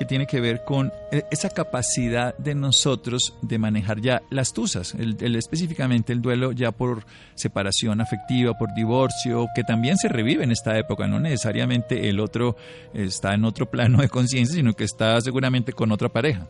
que 0.00 0.06
tiene 0.06 0.26
que 0.26 0.40
ver 0.40 0.64
con 0.64 0.90
eh, 1.12 1.24
esa 1.30 1.50
capacidad 1.50 2.34
de 2.38 2.54
nosotros 2.54 3.36
de 3.42 3.58
manejar 3.58 4.00
ya 4.00 4.22
las 4.30 4.54
tusas, 4.54 4.94
el, 4.94 5.36
específicamente 5.36 6.14
el 6.14 6.22
duelo 6.22 6.52
ya 6.52 6.72
por 6.72 7.00
separación 7.34 8.00
afectiva, 8.00 8.54
por 8.54 8.72
divorcio, 8.72 9.44
que 9.54 9.62
también 9.62 9.98
se 9.98 10.08
revive 10.08 10.42
en 10.42 10.52
esta 10.52 10.78
época, 10.78 11.06
no 11.06 11.20
necesariamente 11.20 12.08
el 12.08 12.18
otro 12.18 12.56
está 12.94 13.34
en 13.34 13.44
otro 13.44 13.66
plano 13.66 13.98
de 13.98 14.08
conciencia, 14.08 14.56
sino 14.56 14.72
que 14.72 14.84
está 14.84 15.20
seguramente 15.20 15.74
con 15.74 15.92
otra 15.92 16.08
pareja. 16.08 16.46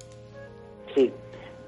Sí, 0.95 1.11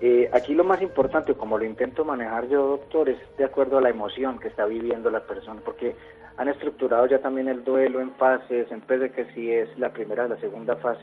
eh, 0.00 0.30
aquí 0.32 0.54
lo 0.54 0.62
más 0.62 0.80
importante, 0.82 1.34
como 1.34 1.58
lo 1.58 1.64
intento 1.64 2.04
manejar 2.04 2.48
yo, 2.48 2.64
doctor, 2.78 3.08
es 3.08 3.18
de 3.38 3.44
acuerdo 3.44 3.78
a 3.78 3.80
la 3.80 3.90
emoción 3.90 4.38
que 4.38 4.46
está 4.46 4.66
viviendo 4.66 5.10
la 5.10 5.26
persona, 5.26 5.60
porque 5.64 5.96
han 6.36 6.46
estructurado 6.46 7.08
ya 7.08 7.18
también 7.18 7.48
el 7.48 7.64
duelo 7.64 8.00
en 8.00 8.12
fases, 8.12 8.70
en 8.70 8.86
vez 8.86 9.00
de 9.00 9.10
que 9.10 9.24
si 9.34 9.50
es 9.50 9.76
la 9.80 9.92
primera 9.92 10.26
o 10.26 10.28
la 10.28 10.38
segunda 10.38 10.76
fase 10.76 11.02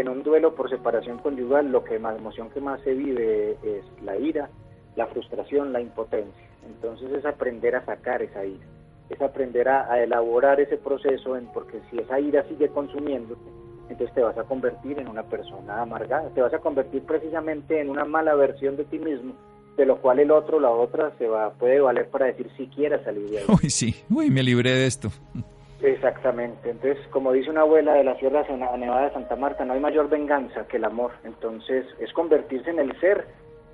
en 0.00 0.08
un 0.08 0.22
duelo 0.22 0.54
por 0.54 0.70
separación 0.70 1.18
conyugal, 1.18 1.70
lo 1.70 1.84
que 1.84 1.98
más 1.98 2.16
emoción 2.16 2.50
que 2.50 2.60
más 2.60 2.80
se 2.82 2.94
vive 2.94 3.56
es 3.62 3.84
la 4.02 4.16
ira, 4.16 4.48
la 4.96 5.06
frustración, 5.06 5.72
la 5.72 5.80
impotencia. 5.80 6.48
Entonces 6.66 7.10
es 7.12 7.24
aprender 7.24 7.76
a 7.76 7.84
sacar 7.84 8.22
esa 8.22 8.44
ira, 8.44 8.64
es 9.08 9.20
aprender 9.20 9.68
a, 9.68 10.02
elaborar 10.02 10.60
ese 10.60 10.76
proceso, 10.76 11.36
porque 11.54 11.80
si 11.90 11.98
esa 11.98 12.20
ira 12.20 12.44
sigue 12.48 12.68
consumiéndote, 12.68 13.40
entonces 13.88 14.14
te 14.14 14.22
vas 14.22 14.36
a 14.36 14.44
convertir 14.44 14.98
en 14.98 15.08
una 15.08 15.22
persona 15.22 15.80
amargada, 15.80 16.28
te 16.30 16.42
vas 16.42 16.52
a 16.52 16.58
convertir 16.58 17.02
precisamente 17.02 17.80
en 17.80 17.88
una 17.88 18.04
mala 18.04 18.34
versión 18.34 18.76
de 18.76 18.84
ti 18.84 18.98
mismo, 18.98 19.32
de 19.76 19.86
lo 19.86 19.98
cual 19.98 20.18
el 20.18 20.30
otro, 20.30 20.60
la 20.60 20.70
otra, 20.70 21.12
se 21.16 21.26
va 21.26 21.50
puede 21.52 21.80
valer 21.80 22.08
para 22.08 22.26
decir 22.26 22.50
si 22.56 22.66
quieres 22.66 23.02
salir 23.04 23.30
de 23.30 23.38
ahí. 23.38 23.44
Uy, 23.62 23.70
sí, 23.70 23.94
uy, 24.10 24.30
me 24.30 24.42
libré 24.42 24.72
de 24.72 24.86
esto. 24.86 25.08
Exactamente. 25.80 26.70
Entonces, 26.70 26.98
como 27.10 27.32
dice 27.32 27.50
una 27.50 27.60
abuela 27.60 27.94
de 27.94 28.04
la 28.04 28.18
Sierra 28.18 28.44
Nevada 28.76 29.06
de 29.06 29.12
Santa 29.12 29.36
Marta, 29.36 29.64
no 29.64 29.74
hay 29.74 29.80
mayor 29.80 30.08
venganza 30.08 30.66
que 30.66 30.76
el 30.76 30.84
amor. 30.84 31.12
Entonces, 31.24 31.86
es 32.00 32.12
convertirse 32.12 32.70
en 32.70 32.80
el 32.80 32.98
ser 33.00 33.26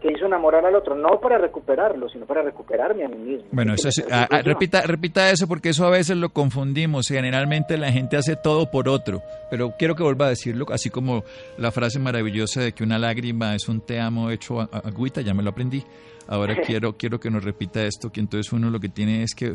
que 0.04 0.12
hizo 0.12 0.26
enamorar 0.26 0.66
al 0.66 0.74
otro, 0.74 0.94
no 0.94 1.18
para 1.18 1.38
recuperarlo, 1.38 2.10
sino 2.10 2.26
para 2.26 2.42
recuperarme 2.42 3.06
a 3.06 3.08
mí 3.08 3.16
mismo. 3.16 3.48
Bueno, 3.52 3.72
eso 3.72 3.88
ah, 4.10 4.28
ah, 4.30 4.42
repita, 4.42 4.82
repita 4.82 5.30
eso 5.30 5.48
porque 5.48 5.70
eso 5.70 5.86
a 5.86 5.90
veces 5.90 6.18
lo 6.18 6.28
confundimos. 6.28 7.08
Generalmente 7.08 7.78
la 7.78 7.90
gente 7.90 8.18
hace 8.18 8.36
todo 8.36 8.70
por 8.70 8.86
otro, 8.86 9.22
pero 9.50 9.72
quiero 9.78 9.94
que 9.94 10.02
vuelva 10.02 10.26
a 10.26 10.28
decirlo, 10.28 10.66
así 10.70 10.90
como 10.90 11.24
la 11.56 11.70
frase 11.70 11.98
maravillosa 12.00 12.60
de 12.60 12.72
que 12.72 12.84
una 12.84 12.98
lágrima 12.98 13.54
es 13.54 13.66
un 13.66 13.80
te 13.80 13.98
amo 13.98 14.30
hecho 14.30 14.60
a, 14.60 14.64
agüita, 14.64 15.22
ya 15.22 15.32
me 15.32 15.42
lo 15.42 15.50
aprendí. 15.50 15.82
Ahora 16.28 16.54
quiero 16.66 16.98
quiero 16.98 17.18
que 17.18 17.30
nos 17.30 17.42
repita 17.42 17.82
esto, 17.82 18.12
que 18.12 18.20
entonces 18.20 18.52
uno 18.52 18.68
lo 18.68 18.80
que 18.80 18.90
tiene 18.90 19.22
es 19.22 19.34
que 19.34 19.54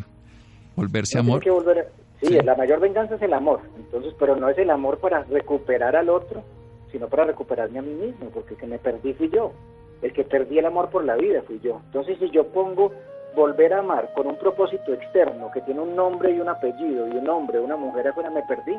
volverse 0.75 1.19
amor. 1.19 1.43
Que 1.43 1.51
volver 1.51 1.91
Sí, 2.21 2.38
la 2.41 2.55
mayor 2.55 2.79
venganza 2.79 3.15
es 3.15 3.21
el 3.21 3.34
amor, 3.34 3.62
entonces, 3.77 4.13
pero 4.19 4.36
no 4.36 4.49
es 4.49 4.58
el 4.58 4.69
amor 4.69 4.97
para 4.97 5.23
recuperar 5.23 5.95
al 5.95 6.10
otro, 6.10 6.43
sino 6.91 7.08
para 7.08 7.23
recuperarme 7.23 7.79
a 7.79 7.82
mí 7.82 7.93
mismo, 7.93 8.29
porque 8.34 8.55
el 8.55 8.60
que 8.60 8.67
me 8.67 8.77
perdí 8.77 9.13
fui 9.13 9.29
yo, 9.29 9.53
el 10.01 10.12
que 10.12 10.25
perdí 10.25 10.60
el 10.60 10.65
amor 10.65 10.89
por 10.89 11.05
la 11.05 11.15
vida 11.15 11.41
fui 11.43 11.60
yo. 11.62 11.79
Entonces, 11.86 12.17
si 12.19 12.29
yo 12.32 12.47
pongo 12.47 12.91
volver 13.36 13.73
a 13.73 13.79
amar 13.79 14.12
con 14.15 14.27
un 14.27 14.38
propósito 14.38 14.93
externo 14.93 15.49
que 15.53 15.62
tiene 15.62 15.79
un 15.79 15.95
nombre 15.95 16.32
y 16.32 16.39
un 16.41 16.49
apellido 16.49 17.08
y 17.08 17.12
un 17.12 17.29
hombre, 17.29 17.60
una 17.60 17.77
mujer 17.77 18.08
afuera, 18.10 18.29
me 18.29 18.43
perdí, 18.43 18.75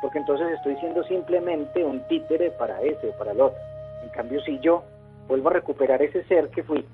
porque 0.00 0.18
entonces 0.18 0.48
estoy 0.52 0.76
siendo 0.76 1.04
simplemente 1.04 1.84
un 1.84 2.00
títere 2.08 2.50
para 2.52 2.80
ese 2.80 3.10
o 3.10 3.18
para 3.18 3.32
el 3.32 3.40
otro. 3.40 3.58
En 4.02 4.08
cambio, 4.10 4.40
si 4.40 4.58
yo 4.60 4.82
vuelvo 5.26 5.50
a 5.50 5.54
recuperar 5.54 6.00
ese 6.00 6.24
ser 6.24 6.48
que 6.48 6.62
fui, 6.62 6.86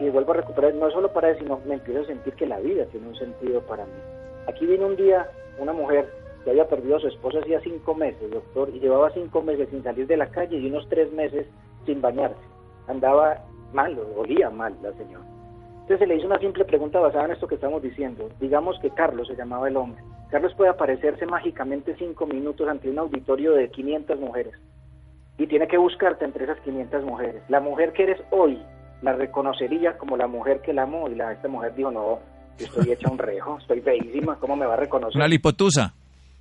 y 0.00 0.08
vuelvo 0.08 0.32
a 0.32 0.36
recuperar, 0.36 0.74
no 0.74 0.90
solo 0.90 1.12
para 1.12 1.30
eso, 1.30 1.40
sino 1.40 1.60
me 1.66 1.74
empiezo 1.74 2.00
a 2.00 2.06
sentir 2.06 2.32
que 2.34 2.46
la 2.46 2.58
vida 2.58 2.86
tiene 2.86 3.08
un 3.08 3.16
sentido 3.16 3.60
para 3.62 3.84
mí. 3.84 3.92
Aquí 4.48 4.66
vino 4.66 4.86
un 4.86 4.96
día 4.96 5.28
una 5.58 5.72
mujer 5.72 6.08
que 6.44 6.50
había 6.50 6.68
perdido 6.68 6.96
a 6.96 7.00
su 7.00 7.08
esposa 7.08 7.38
hacía 7.38 7.60
cinco 7.60 7.94
meses, 7.94 8.30
doctor, 8.30 8.70
y 8.70 8.80
llevaba 8.80 9.10
cinco 9.10 9.42
meses 9.42 9.68
sin 9.70 9.82
salir 9.82 10.06
de 10.06 10.16
la 10.16 10.28
calle 10.28 10.58
y 10.58 10.66
unos 10.66 10.88
tres 10.88 11.12
meses 11.12 11.46
sin 11.86 12.00
bañarse. 12.00 12.40
Andaba 12.88 13.44
mal, 13.72 13.98
olía 14.16 14.50
mal 14.50 14.74
la 14.82 14.92
señora. 14.92 15.24
Entonces 15.82 15.98
se 16.00 16.06
le 16.06 16.16
hizo 16.16 16.26
una 16.26 16.38
simple 16.38 16.64
pregunta 16.64 17.00
basada 17.00 17.26
en 17.26 17.32
esto 17.32 17.46
que 17.46 17.56
estamos 17.56 17.82
diciendo. 17.82 18.28
Digamos 18.40 18.78
que 18.80 18.90
Carlos 18.90 19.28
se 19.28 19.36
llamaba 19.36 19.68
el 19.68 19.76
hombre. 19.76 20.02
Carlos 20.30 20.54
puede 20.54 20.70
aparecerse 20.70 21.26
mágicamente 21.26 21.94
cinco 21.98 22.26
minutos 22.26 22.68
ante 22.68 22.88
un 22.88 22.98
auditorio 22.98 23.52
de 23.52 23.68
500 23.68 24.18
mujeres 24.18 24.54
y 25.38 25.46
tiene 25.46 25.66
que 25.66 25.76
buscarte 25.76 26.24
entre 26.24 26.44
esas 26.44 26.58
500 26.60 27.04
mujeres. 27.04 27.42
La 27.48 27.60
mujer 27.60 27.92
que 27.92 28.04
eres 28.04 28.20
hoy 28.30 28.62
la 29.02 29.12
reconocería 29.12 29.98
como 29.98 30.16
la 30.16 30.28
mujer 30.28 30.60
que 30.60 30.72
la 30.72 30.82
amó 30.84 31.08
y 31.08 31.16
la, 31.16 31.32
esta 31.32 31.48
mujer 31.48 31.74
dijo, 31.74 31.90
no, 31.90 32.20
estoy 32.58 32.92
hecha 32.92 33.10
un 33.10 33.18
rejo, 33.18 33.58
estoy 33.58 33.80
feísima, 33.80 34.36
¿cómo 34.38 34.56
me 34.56 34.66
va 34.66 34.74
a 34.74 34.78
reconocer? 34.78 35.16
Una 35.16 35.28
lipotusa. 35.28 35.94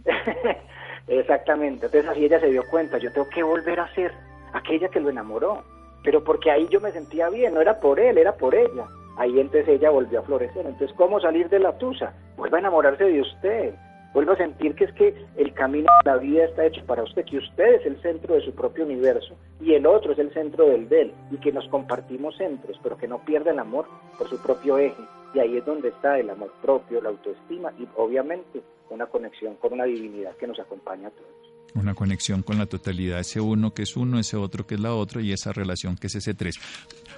Exactamente, 1.07 1.87
entonces 1.87 2.09
así 2.09 2.25
ella 2.25 2.39
se 2.39 2.49
dio 2.49 2.63
cuenta, 2.69 2.97
yo 2.97 3.11
tengo 3.11 3.27
que 3.29 3.43
volver 3.43 3.79
a 3.79 3.93
ser 3.93 4.11
aquella 4.53 4.89
que 4.89 4.99
lo 4.99 5.09
enamoró, 5.09 5.63
pero 6.03 6.23
porque 6.23 6.51
ahí 6.51 6.67
yo 6.69 6.79
me 6.79 6.91
sentía 6.91 7.29
bien, 7.29 7.53
no 7.53 7.61
era 7.61 7.79
por 7.79 7.99
él, 7.99 8.17
era 8.17 8.35
por 8.35 8.55
ella. 8.55 8.85
Ahí 9.17 9.39
entonces 9.39 9.67
ella 9.67 9.89
volvió 9.89 10.19
a 10.19 10.23
florecer. 10.23 10.65
Entonces, 10.65 10.95
¿cómo 10.97 11.19
salir 11.19 11.49
de 11.49 11.59
la 11.59 11.77
tusa? 11.77 12.13
Vuelva 12.37 12.57
a 12.57 12.61
enamorarse 12.61 13.03
de 13.03 13.21
usted. 13.21 13.75
Vuelva 14.13 14.33
a 14.33 14.37
sentir 14.37 14.73
que 14.75 14.85
es 14.85 14.93
que 14.93 15.15
el 15.37 15.53
camino 15.53 15.89
de 16.03 16.11
la 16.11 16.17
vida 16.17 16.45
está 16.45 16.65
hecho 16.65 16.83
para 16.85 17.03
usted, 17.03 17.23
que 17.25 17.37
usted 17.37 17.75
es 17.75 17.85
el 17.85 18.01
centro 18.01 18.35
de 18.35 18.41
su 18.41 18.53
propio 18.53 18.83
universo 18.83 19.35
y 19.61 19.73
el 19.73 19.85
otro 19.85 20.11
es 20.11 20.19
el 20.19 20.33
centro 20.33 20.65
del 20.65 20.89
de 20.89 21.03
él 21.03 21.13
y 21.31 21.37
que 21.37 21.53
nos 21.53 21.65
compartimos 21.69 22.35
centros, 22.35 22.77
pero 22.83 22.97
que 22.97 23.07
no 23.07 23.19
pierda 23.19 23.51
el 23.51 23.59
amor 23.59 23.85
por 24.17 24.27
su 24.27 24.41
propio 24.41 24.77
eje 24.77 25.01
y 25.33 25.39
ahí 25.39 25.57
es 25.57 25.65
donde 25.65 25.89
está 25.89 26.19
el 26.19 26.29
amor 26.29 26.51
propio, 26.61 27.01
la 27.01 27.09
autoestima 27.09 27.73
y 27.79 27.87
obviamente 27.95 28.61
una 28.89 29.05
conexión 29.05 29.55
con 29.55 29.71
una 29.73 29.85
divinidad 29.85 30.35
que 30.35 30.47
nos 30.47 30.59
acompaña 30.59 31.07
a 31.07 31.11
todos. 31.11 31.29
Una 31.73 31.95
conexión 31.95 32.43
con 32.43 32.57
la 32.57 32.65
totalidad, 32.65 33.19
ese 33.19 33.39
uno 33.39 33.73
que 33.73 33.83
es 33.83 33.95
uno, 33.95 34.19
ese 34.19 34.35
otro 34.35 34.67
que 34.67 34.75
es 34.75 34.81
la 34.81 34.93
otra 34.93 35.21
y 35.21 35.31
esa 35.31 35.53
relación 35.53 35.95
que 35.95 36.07
es 36.07 36.15
ese 36.15 36.33
tres. 36.33 36.55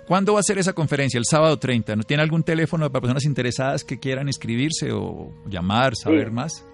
¿Cuándo 0.07 0.33
va 0.33 0.41
a 0.41 0.43
ser 0.43 0.59
esa 0.59 0.73
conferencia? 0.73 1.17
El 1.17 1.25
sábado 1.25 1.57
30. 1.57 1.95
¿No 1.95 2.03
tiene 2.03 2.21
algún 2.21 2.43
teléfono 2.43 2.87
para 2.91 3.01
personas 3.01 3.25
interesadas 3.25 3.83
que 3.83 3.99
quieran 3.99 4.27
inscribirse 4.27 4.91
o 4.91 5.31
llamar, 5.47 5.95
saber 5.95 6.29
más? 6.29 6.69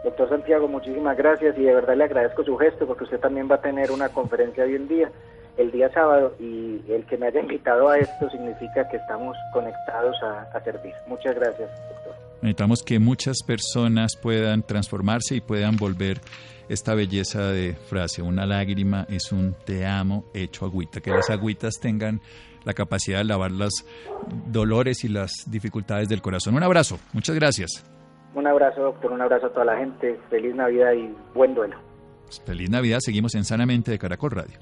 Doctor 0.04 0.30
Santiago, 0.30 0.68
muchísimas 0.68 1.18
gracias 1.18 1.58
y 1.58 1.64
de 1.64 1.74
verdad 1.74 1.96
le 1.96 2.04
agradezco 2.04 2.44
su 2.44 2.56
gesto 2.58 2.86
porque 2.86 3.06
usted 3.06 3.20
también 3.20 3.50
va 3.50 3.56
a 3.56 3.62
tener 3.62 3.92
una 3.92 4.10
conferencia 4.10 4.64
hoy 4.64 4.76
en 4.76 4.88
día 4.88 5.12
el 5.58 5.72
día 5.72 5.90
sábado 5.94 6.36
y 6.40 6.82
el 6.90 7.06
que 7.06 7.18
me 7.18 7.28
haya 7.28 7.40
invitado 7.40 7.90
a 7.90 7.98
esto 7.98 8.30
significa 8.30 8.88
que 8.90 8.98
estamos 8.98 9.36
conectados 9.54 10.16
a, 10.22 10.64
servir. 10.64 10.94
Muchas 11.08 11.36
gracias, 11.36 11.70
doctor. 11.90 12.16
Necesitamos 12.42 12.84
que 12.84 13.00
muchas 13.00 13.38
personas 13.46 14.16
puedan 14.16 14.64
transformarse 14.64 15.36
y 15.36 15.42
puedan 15.42 15.78
volver 15.78 16.20
esta 16.68 16.94
belleza 16.94 17.52
de 17.52 17.74
frase. 17.74 18.22
Una 18.22 18.46
lágrima 18.46 19.06
es 19.10 19.32
un 19.32 19.56
te 19.66 19.86
amo 19.86 20.26
hecho 20.34 20.66
agüita. 20.66 21.00
Que 21.00 21.12
las 21.12 21.30
agüitas 21.30 21.76
tengan 21.80 22.22
la 22.66 22.74
capacidad 22.74 23.20
de 23.20 23.26
lavar 23.26 23.52
los 23.52 23.86
dolores 24.48 25.04
y 25.04 25.08
las 25.08 25.32
dificultades 25.48 26.10
del 26.10 26.22
corazón. 26.22 26.56
Un 26.56 26.64
abrazo. 26.64 27.00
Muchas 27.14 27.36
gracias. 27.36 27.86
Un 28.34 28.48
abrazo, 28.48 28.82
doctor. 28.82 29.12
Un 29.12 29.22
abrazo 29.22 29.48
a 29.48 29.54
toda 29.54 29.66
la 29.66 29.78
gente. 29.78 30.20
Feliz 30.30 30.54
Navidad 30.56 30.92
y 30.94 31.16
buen 31.34 31.56
duelo. 31.56 31.78
Feliz 32.46 32.70
Navidad. 32.70 33.00
Seguimos 33.00 33.36
en 33.36 33.46
Sanamente 33.46 33.92
de 33.92 34.00
Caracol 34.00 34.32
Radio 34.32 34.58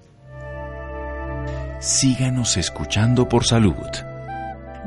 síganos 1.84 2.56
escuchando 2.56 3.28
por 3.28 3.44
salud. 3.44 3.76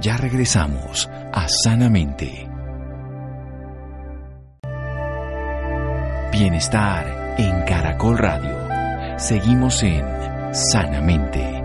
Ya 0.01 0.17
regresamos 0.17 1.11
a 1.31 1.47
Sanamente. 1.47 2.49
Bienestar 6.33 7.35
en 7.37 7.63
Caracol 7.65 8.17
Radio. 8.17 9.19
Seguimos 9.19 9.83
en 9.83 10.05
Sanamente. 10.55 11.56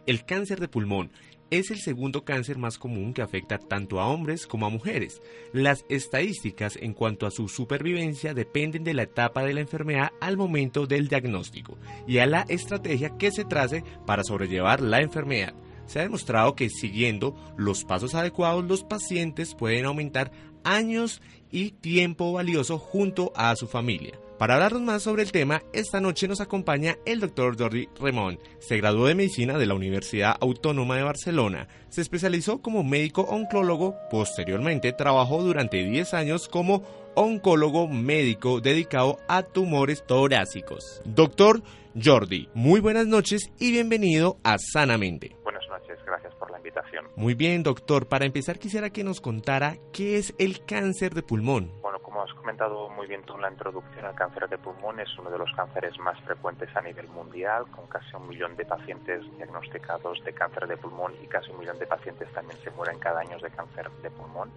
El 0.06 0.26
cáncer 0.26 0.60
de 0.60 0.67
pulmón 0.67 1.12
es 1.51 1.69
el 1.69 1.79
segundo 1.79 2.23
cáncer 2.23 2.57
más 2.57 2.77
común 2.77 3.13
que 3.13 3.21
afecta 3.21 3.59
tanto 3.59 3.99
a 3.99 4.07
hombres 4.07 4.47
como 4.47 4.65
a 4.65 4.69
mujeres. 4.69 5.21
Las 5.51 5.85
estadísticas 5.89 6.77
en 6.77 6.93
cuanto 6.93 7.27
a 7.27 7.31
su 7.31 7.49
supervivencia 7.49 8.33
dependen 8.33 8.83
de 8.83 8.93
la 8.93 9.03
etapa 9.03 9.43
de 9.43 9.53
la 9.53 9.59
enfermedad 9.59 10.11
al 10.21 10.37
momento 10.37 10.87
del 10.87 11.09
diagnóstico 11.09 11.77
y 12.07 12.17
a 12.19 12.25
la 12.25 12.45
estrategia 12.47 13.17
que 13.17 13.31
se 13.31 13.45
trace 13.45 13.83
para 14.07 14.23
sobrellevar 14.23 14.81
la 14.81 15.01
enfermedad. 15.01 15.53
Se 15.85 15.99
ha 15.99 16.03
demostrado 16.03 16.55
que 16.55 16.69
siguiendo 16.69 17.35
los 17.57 17.83
pasos 17.83 18.15
adecuados 18.15 18.63
los 18.63 18.83
pacientes 18.85 19.53
pueden 19.53 19.85
aumentar 19.85 20.31
años 20.63 21.21
y 21.51 21.71
tiempo 21.71 22.31
valioso 22.31 22.79
junto 22.79 23.33
a 23.35 23.53
su 23.57 23.67
familia. 23.67 24.17
Para 24.41 24.56
hablarnos 24.56 24.82
más 24.82 25.04
sobre 25.04 25.21
el 25.21 25.32
tema, 25.32 25.62
esta 25.71 26.01
noche 26.01 26.27
nos 26.27 26.41
acompaña 26.41 26.97
el 27.06 27.19
doctor 27.19 27.56
Jordi 27.56 27.88
Remón. 27.99 28.39
Se 28.58 28.75
graduó 28.77 29.06
de 29.06 29.13
medicina 29.13 29.60
de 29.60 29.67
la 29.67 29.75
Universidad 29.75 30.36
Autónoma 30.41 30.97
de 30.97 31.04
Barcelona. 31.04 31.67
Se 31.89 32.01
especializó 32.01 32.60
como 32.60 32.84
médico 32.84 33.21
oncólogo. 33.21 33.97
Posteriormente 34.10 34.93
trabajó 34.93 35.43
durante 35.43 35.84
10 35.84 36.15
años 36.15 36.47
como 36.47 36.82
oncólogo 37.13 37.88
médico 37.88 38.62
dedicado 38.62 39.19
a 39.27 39.43
tumores 39.43 40.04
torácicos. 40.08 41.04
Doctor 41.06 41.62
Jordi, 42.04 42.49
muy 42.56 42.80
buenas 42.80 43.06
noches 43.06 43.51
y 43.60 43.69
bienvenido 43.69 44.39
a 44.43 44.58
Sanamente. 44.58 45.36
Buenas 45.43 45.67
noches, 45.69 45.99
gracias 46.04 46.34
por 46.34 46.49
la 46.49 46.58
invitación. 46.58 47.06
Muy 47.15 47.36
bien, 47.36 47.62
doctor. 47.62 48.08
Para 48.08 48.25
empezar 48.25 48.58
quisiera 48.58 48.89
que 48.89 49.04
nos 49.04 49.21
contara 49.21 49.77
qué 49.93 50.17
es 50.17 50.34
el 50.39 50.65
cáncer 50.65 51.13
de 51.13 51.21
pulmón 51.21 51.69
como 52.12 52.23
has 52.23 52.34
comentado 52.51 52.89
muy 52.89 53.07
bien 53.07 53.23
tú 53.23 53.35
en 53.35 53.43
la 53.43 53.49
introducción, 53.49 54.05
el 54.05 54.13
cáncer 54.13 54.49
de 54.49 54.57
pulmón 54.57 54.99
es 54.99 55.07
uno 55.17 55.29
de 55.29 55.37
los 55.37 55.49
cánceres 55.53 55.97
más 55.99 56.19
frecuentes 56.25 56.67
a 56.75 56.81
nivel 56.81 57.07
mundial, 57.07 57.65
con 57.71 57.87
casi 57.87 58.13
un 58.13 58.27
millón 58.27 58.57
de 58.57 58.65
pacientes 58.65 59.23
diagnosticados 59.37 60.21
de 60.25 60.33
cáncer 60.33 60.67
de 60.67 60.75
pulmón 60.75 61.13
y 61.23 61.27
casi 61.27 61.49
un 61.49 61.59
millón 61.59 61.79
de 61.79 61.87
pacientes 61.87 62.29
también 62.33 62.59
se 62.61 62.69
mueren 62.71 62.99
cada 62.99 63.21
año 63.21 63.39
de 63.39 63.49
cáncer 63.51 63.89
de 63.89 64.11
pulmón. 64.11 64.51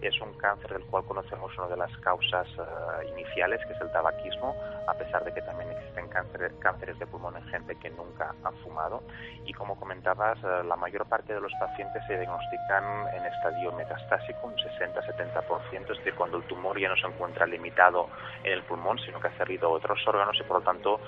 Es 0.00 0.18
un 0.20 0.32
cáncer 0.34 0.72
del 0.72 0.84
cual 0.86 1.04
conocemos 1.04 1.50
una 1.58 1.66
de 1.66 1.76
las 1.76 1.94
causas 1.98 2.46
eh, 2.56 3.10
iniciales, 3.12 3.60
que 3.66 3.72
es 3.72 3.80
el 3.80 3.90
tabaquismo, 3.92 4.54
a 4.86 4.94
pesar 4.94 5.24
de 5.24 5.34
que 5.34 5.42
también 5.42 5.70
existen 5.72 6.08
cánceres 6.08 6.98
de 6.98 7.06
pulmón 7.06 7.36
en 7.36 7.44
gente 7.48 7.76
que 7.76 7.90
nunca 7.90 8.34
ha 8.42 8.52
fumado. 8.62 9.02
Y 9.44 9.52
como 9.52 9.78
comentabas, 9.78 10.38
eh, 10.38 10.64
la 10.64 10.76
mayor 10.76 11.04
parte 11.06 11.34
de 11.34 11.40
los 11.40 11.52
pacientes 11.60 12.02
se 12.06 12.16
diagnostican 12.16 13.08
en 13.14 13.26
estadio 13.26 13.72
metastásico, 13.72 14.46
un 14.46 14.54
60-70%, 14.54 15.82
es 15.82 15.98
decir, 15.98 16.14
cuando 16.14 16.38
el 16.38 16.44
tumor 16.44 16.78
ya 16.80 16.88
no 16.88 16.96
se 16.96 17.06
encuentra 17.06 17.39
limitado 17.46 18.08
en 18.44 18.52
el 18.52 18.62
pulmón, 18.62 18.98
sino 18.98 19.20
que 19.20 19.28
ha 19.28 19.36
servido 19.36 19.68
a 19.68 19.72
otros 19.72 19.98
órganos 20.06 20.36
y 20.40 20.42
por 20.44 20.58
lo 20.58 20.62
tanto 20.62 21.00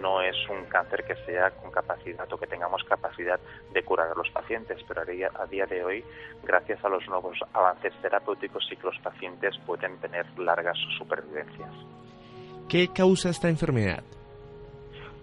no 0.00 0.20
es 0.20 0.36
un 0.48 0.64
cáncer 0.66 1.04
que 1.04 1.14
sea 1.24 1.50
con 1.50 1.70
capacidad 1.70 2.30
o 2.32 2.38
que 2.38 2.46
tengamos 2.46 2.82
capacidad 2.84 3.38
de 3.72 3.82
curar 3.84 4.10
a 4.10 4.14
los 4.14 4.28
pacientes, 4.30 4.78
pero 4.86 5.02
a 5.02 5.46
día 5.46 5.66
de 5.66 5.84
hoy, 5.84 6.04
gracias 6.42 6.84
a 6.84 6.88
los 6.88 7.06
nuevos 7.08 7.38
avances 7.52 7.92
terapéuticos, 8.02 8.66
sí 8.68 8.76
que 8.76 8.86
los 8.86 8.98
pacientes 8.98 9.56
pueden 9.66 9.98
tener 9.98 10.26
largas 10.38 10.76
supervivencias. 10.98 11.70
¿Qué 12.68 12.88
causa 12.88 13.30
esta 13.30 13.48
enfermedad? 13.48 14.02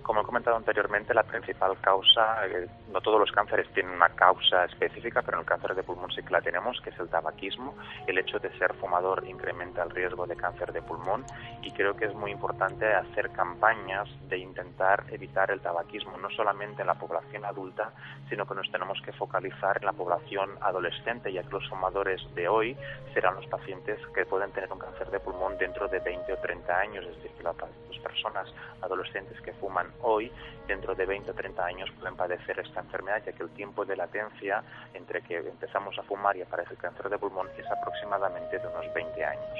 Como 0.09 0.21
he 0.21 0.23
comentado 0.23 0.57
anteriormente, 0.57 1.13
la 1.13 1.21
principal 1.21 1.79
causa, 1.81 2.47
eh, 2.47 2.67
no 2.91 2.99
todos 2.99 3.19
los 3.19 3.31
cánceres 3.31 3.71
tienen 3.75 3.93
una 3.93 4.09
causa 4.09 4.65
específica, 4.65 5.21
pero 5.21 5.37
en 5.37 5.41
el 5.41 5.45
cáncer 5.45 5.75
de 5.75 5.83
pulmón 5.83 6.11
sí 6.11 6.23
que 6.23 6.31
la 6.31 6.41
tenemos, 6.41 6.81
que 6.81 6.89
es 6.89 6.99
el 6.99 7.09
tabaquismo. 7.09 7.75
El 8.07 8.17
hecho 8.17 8.39
de 8.39 8.49
ser 8.57 8.73
fumador 8.73 9.23
incrementa 9.27 9.83
el 9.83 9.91
riesgo 9.91 10.25
de 10.25 10.35
cáncer 10.35 10.73
de 10.73 10.81
pulmón 10.81 11.25
y 11.61 11.69
creo 11.73 11.95
que 11.95 12.05
es 12.05 12.15
muy 12.15 12.31
importante 12.31 12.91
hacer 12.91 13.29
campañas 13.33 14.09
de 14.29 14.39
intentar 14.39 15.03
evitar 15.11 15.51
el 15.51 15.61
tabaquismo, 15.61 16.17
no 16.17 16.31
solamente 16.31 16.81
en 16.81 16.87
la 16.87 16.95
población 16.95 17.45
adulta, 17.45 17.93
sino 18.29 18.47
que 18.47 18.55
nos 18.55 18.71
tenemos 18.71 18.99
que 19.03 19.11
focalizar 19.11 19.77
en 19.77 19.85
la 19.85 19.93
población 19.93 20.57
adolescente, 20.61 21.31
ya 21.31 21.43
que 21.43 21.51
los 21.51 21.69
fumadores 21.69 22.19
de 22.33 22.47
hoy 22.47 22.75
serán 23.13 23.35
los 23.35 23.45
pacientes 23.45 23.99
que 24.15 24.25
pueden 24.25 24.51
tener 24.53 24.73
un 24.73 24.79
cáncer 24.79 25.11
de 25.11 25.19
pulmón 25.19 25.55
dentro 25.59 25.87
de 25.87 25.99
20 25.99 26.33
o 26.33 26.37
30 26.37 26.79
años, 26.79 27.05
es 27.05 27.21
decir, 27.21 27.43
las 27.43 27.55
personas 27.99 28.51
adolescentes 28.81 29.39
que 29.41 29.53
fuman 29.53 29.87
hoy, 30.01 30.31
dentro 30.67 30.95
de 30.95 31.05
20 31.05 31.31
o 31.31 31.33
30 31.33 31.65
años 31.65 31.89
pueden 31.99 32.15
padecer 32.15 32.59
esta 32.59 32.81
enfermedad, 32.81 33.21
ya 33.25 33.31
que 33.31 33.43
el 33.43 33.49
tiempo 33.49 33.85
de 33.85 33.95
latencia 33.95 34.63
entre 34.93 35.21
que 35.21 35.37
empezamos 35.37 35.97
a 35.97 36.03
fumar 36.03 36.37
y 36.37 36.41
aparece 36.41 36.71
el 36.71 36.77
cáncer 36.77 37.09
de 37.09 37.17
pulmón 37.17 37.47
es 37.57 37.65
aproximadamente 37.71 38.59
de 38.59 38.67
unos 38.67 38.93
20 38.93 39.23
años. 39.23 39.59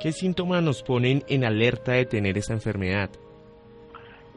¿Qué 0.00 0.12
síntomas 0.12 0.62
nos 0.62 0.82
ponen 0.82 1.22
en 1.28 1.44
alerta 1.44 1.92
de 1.92 2.04
tener 2.06 2.36
esta 2.36 2.52
enfermedad? 2.52 3.10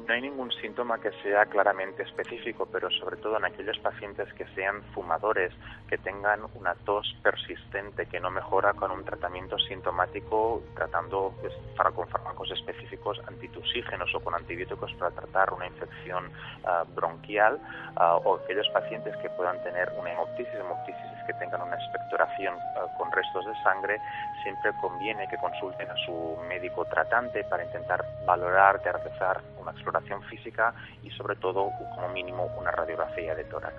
No 0.08 0.14
hay 0.14 0.22
ningún 0.22 0.50
síntoma 0.54 1.02
que 1.02 1.12
sea 1.22 1.46
claramente 1.48 2.04
específico, 2.04 2.66
pero 2.72 2.90
sobre 2.90 3.18
todo 3.18 3.36
en 3.36 3.44
aquellos 3.44 3.78
pacientes 3.80 4.32
que 4.36 4.48
sean 4.56 4.82
fumadores, 4.94 5.52
que 5.90 5.98
tengan 5.98 6.40
una 6.56 6.76
tos 6.76 7.14
persistente 7.22 8.06
que 8.06 8.22
no 8.22 8.32
mejora 8.32 8.74
con 8.74 8.92
un 8.92 9.04
tratamiento 9.04 9.60
sintomático, 9.60 10.64
tratando 10.76 11.34
pues, 11.42 11.54
con 11.94 12.08
fármacos 12.08 12.50
específicos 12.52 13.20
antitusígenos 13.28 14.16
o 14.16 14.22
con 14.22 14.34
antibióticos 14.34 14.94
para 14.94 15.12
tratar 15.12 15.52
una 15.52 15.68
infección 15.68 16.32
ah, 16.64 16.86
bronquial, 16.96 17.60
ah, 17.98 18.16
o 18.16 18.38
aquellos 18.38 18.70
pacientes 18.70 19.14
que 19.18 19.30
puedan 19.32 19.62
tener 19.62 19.92
una 20.00 20.14
hemoptisis, 20.14 20.54
hemoptisis 20.54 21.17
que 21.28 21.34
tengan 21.34 21.62
una 21.62 21.76
expectoración 21.76 22.56
ah, 22.76 22.88
con 22.98 23.12
restos 23.12 23.46
de 23.46 23.54
sangre, 23.62 24.00
siempre 24.42 24.72
conviene 24.82 25.28
que 25.28 25.38
consulten 25.38 25.90
a 25.92 25.96
su 26.06 26.38
médico 26.48 26.86
tratante 26.86 27.44
para 27.44 27.64
intentar 27.64 28.04
valorar, 28.26 28.82
de 28.82 28.92
realizar 28.92 29.42
una 29.60 29.72
exploración 29.72 30.24
física 30.24 30.74
y 31.04 31.12
sobre 31.12 31.36
todo 31.36 31.70
como 31.96 32.10
mínimo 32.10 32.46
una 32.58 32.72
radiografía 32.72 33.36
de 33.36 33.44
tórax. 33.46 33.76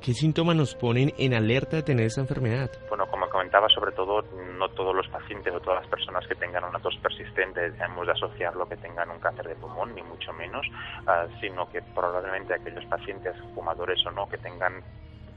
¿Qué 0.00 0.14
síntomas 0.14 0.54
nos 0.54 0.74
ponen 0.74 1.12
en 1.18 1.34
alerta 1.34 1.76
de 1.76 1.82
tener 1.82 2.06
esa 2.06 2.20
enfermedad? 2.20 2.70
Bueno, 2.88 3.06
como 3.10 3.28
comentaba, 3.28 3.68
sobre 3.68 3.92
todo 3.92 4.22
no 4.56 4.68
todos 4.70 4.94
los 4.94 5.08
pacientes 5.08 5.52
o 5.52 5.60
todas 5.60 5.82
las 5.82 5.90
personas 5.90 6.26
que 6.26 6.36
tengan 6.36 6.64
una 6.64 6.78
tos 6.78 6.96
persistente 7.02 7.70
debemos 7.70 8.06
de 8.06 8.12
asociarlo 8.12 8.68
que 8.68 8.76
tengan 8.76 9.10
un 9.10 9.18
cáncer 9.18 9.48
de 9.48 9.56
pulmón, 9.56 9.94
ni 9.94 10.02
mucho 10.02 10.32
menos, 10.32 10.66
ah, 11.06 11.26
sino 11.40 11.68
que 11.70 11.82
probablemente 11.82 12.54
aquellos 12.54 12.84
pacientes 12.86 13.34
fumadores 13.54 13.98
o 14.06 14.10
no 14.12 14.28
que 14.28 14.38
tengan 14.38 14.82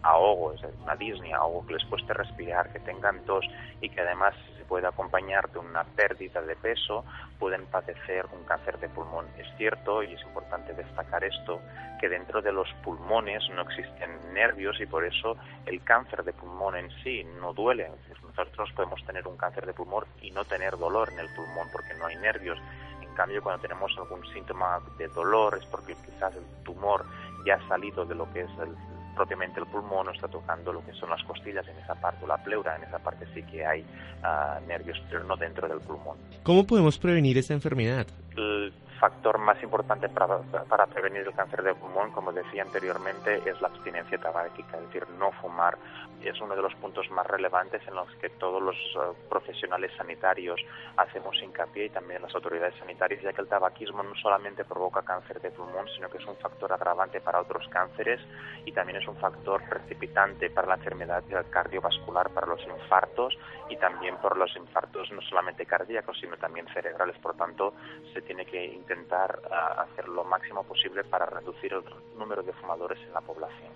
ahogo, 0.04 0.54
es 0.54 0.62
una 0.84 0.96
disney, 0.96 1.32
ahogo 1.32 1.66
que 1.66 1.74
les 1.74 1.86
cueste 1.86 2.14
respirar, 2.14 2.72
que 2.72 2.80
tengan 2.80 3.24
tos 3.26 3.46
y 3.82 3.90
que 3.90 4.02
además 4.02 4.34
se 4.58 4.66
puede 4.66 4.88
acompañar 4.88 5.50
de 5.52 5.60
una 5.60 5.84
pérdida 5.84 6.42
de 6.42 6.56
peso, 6.56 7.04
pueden 7.40 7.66
padecer 7.68 8.26
un 8.32 8.44
cáncer 8.46 8.80
de 8.80 8.90
pulmón. 8.90 9.28
Es 9.38 9.48
cierto, 9.58 10.04
y 10.04 10.14
es 10.14 10.22
importante 10.24 10.74
destacar 10.74 11.24
esto, 11.24 11.60
que 12.00 12.10
dentro 12.10 12.42
de 12.42 12.52
los 12.52 12.68
pulmones 12.84 13.44
no 13.54 13.62
existen 13.62 14.34
nervios 14.34 14.80
y 14.80 14.86
por 14.86 15.06
eso 15.06 15.38
el 15.66 15.84
cáncer 15.84 16.24
de 16.24 16.34
pulmón 16.34 16.76
en 16.76 16.90
sí 17.04 17.24
no 17.40 17.54
duele. 17.54 17.92
Nosotros 18.24 18.72
podemos 18.76 19.04
tener 19.06 19.28
un 19.28 19.38
cáncer 19.38 19.66
de 19.66 19.74
pulmón 19.74 20.06
y 20.22 20.32
no 20.32 20.46
tener 20.46 20.78
dolor 20.78 21.10
en 21.12 21.20
el 21.20 21.28
pulmón 21.36 21.68
porque 21.72 21.94
no 22.00 22.06
hay 22.06 22.16
nervios. 22.16 22.58
En 23.02 23.14
cambio, 23.14 23.44
cuando 23.44 23.62
tenemos 23.62 23.92
algún 23.98 24.26
síntoma 24.34 24.80
de 24.98 25.08
dolor 25.10 25.58
es 25.60 25.66
porque 25.66 25.96
quizás 25.96 26.34
el 26.36 26.64
tumor 26.64 27.06
ya 27.46 27.56
ha 27.56 27.68
salido 27.68 28.06
de 28.06 28.16
lo 28.16 28.32
que 28.32 28.42
es 28.42 28.52
el 28.60 28.76
propiamente 29.16 29.60
el 29.60 29.66
pulmón 29.68 30.06
no 30.08 30.12
está 30.12 30.28
tocando 30.28 30.74
lo 30.74 30.84
que 30.86 30.94
son 30.94 31.10
las 31.10 31.24
costillas 31.24 31.68
en 31.68 31.78
esa 31.78 31.96
parte, 31.96 32.24
o 32.24 32.28
la 32.28 32.38
pleura, 32.38 32.76
en 32.76 32.84
esa 32.84 33.00
parte 33.00 33.26
sí 33.34 33.44
que 33.44 33.66
hay 33.66 33.86
ah, 34.24 34.60
nervios, 34.68 35.02
pero 35.10 35.24
no 35.24 35.36
dentro 35.36 35.68
del 35.68 35.80
pulmón. 35.80 36.18
¿Cómo 36.44 36.66
podemos 36.66 36.98
prevenir 36.98 37.38
esta 37.38 37.54
enfermedad? 37.54 38.08
El 38.36 38.74
factor 39.02 39.40
más 39.40 39.62
importante 39.64 40.08
para, 40.10 40.38
para 40.70 40.86
prevenir 40.86 41.22
el 41.28 41.34
cáncer 41.34 41.64
de 41.64 41.74
pulmón, 41.74 42.12
como 42.12 42.32
decía 42.32 42.62
anteriormente, 42.62 43.42
es 43.50 43.60
la 43.60 43.70
abstinencia 43.70 44.20
tabáquica, 44.20 44.78
es 44.78 44.84
decir, 44.86 45.10
no 45.18 45.32
fumar. 45.42 45.76
Es 46.22 46.40
uno 46.40 46.56
de 46.56 46.62
los 46.62 46.76
puntos 46.76 47.10
más 47.10 47.26
relevantes 47.26 47.82
en 47.88 47.96
los 47.96 48.08
que 48.18 48.30
todos 48.30 48.62
los 48.62 48.76
eh, 48.76 49.18
profesionales 49.28 49.92
sanitarios 49.98 50.62
hacemos 50.98 51.36
hincapié 51.42 51.86
y 51.86 51.90
también 51.90 52.22
las 52.22 52.36
autoridades 52.36 52.76
sanitarias, 52.78 53.24
ya 53.24 53.34
que 53.34 53.42
el 53.42 53.48
tabaquismo 53.48 54.04
no 54.04 54.14
solamente 54.14 54.64
provoca 54.64 55.02
cáncer 55.02 55.42
de 55.42 55.50
pulmón, 55.50 55.88
sino 55.96 56.08
que 56.08 56.20
es 56.20 56.26
un 56.28 56.38
factor 56.38 56.72
agravante 56.72 57.22
para 57.22 57.42
otros 57.42 57.68
cánceres 57.70 58.22
y 58.66 58.72
también 58.72 59.02
es 59.02 59.08
un 59.08 59.18
factor 59.18 59.68
precipitante 59.68 60.52
para 60.52 60.68
la 60.68 60.76
enfermedad 60.76 61.24
cardiovascular, 61.50 62.30
para 62.30 62.46
los 62.46 62.62
infartos 62.68 63.36
y 63.72 63.78
también 63.78 64.18
por 64.18 64.38
los 64.38 64.54
infartos 64.58 65.10
no 65.12 65.22
solamente 65.22 65.66
cardíacos, 65.66 66.20
sino 66.20 66.36
también 66.36 66.68
cerebrales. 66.74 67.18
Por 67.20 67.36
tanto, 67.38 67.74
se 68.14 68.22
tiene 68.22 68.46
que 68.46 68.66
intentar 68.66 69.40
eh, 69.46 69.54
hacer 69.78 70.10
lo 70.10 70.26
máximo 70.26 70.64
posible 70.64 71.06
para 71.06 71.26
reducir 71.26 71.74
el 71.74 71.84
número 72.18 72.44
de 72.44 72.52
fumadores 72.52 73.00
en 73.00 73.14
la 73.14 73.22
población. 73.22 73.72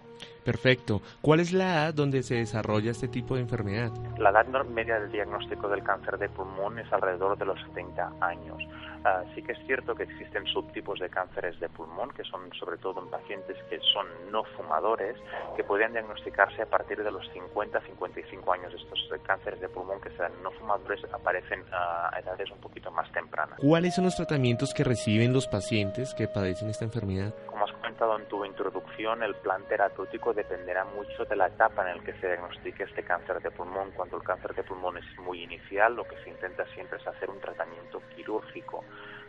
Perfecto. 0.45 1.01
¿Cuál 1.21 1.39
es 1.39 1.51
la 1.51 1.73
edad 1.73 1.93
donde 1.93 2.21
se 2.21 2.35
desarrolla 2.35 2.91
este 2.91 3.07
tipo 3.07 3.35
de 3.35 3.41
enfermedad? 3.41 3.91
La 4.19 4.29
edad 4.29 4.45
media 4.65 4.99
del 4.99 5.11
diagnóstico 5.11 5.67
del 5.67 5.83
cáncer 5.83 6.19
de 6.19 6.29
pulmón 6.29 6.77
es 6.77 6.91
alrededor 6.93 7.37
de 7.37 7.45
los 7.45 7.59
70 7.61 8.13
años. 8.21 8.61
Ah, 9.03 9.23
sí 9.33 9.41
que 9.41 9.51
es 9.51 9.59
cierto 9.65 9.93
que 9.95 10.03
existen 10.03 10.45
subtipos 10.47 10.99
de 10.99 11.09
cánceres 11.09 11.59
de 11.59 11.69
pulmón, 11.69 12.09
que 12.11 12.23
son 12.23 12.51
sobre 12.59 12.77
todo 12.77 13.01
en 13.01 13.09
pacientes 13.09 13.57
que 13.69 13.79
son 13.93 14.05
no 14.31 14.43
fumadores, 14.55 15.15
que 15.55 15.63
pueden 15.63 15.91
diagnosticarse 15.93 16.61
a 16.61 16.65
partir 16.65 17.03
de 17.03 17.11
los 17.11 17.23
50-55 17.33 18.53
años. 18.53 18.73
Estos 18.73 18.99
cánceres 19.23 19.61
de 19.61 19.69
pulmón 19.69 19.99
que 20.01 20.09
sean 20.11 20.31
no 20.43 20.51
fumadores 20.51 21.03
aparecen 21.13 21.63
a 21.71 22.19
edades 22.19 22.49
un 22.51 22.59
poquito 22.59 22.91
más 22.91 23.11
tempranas. 23.11 23.59
¿Cuáles 23.59 23.95
son 23.95 24.05
los 24.05 24.15
tratamientos 24.15 24.73
que 24.73 24.83
reciben 24.83 25.33
los 25.33 25.47
pacientes 25.47 26.13
que 26.13 26.27
padecen 26.27 26.69
esta 26.69 26.85
enfermedad? 26.85 27.33
Como 27.47 27.65
has 27.65 27.73
comentado 27.95 28.19
en 28.19 28.27
tu 28.27 28.43
introducción, 28.43 29.23
el 29.23 29.35
plan 29.35 29.63
terapéutico 29.69 30.33
dependerá 30.33 30.83
mucho 30.83 31.23
de 31.23 31.35
la 31.37 31.47
etapa 31.47 31.89
en 31.89 31.97
la 31.97 32.03
que 32.03 32.11
se 32.19 32.27
diagnostique 32.27 32.83
este 32.83 33.03
cáncer 33.03 33.41
de 33.41 33.51
pulmón. 33.51 33.91
Cuando 33.91 34.17
el 34.17 34.23
cáncer 34.23 34.53
de 34.53 34.63
pulmón 34.63 34.97
es 34.97 35.05
muy 35.19 35.43
inicial, 35.43 35.95
lo 35.95 36.03
que 36.03 36.17
se 36.21 36.29
intenta 36.29 36.65
siempre 36.73 36.97
es 36.99 37.07
hacer 37.07 37.29
un 37.29 37.39
tratamiento 37.39 38.01
quirúrgico 38.13 38.83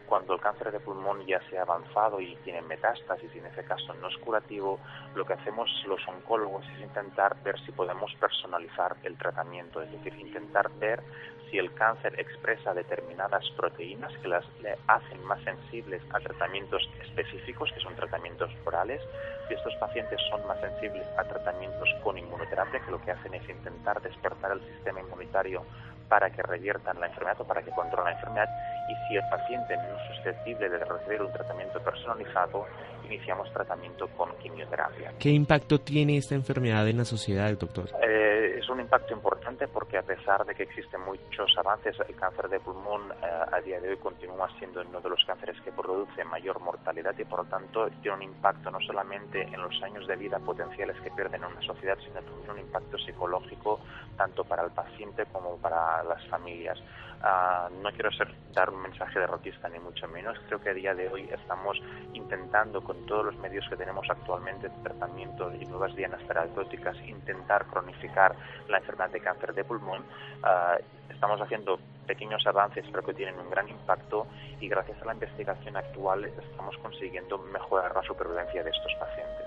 cuando 0.07 0.35
el 0.35 0.41
cáncer 0.41 0.73
de 0.73 0.81
pulmón 0.81 1.25
ya 1.27 1.41
se 1.51 1.59
ha 1.59 1.63
avanzado 1.63 2.21
y 2.21 2.37
tiene 2.37 2.63
metástasis 2.63 3.31
y 3.35 3.39
en 3.39 3.47
ese 3.47 3.65
caso 3.65 3.93
no 3.95 4.09
es 4.09 4.17
curativo, 4.19 4.79
lo 5.15 5.25
que 5.25 5.35
hacemos 5.35 5.69
los 5.87 6.01
oncólogos 6.09 6.65
es 6.75 6.81
intentar 6.81 7.37
ver 7.43 7.59
si 7.65 7.73
podemos 7.73 8.13
personalizar 8.15 8.97
el 9.03 9.17
tratamiento, 9.19 9.83
es 9.83 9.91
decir, 9.93 10.15
intentar 10.19 10.71
ver 10.79 11.03
si 11.51 11.59
el 11.59 11.73
cáncer 11.75 12.19
expresa 12.19 12.75
determinadas 12.75 13.49
proteínas 13.57 14.13
que 14.19 14.29
las 14.29 14.45
le 14.61 14.77
hacen 14.87 15.23
más 15.25 15.41
sensibles 15.45 16.03
a 16.13 16.21
tratamientos 16.21 16.89
específicos, 17.03 17.73
que 17.73 17.81
son 17.81 17.95
tratamientos 17.95 18.51
orales, 18.65 19.01
si 19.49 19.55
estos 19.55 19.75
pacientes 19.77 20.21
son 20.31 20.47
más 20.47 20.61
sensibles 20.61 21.07
a 21.17 21.25
tratamientos 21.25 21.89
con 22.03 22.19
inmunoterapia, 22.19 22.81
que 22.81 22.91
lo 22.91 23.01
que 23.01 23.13
hacen 23.13 23.35
es 23.35 23.49
intentar 23.49 24.01
despertar 24.03 24.53
el 24.53 24.61
sistema 24.61 25.01
inmunitario 25.01 25.65
para 26.09 26.31
que 26.31 26.43
reviertan 26.43 27.01
la 27.01 27.07
enfermedad 27.07 27.41
o 27.41 27.47
para 27.47 27.63
que 27.63 27.71
controlen 27.71 28.13
la 28.13 28.19
enfermedad 28.19 28.49
y 28.89 29.09
si 29.09 29.17
el 29.17 29.29
paciente 29.31 29.77
no 29.77 29.97
es 29.97 30.17
susceptible 30.17 30.69
de 30.69 30.79
recibir 30.79 31.23
un 31.23 31.33
tratamiento 31.33 31.81
personalizado, 31.81 32.67
iniciamos 33.07 33.53
tratamiento 33.53 34.09
con 34.17 34.37
quimioterapia. 34.39 35.13
¿Qué 35.19 35.31
impacto 35.31 35.79
tiene 35.79 36.17
esta 36.17 36.35
enfermedad 36.35 36.87
en 36.89 36.99
la 36.99 37.05
sociedad, 37.05 37.51
doctor? 37.57 37.89
Eh, 38.03 38.59
es 38.59 38.69
un 38.69 38.81
impacto 38.81 39.15
importante 39.15 39.69
porque 39.69 39.99
a 39.99 40.03
pesar 40.03 40.45
de 40.45 40.55
que 40.55 40.65
existen 40.65 41.01
muchos 41.03 41.57
avances, 41.57 41.97
el 42.09 42.17
cáncer 42.17 42.49
de 42.49 42.61
pulmón 42.61 43.13
eh, 43.13 43.27
a 43.53 43.61
día 43.61 43.81
de 43.81 43.91
hoy 43.91 43.97
continúa 43.97 44.49
siendo 44.59 44.81
uno 44.81 45.01
de 45.01 45.09
los 45.09 45.25
cánceres 45.25 45.61
que 45.63 45.73
produce 45.73 46.25
mayor 46.25 46.61
mortalidad 46.61 47.15
y 47.19 47.25
por 47.25 47.41
lo 47.41 47.45
tanto 47.47 47.89
tiene 48.03 48.17
un 48.17 48.23
impacto 48.23 48.71
no 48.71 48.81
solamente 48.81 49.43
en 49.43 49.61
los 49.63 49.81
años 49.83 50.07
de 50.07 50.17
vida 50.17 50.39
potenciales 50.39 51.01
que 51.01 51.11
pierden 51.11 51.43
en 51.43 51.53
una 51.53 51.63
sociedad, 51.63 51.97
sino 52.01 52.21
también 52.21 52.51
un 52.51 52.59
impacto 52.59 52.99
psicológico 52.99 53.81
tanto 54.17 54.45
para 54.45 54.65
el 54.65 54.71
paciente 54.71 55.27
como 55.33 55.57
para 55.59 56.03
las 56.03 56.27
familias. 56.29 56.79
Ah, 57.23 57.69
no 57.83 57.91
quiero 57.93 58.11
ser, 58.13 58.29
dar 58.53 58.71
un 58.77 58.83
mensaje 58.83 59.19
derrotista 59.19 59.69
ni 59.69 59.79
mucho 59.79 60.07
menos. 60.09 60.39
Creo 60.47 60.61
que 60.61 60.71
a 60.71 60.75
día 60.75 60.95
de 60.95 61.09
hoy 61.09 61.29
estamos 61.33 61.81
intentando 62.13 62.83
con 62.83 63.05
todos 63.07 63.27
los 63.27 63.37
medios 63.39 63.67
que 63.69 63.77
tenemos 63.77 64.07
actualmente, 64.09 64.71
tratamientos 64.83 65.55
y 65.61 65.65
nuevas 65.65 65.95
dianas 65.97 66.23
terapéuticas, 66.27 66.97
intentar 67.07 67.67
cronificar 67.67 68.37
la 68.69 68.79
enfermedad 68.79 69.11
de 69.11 69.21
cáncer 69.21 69.55
de 69.55 69.65
pulmón. 69.65 70.05
Ah, 70.43 70.77
estamos 71.11 71.41
haciendo 71.41 71.79
pequeños 72.07 72.47
avances 72.47 72.85
pero 72.91 73.03
que 73.03 73.15
tienen 73.15 73.39
un 73.39 73.51
gran 73.51 73.69
impacto 73.69 74.27
y 74.61 74.69
gracias 74.69 75.01
a 75.03 75.07
la 75.07 75.15
investigación 75.15 75.77
actual 75.77 76.25
estamos 76.25 76.77
consiguiendo 76.79 77.39
mejorar 77.39 77.95
la 77.95 78.03
supervivencia 78.03 78.63
de 78.63 78.71
estos 78.71 78.95
pacientes. 78.95 79.46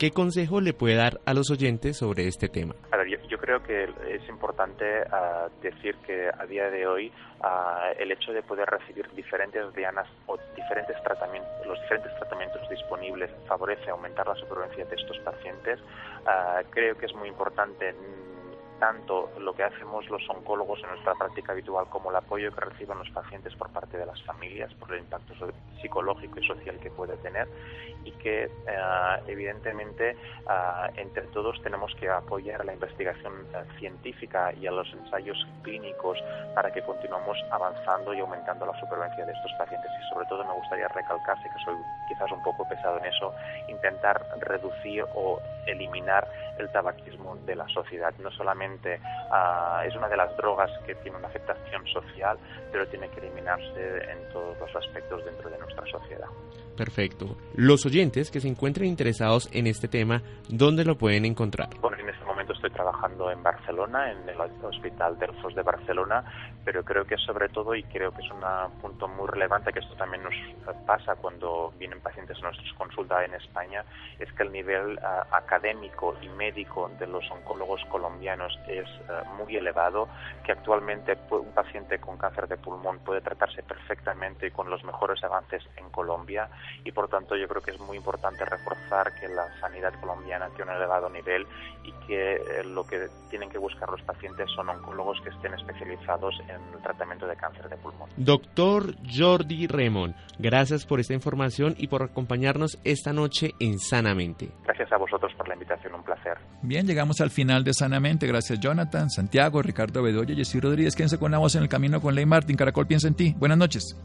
¿Qué 0.00 0.12
consejo 0.12 0.62
le 0.62 0.72
puede 0.72 0.94
dar 0.94 1.20
a 1.26 1.34
los 1.34 1.50
oyentes 1.50 1.98
sobre 1.98 2.26
este 2.26 2.48
tema? 2.48 2.74
A 2.90 2.96
ver, 2.96 3.06
yo, 3.06 3.36
creo 3.38 3.62
que 3.62 3.84
es 3.84 4.26
importante 4.30 4.82
ah, 5.12 5.48
decir 5.60 5.94
que 6.06 6.30
a 6.38 6.46
día 6.46 6.70
de 6.70 6.86
hoy 6.86 7.12
ah, 7.42 7.90
el 7.98 8.10
hecho 8.10 8.32
de 8.32 8.42
poder 8.42 8.66
recibir 8.66 9.10
diferentes 9.10 9.62
dianas 9.74 10.08
o 10.24 10.38
diferentes 10.56 10.96
tratamientos, 11.02 11.50
los 11.66 11.78
diferentes 11.82 12.14
tratamientos 12.16 12.66
disponibles 12.70 13.30
favorece 13.46 13.90
aumentar 13.90 14.26
la 14.26 14.36
supervivencia 14.36 14.86
de 14.86 14.96
estos 14.96 15.18
pacientes. 15.18 15.78
Ah, 16.24 16.62
creo 16.70 16.96
que 16.96 17.04
es 17.04 17.14
muy 17.14 17.28
importante 17.28 17.94
tanto 18.80 19.30
lo 19.38 19.54
que 19.54 19.62
hacemos 19.62 20.08
los 20.08 20.28
oncólogos 20.30 20.82
en 20.82 20.88
nuestra 20.88 21.14
práctica 21.14 21.52
habitual 21.52 21.86
como 21.90 22.10
el 22.10 22.16
apoyo 22.16 22.50
que 22.50 22.60
reciben 22.62 22.98
los 22.98 23.10
pacientes 23.10 23.54
por 23.54 23.68
parte 23.70 23.96
de 23.98 24.06
las 24.06 24.20
familias, 24.24 24.72
por 24.74 24.92
el 24.92 25.00
impacto 25.00 25.34
psicológico 25.80 26.40
y 26.40 26.46
social 26.46 26.78
que 26.80 26.90
puede 26.90 27.16
tener 27.18 27.46
y 28.04 28.12
que 28.12 28.44
eh, 28.44 29.20
evidentemente 29.26 30.10
eh, 30.10 30.16
entre 30.96 31.24
todos 31.28 31.60
tenemos 31.62 31.94
que 31.96 32.08
apoyar 32.08 32.64
la 32.64 32.72
investigación 32.72 33.46
eh, 33.54 33.64
científica 33.78 34.52
y 34.54 34.66
a 34.66 34.70
los 34.70 34.90
ensayos 34.92 35.36
clínicos 35.62 36.18
para 36.54 36.72
que 36.72 36.82
continuemos 36.82 37.36
avanzando 37.50 38.14
y 38.14 38.20
aumentando 38.20 38.64
la 38.64 38.78
supervivencia 38.80 39.26
de 39.26 39.32
estos 39.32 39.52
pacientes. 39.58 39.90
Y 40.00 40.14
sobre 40.14 40.26
todo 40.26 40.42
me 40.44 40.54
gustaría 40.54 40.88
recalcarse 40.88 41.42
que 41.42 41.64
soy 41.64 41.74
quizás 42.08 42.32
un 42.32 42.42
poco 42.42 42.66
pesado 42.66 42.98
en 42.98 43.04
eso, 43.04 43.34
intentar 43.68 44.24
reducir 44.40 45.04
o 45.14 45.38
eliminar 45.66 46.26
el 46.60 46.70
tabaquismo 46.72 47.36
de 47.46 47.56
la 47.56 47.68
sociedad, 47.68 48.14
no 48.18 48.30
solamente 48.30 49.00
Ah, 49.32 49.84
es 49.86 49.94
una 49.94 50.08
de 50.08 50.16
las 50.16 50.36
drogas 50.36 50.70
que 50.84 50.94
tiene 50.96 51.16
una 51.16 51.28
afectación 51.28 51.86
social, 51.86 52.36
pero 52.72 52.86
tiene 52.88 53.08
que 53.10 53.20
eliminarse 53.20 54.10
en 54.10 54.32
todos 54.32 54.58
los 54.58 54.74
aspectos 54.76 55.24
dentro 55.24 55.48
de 55.48 55.58
nuestra 55.58 55.86
sociedad. 55.86 56.26
Perfecto. 56.76 57.36
Los 57.54 57.86
oyentes 57.86 58.30
que 58.30 58.40
se 58.40 58.48
encuentren 58.48 58.88
interesados 58.88 59.48
en 59.52 59.66
este 59.66 59.86
tema, 59.86 60.22
¿dónde 60.48 60.84
lo 60.84 60.96
pueden 60.96 61.26
encontrar? 61.26 61.68
Bueno, 61.80 61.98
en 61.98 62.08
este 62.08 62.24
momento 62.40 62.54
estoy 62.54 62.70
trabajando 62.70 63.30
en 63.30 63.42
Barcelona, 63.42 64.12
en 64.12 64.26
el 64.26 64.40
Hospital 64.40 65.18
Delfos 65.18 65.54
de 65.54 65.62
Barcelona, 65.62 66.24
pero 66.64 66.82
creo 66.82 67.04
que 67.04 67.18
sobre 67.18 67.50
todo, 67.50 67.74
y 67.74 67.82
creo 67.82 68.12
que 68.12 68.22
es 68.22 68.30
un 68.30 68.40
punto 68.80 69.08
muy 69.08 69.28
relevante, 69.28 69.74
que 69.74 69.80
esto 69.80 69.94
también 69.96 70.22
nos 70.22 70.34
pasa 70.86 71.16
cuando 71.16 71.74
vienen 71.78 72.00
pacientes 72.00 72.38
a 72.38 72.42
nuestra 72.42 72.64
consulta 72.78 73.22
en 73.26 73.34
España, 73.34 73.84
es 74.18 74.32
que 74.32 74.44
el 74.44 74.52
nivel 74.52 74.98
ah, 75.02 75.26
académico 75.32 76.16
y 76.22 76.28
médico 76.30 76.90
de 76.98 77.06
los 77.06 77.30
oncólogos 77.30 77.84
colombianos 77.90 78.58
es 78.66 78.88
ah, 79.10 79.24
muy 79.36 79.56
elevado, 79.56 80.08
que 80.42 80.52
actualmente 80.52 81.18
un 81.30 81.52
paciente 81.52 81.98
con 81.98 82.16
cáncer 82.16 82.48
de 82.48 82.56
pulmón 82.56 83.00
puede 83.00 83.20
tratarse 83.20 83.62
perfectamente 83.62 84.46
y 84.46 84.50
con 84.50 84.70
los 84.70 84.82
mejores 84.82 85.22
avances 85.24 85.62
en 85.76 85.90
Colombia 85.90 86.48
y 86.84 86.92
por 86.92 87.08
tanto 87.08 87.36
yo 87.36 87.46
creo 87.48 87.62
que 87.62 87.72
es 87.72 87.80
muy 87.80 87.98
importante 87.98 88.44
reforzar 88.44 89.12
que 89.20 89.28
la 89.28 89.46
sanidad 89.60 89.92
colombiana 90.00 90.48
tiene 90.56 90.70
un 90.70 90.76
elevado 90.78 91.10
nivel 91.10 91.46
y 91.84 91.92
que 92.06 92.29
eh, 92.34 92.64
lo 92.64 92.84
que 92.84 93.08
tienen 93.28 93.50
que 93.50 93.58
buscar 93.58 93.88
los 93.88 94.02
pacientes 94.02 94.48
son 94.54 94.68
oncólogos 94.68 95.20
que 95.22 95.30
estén 95.30 95.54
especializados 95.54 96.34
en 96.48 96.74
el 96.74 96.82
tratamiento 96.82 97.26
de 97.26 97.36
cáncer 97.36 97.68
de 97.68 97.76
pulmón. 97.76 98.08
Doctor 98.16 98.94
Jordi 99.08 99.66
Remon, 99.66 100.14
gracias 100.38 100.86
por 100.86 101.00
esta 101.00 101.14
información 101.14 101.74
y 101.78 101.88
por 101.88 102.02
acompañarnos 102.02 102.78
esta 102.84 103.12
noche 103.12 103.54
en 103.60 103.78
Sanamente. 103.78 104.50
Gracias 104.64 104.92
a 104.92 104.96
vosotros 104.96 105.32
por 105.34 105.48
la 105.48 105.54
invitación, 105.54 105.94
un 105.94 106.02
placer. 106.02 106.38
Bien, 106.62 106.86
llegamos 106.86 107.20
al 107.20 107.30
final 107.30 107.64
de 107.64 107.74
Sanamente. 107.74 108.26
Gracias 108.26 108.60
Jonathan, 108.60 109.10
Santiago, 109.10 109.62
Ricardo 109.62 110.02
Bedoya, 110.02 110.34
Jessy 110.34 110.60
Rodríguez. 110.60 110.94
Quédense 110.94 111.18
con 111.18 111.30
la 111.30 111.38
voz 111.38 111.54
en 111.54 111.62
el 111.62 111.68
camino 111.68 112.00
con 112.00 112.14
Ley 112.14 112.26
Martín. 112.26 112.56
Caracol 112.56 112.86
piensa 112.86 113.08
en 113.08 113.14
ti. 113.14 113.34
Buenas 113.38 113.58
noches. 113.58 113.96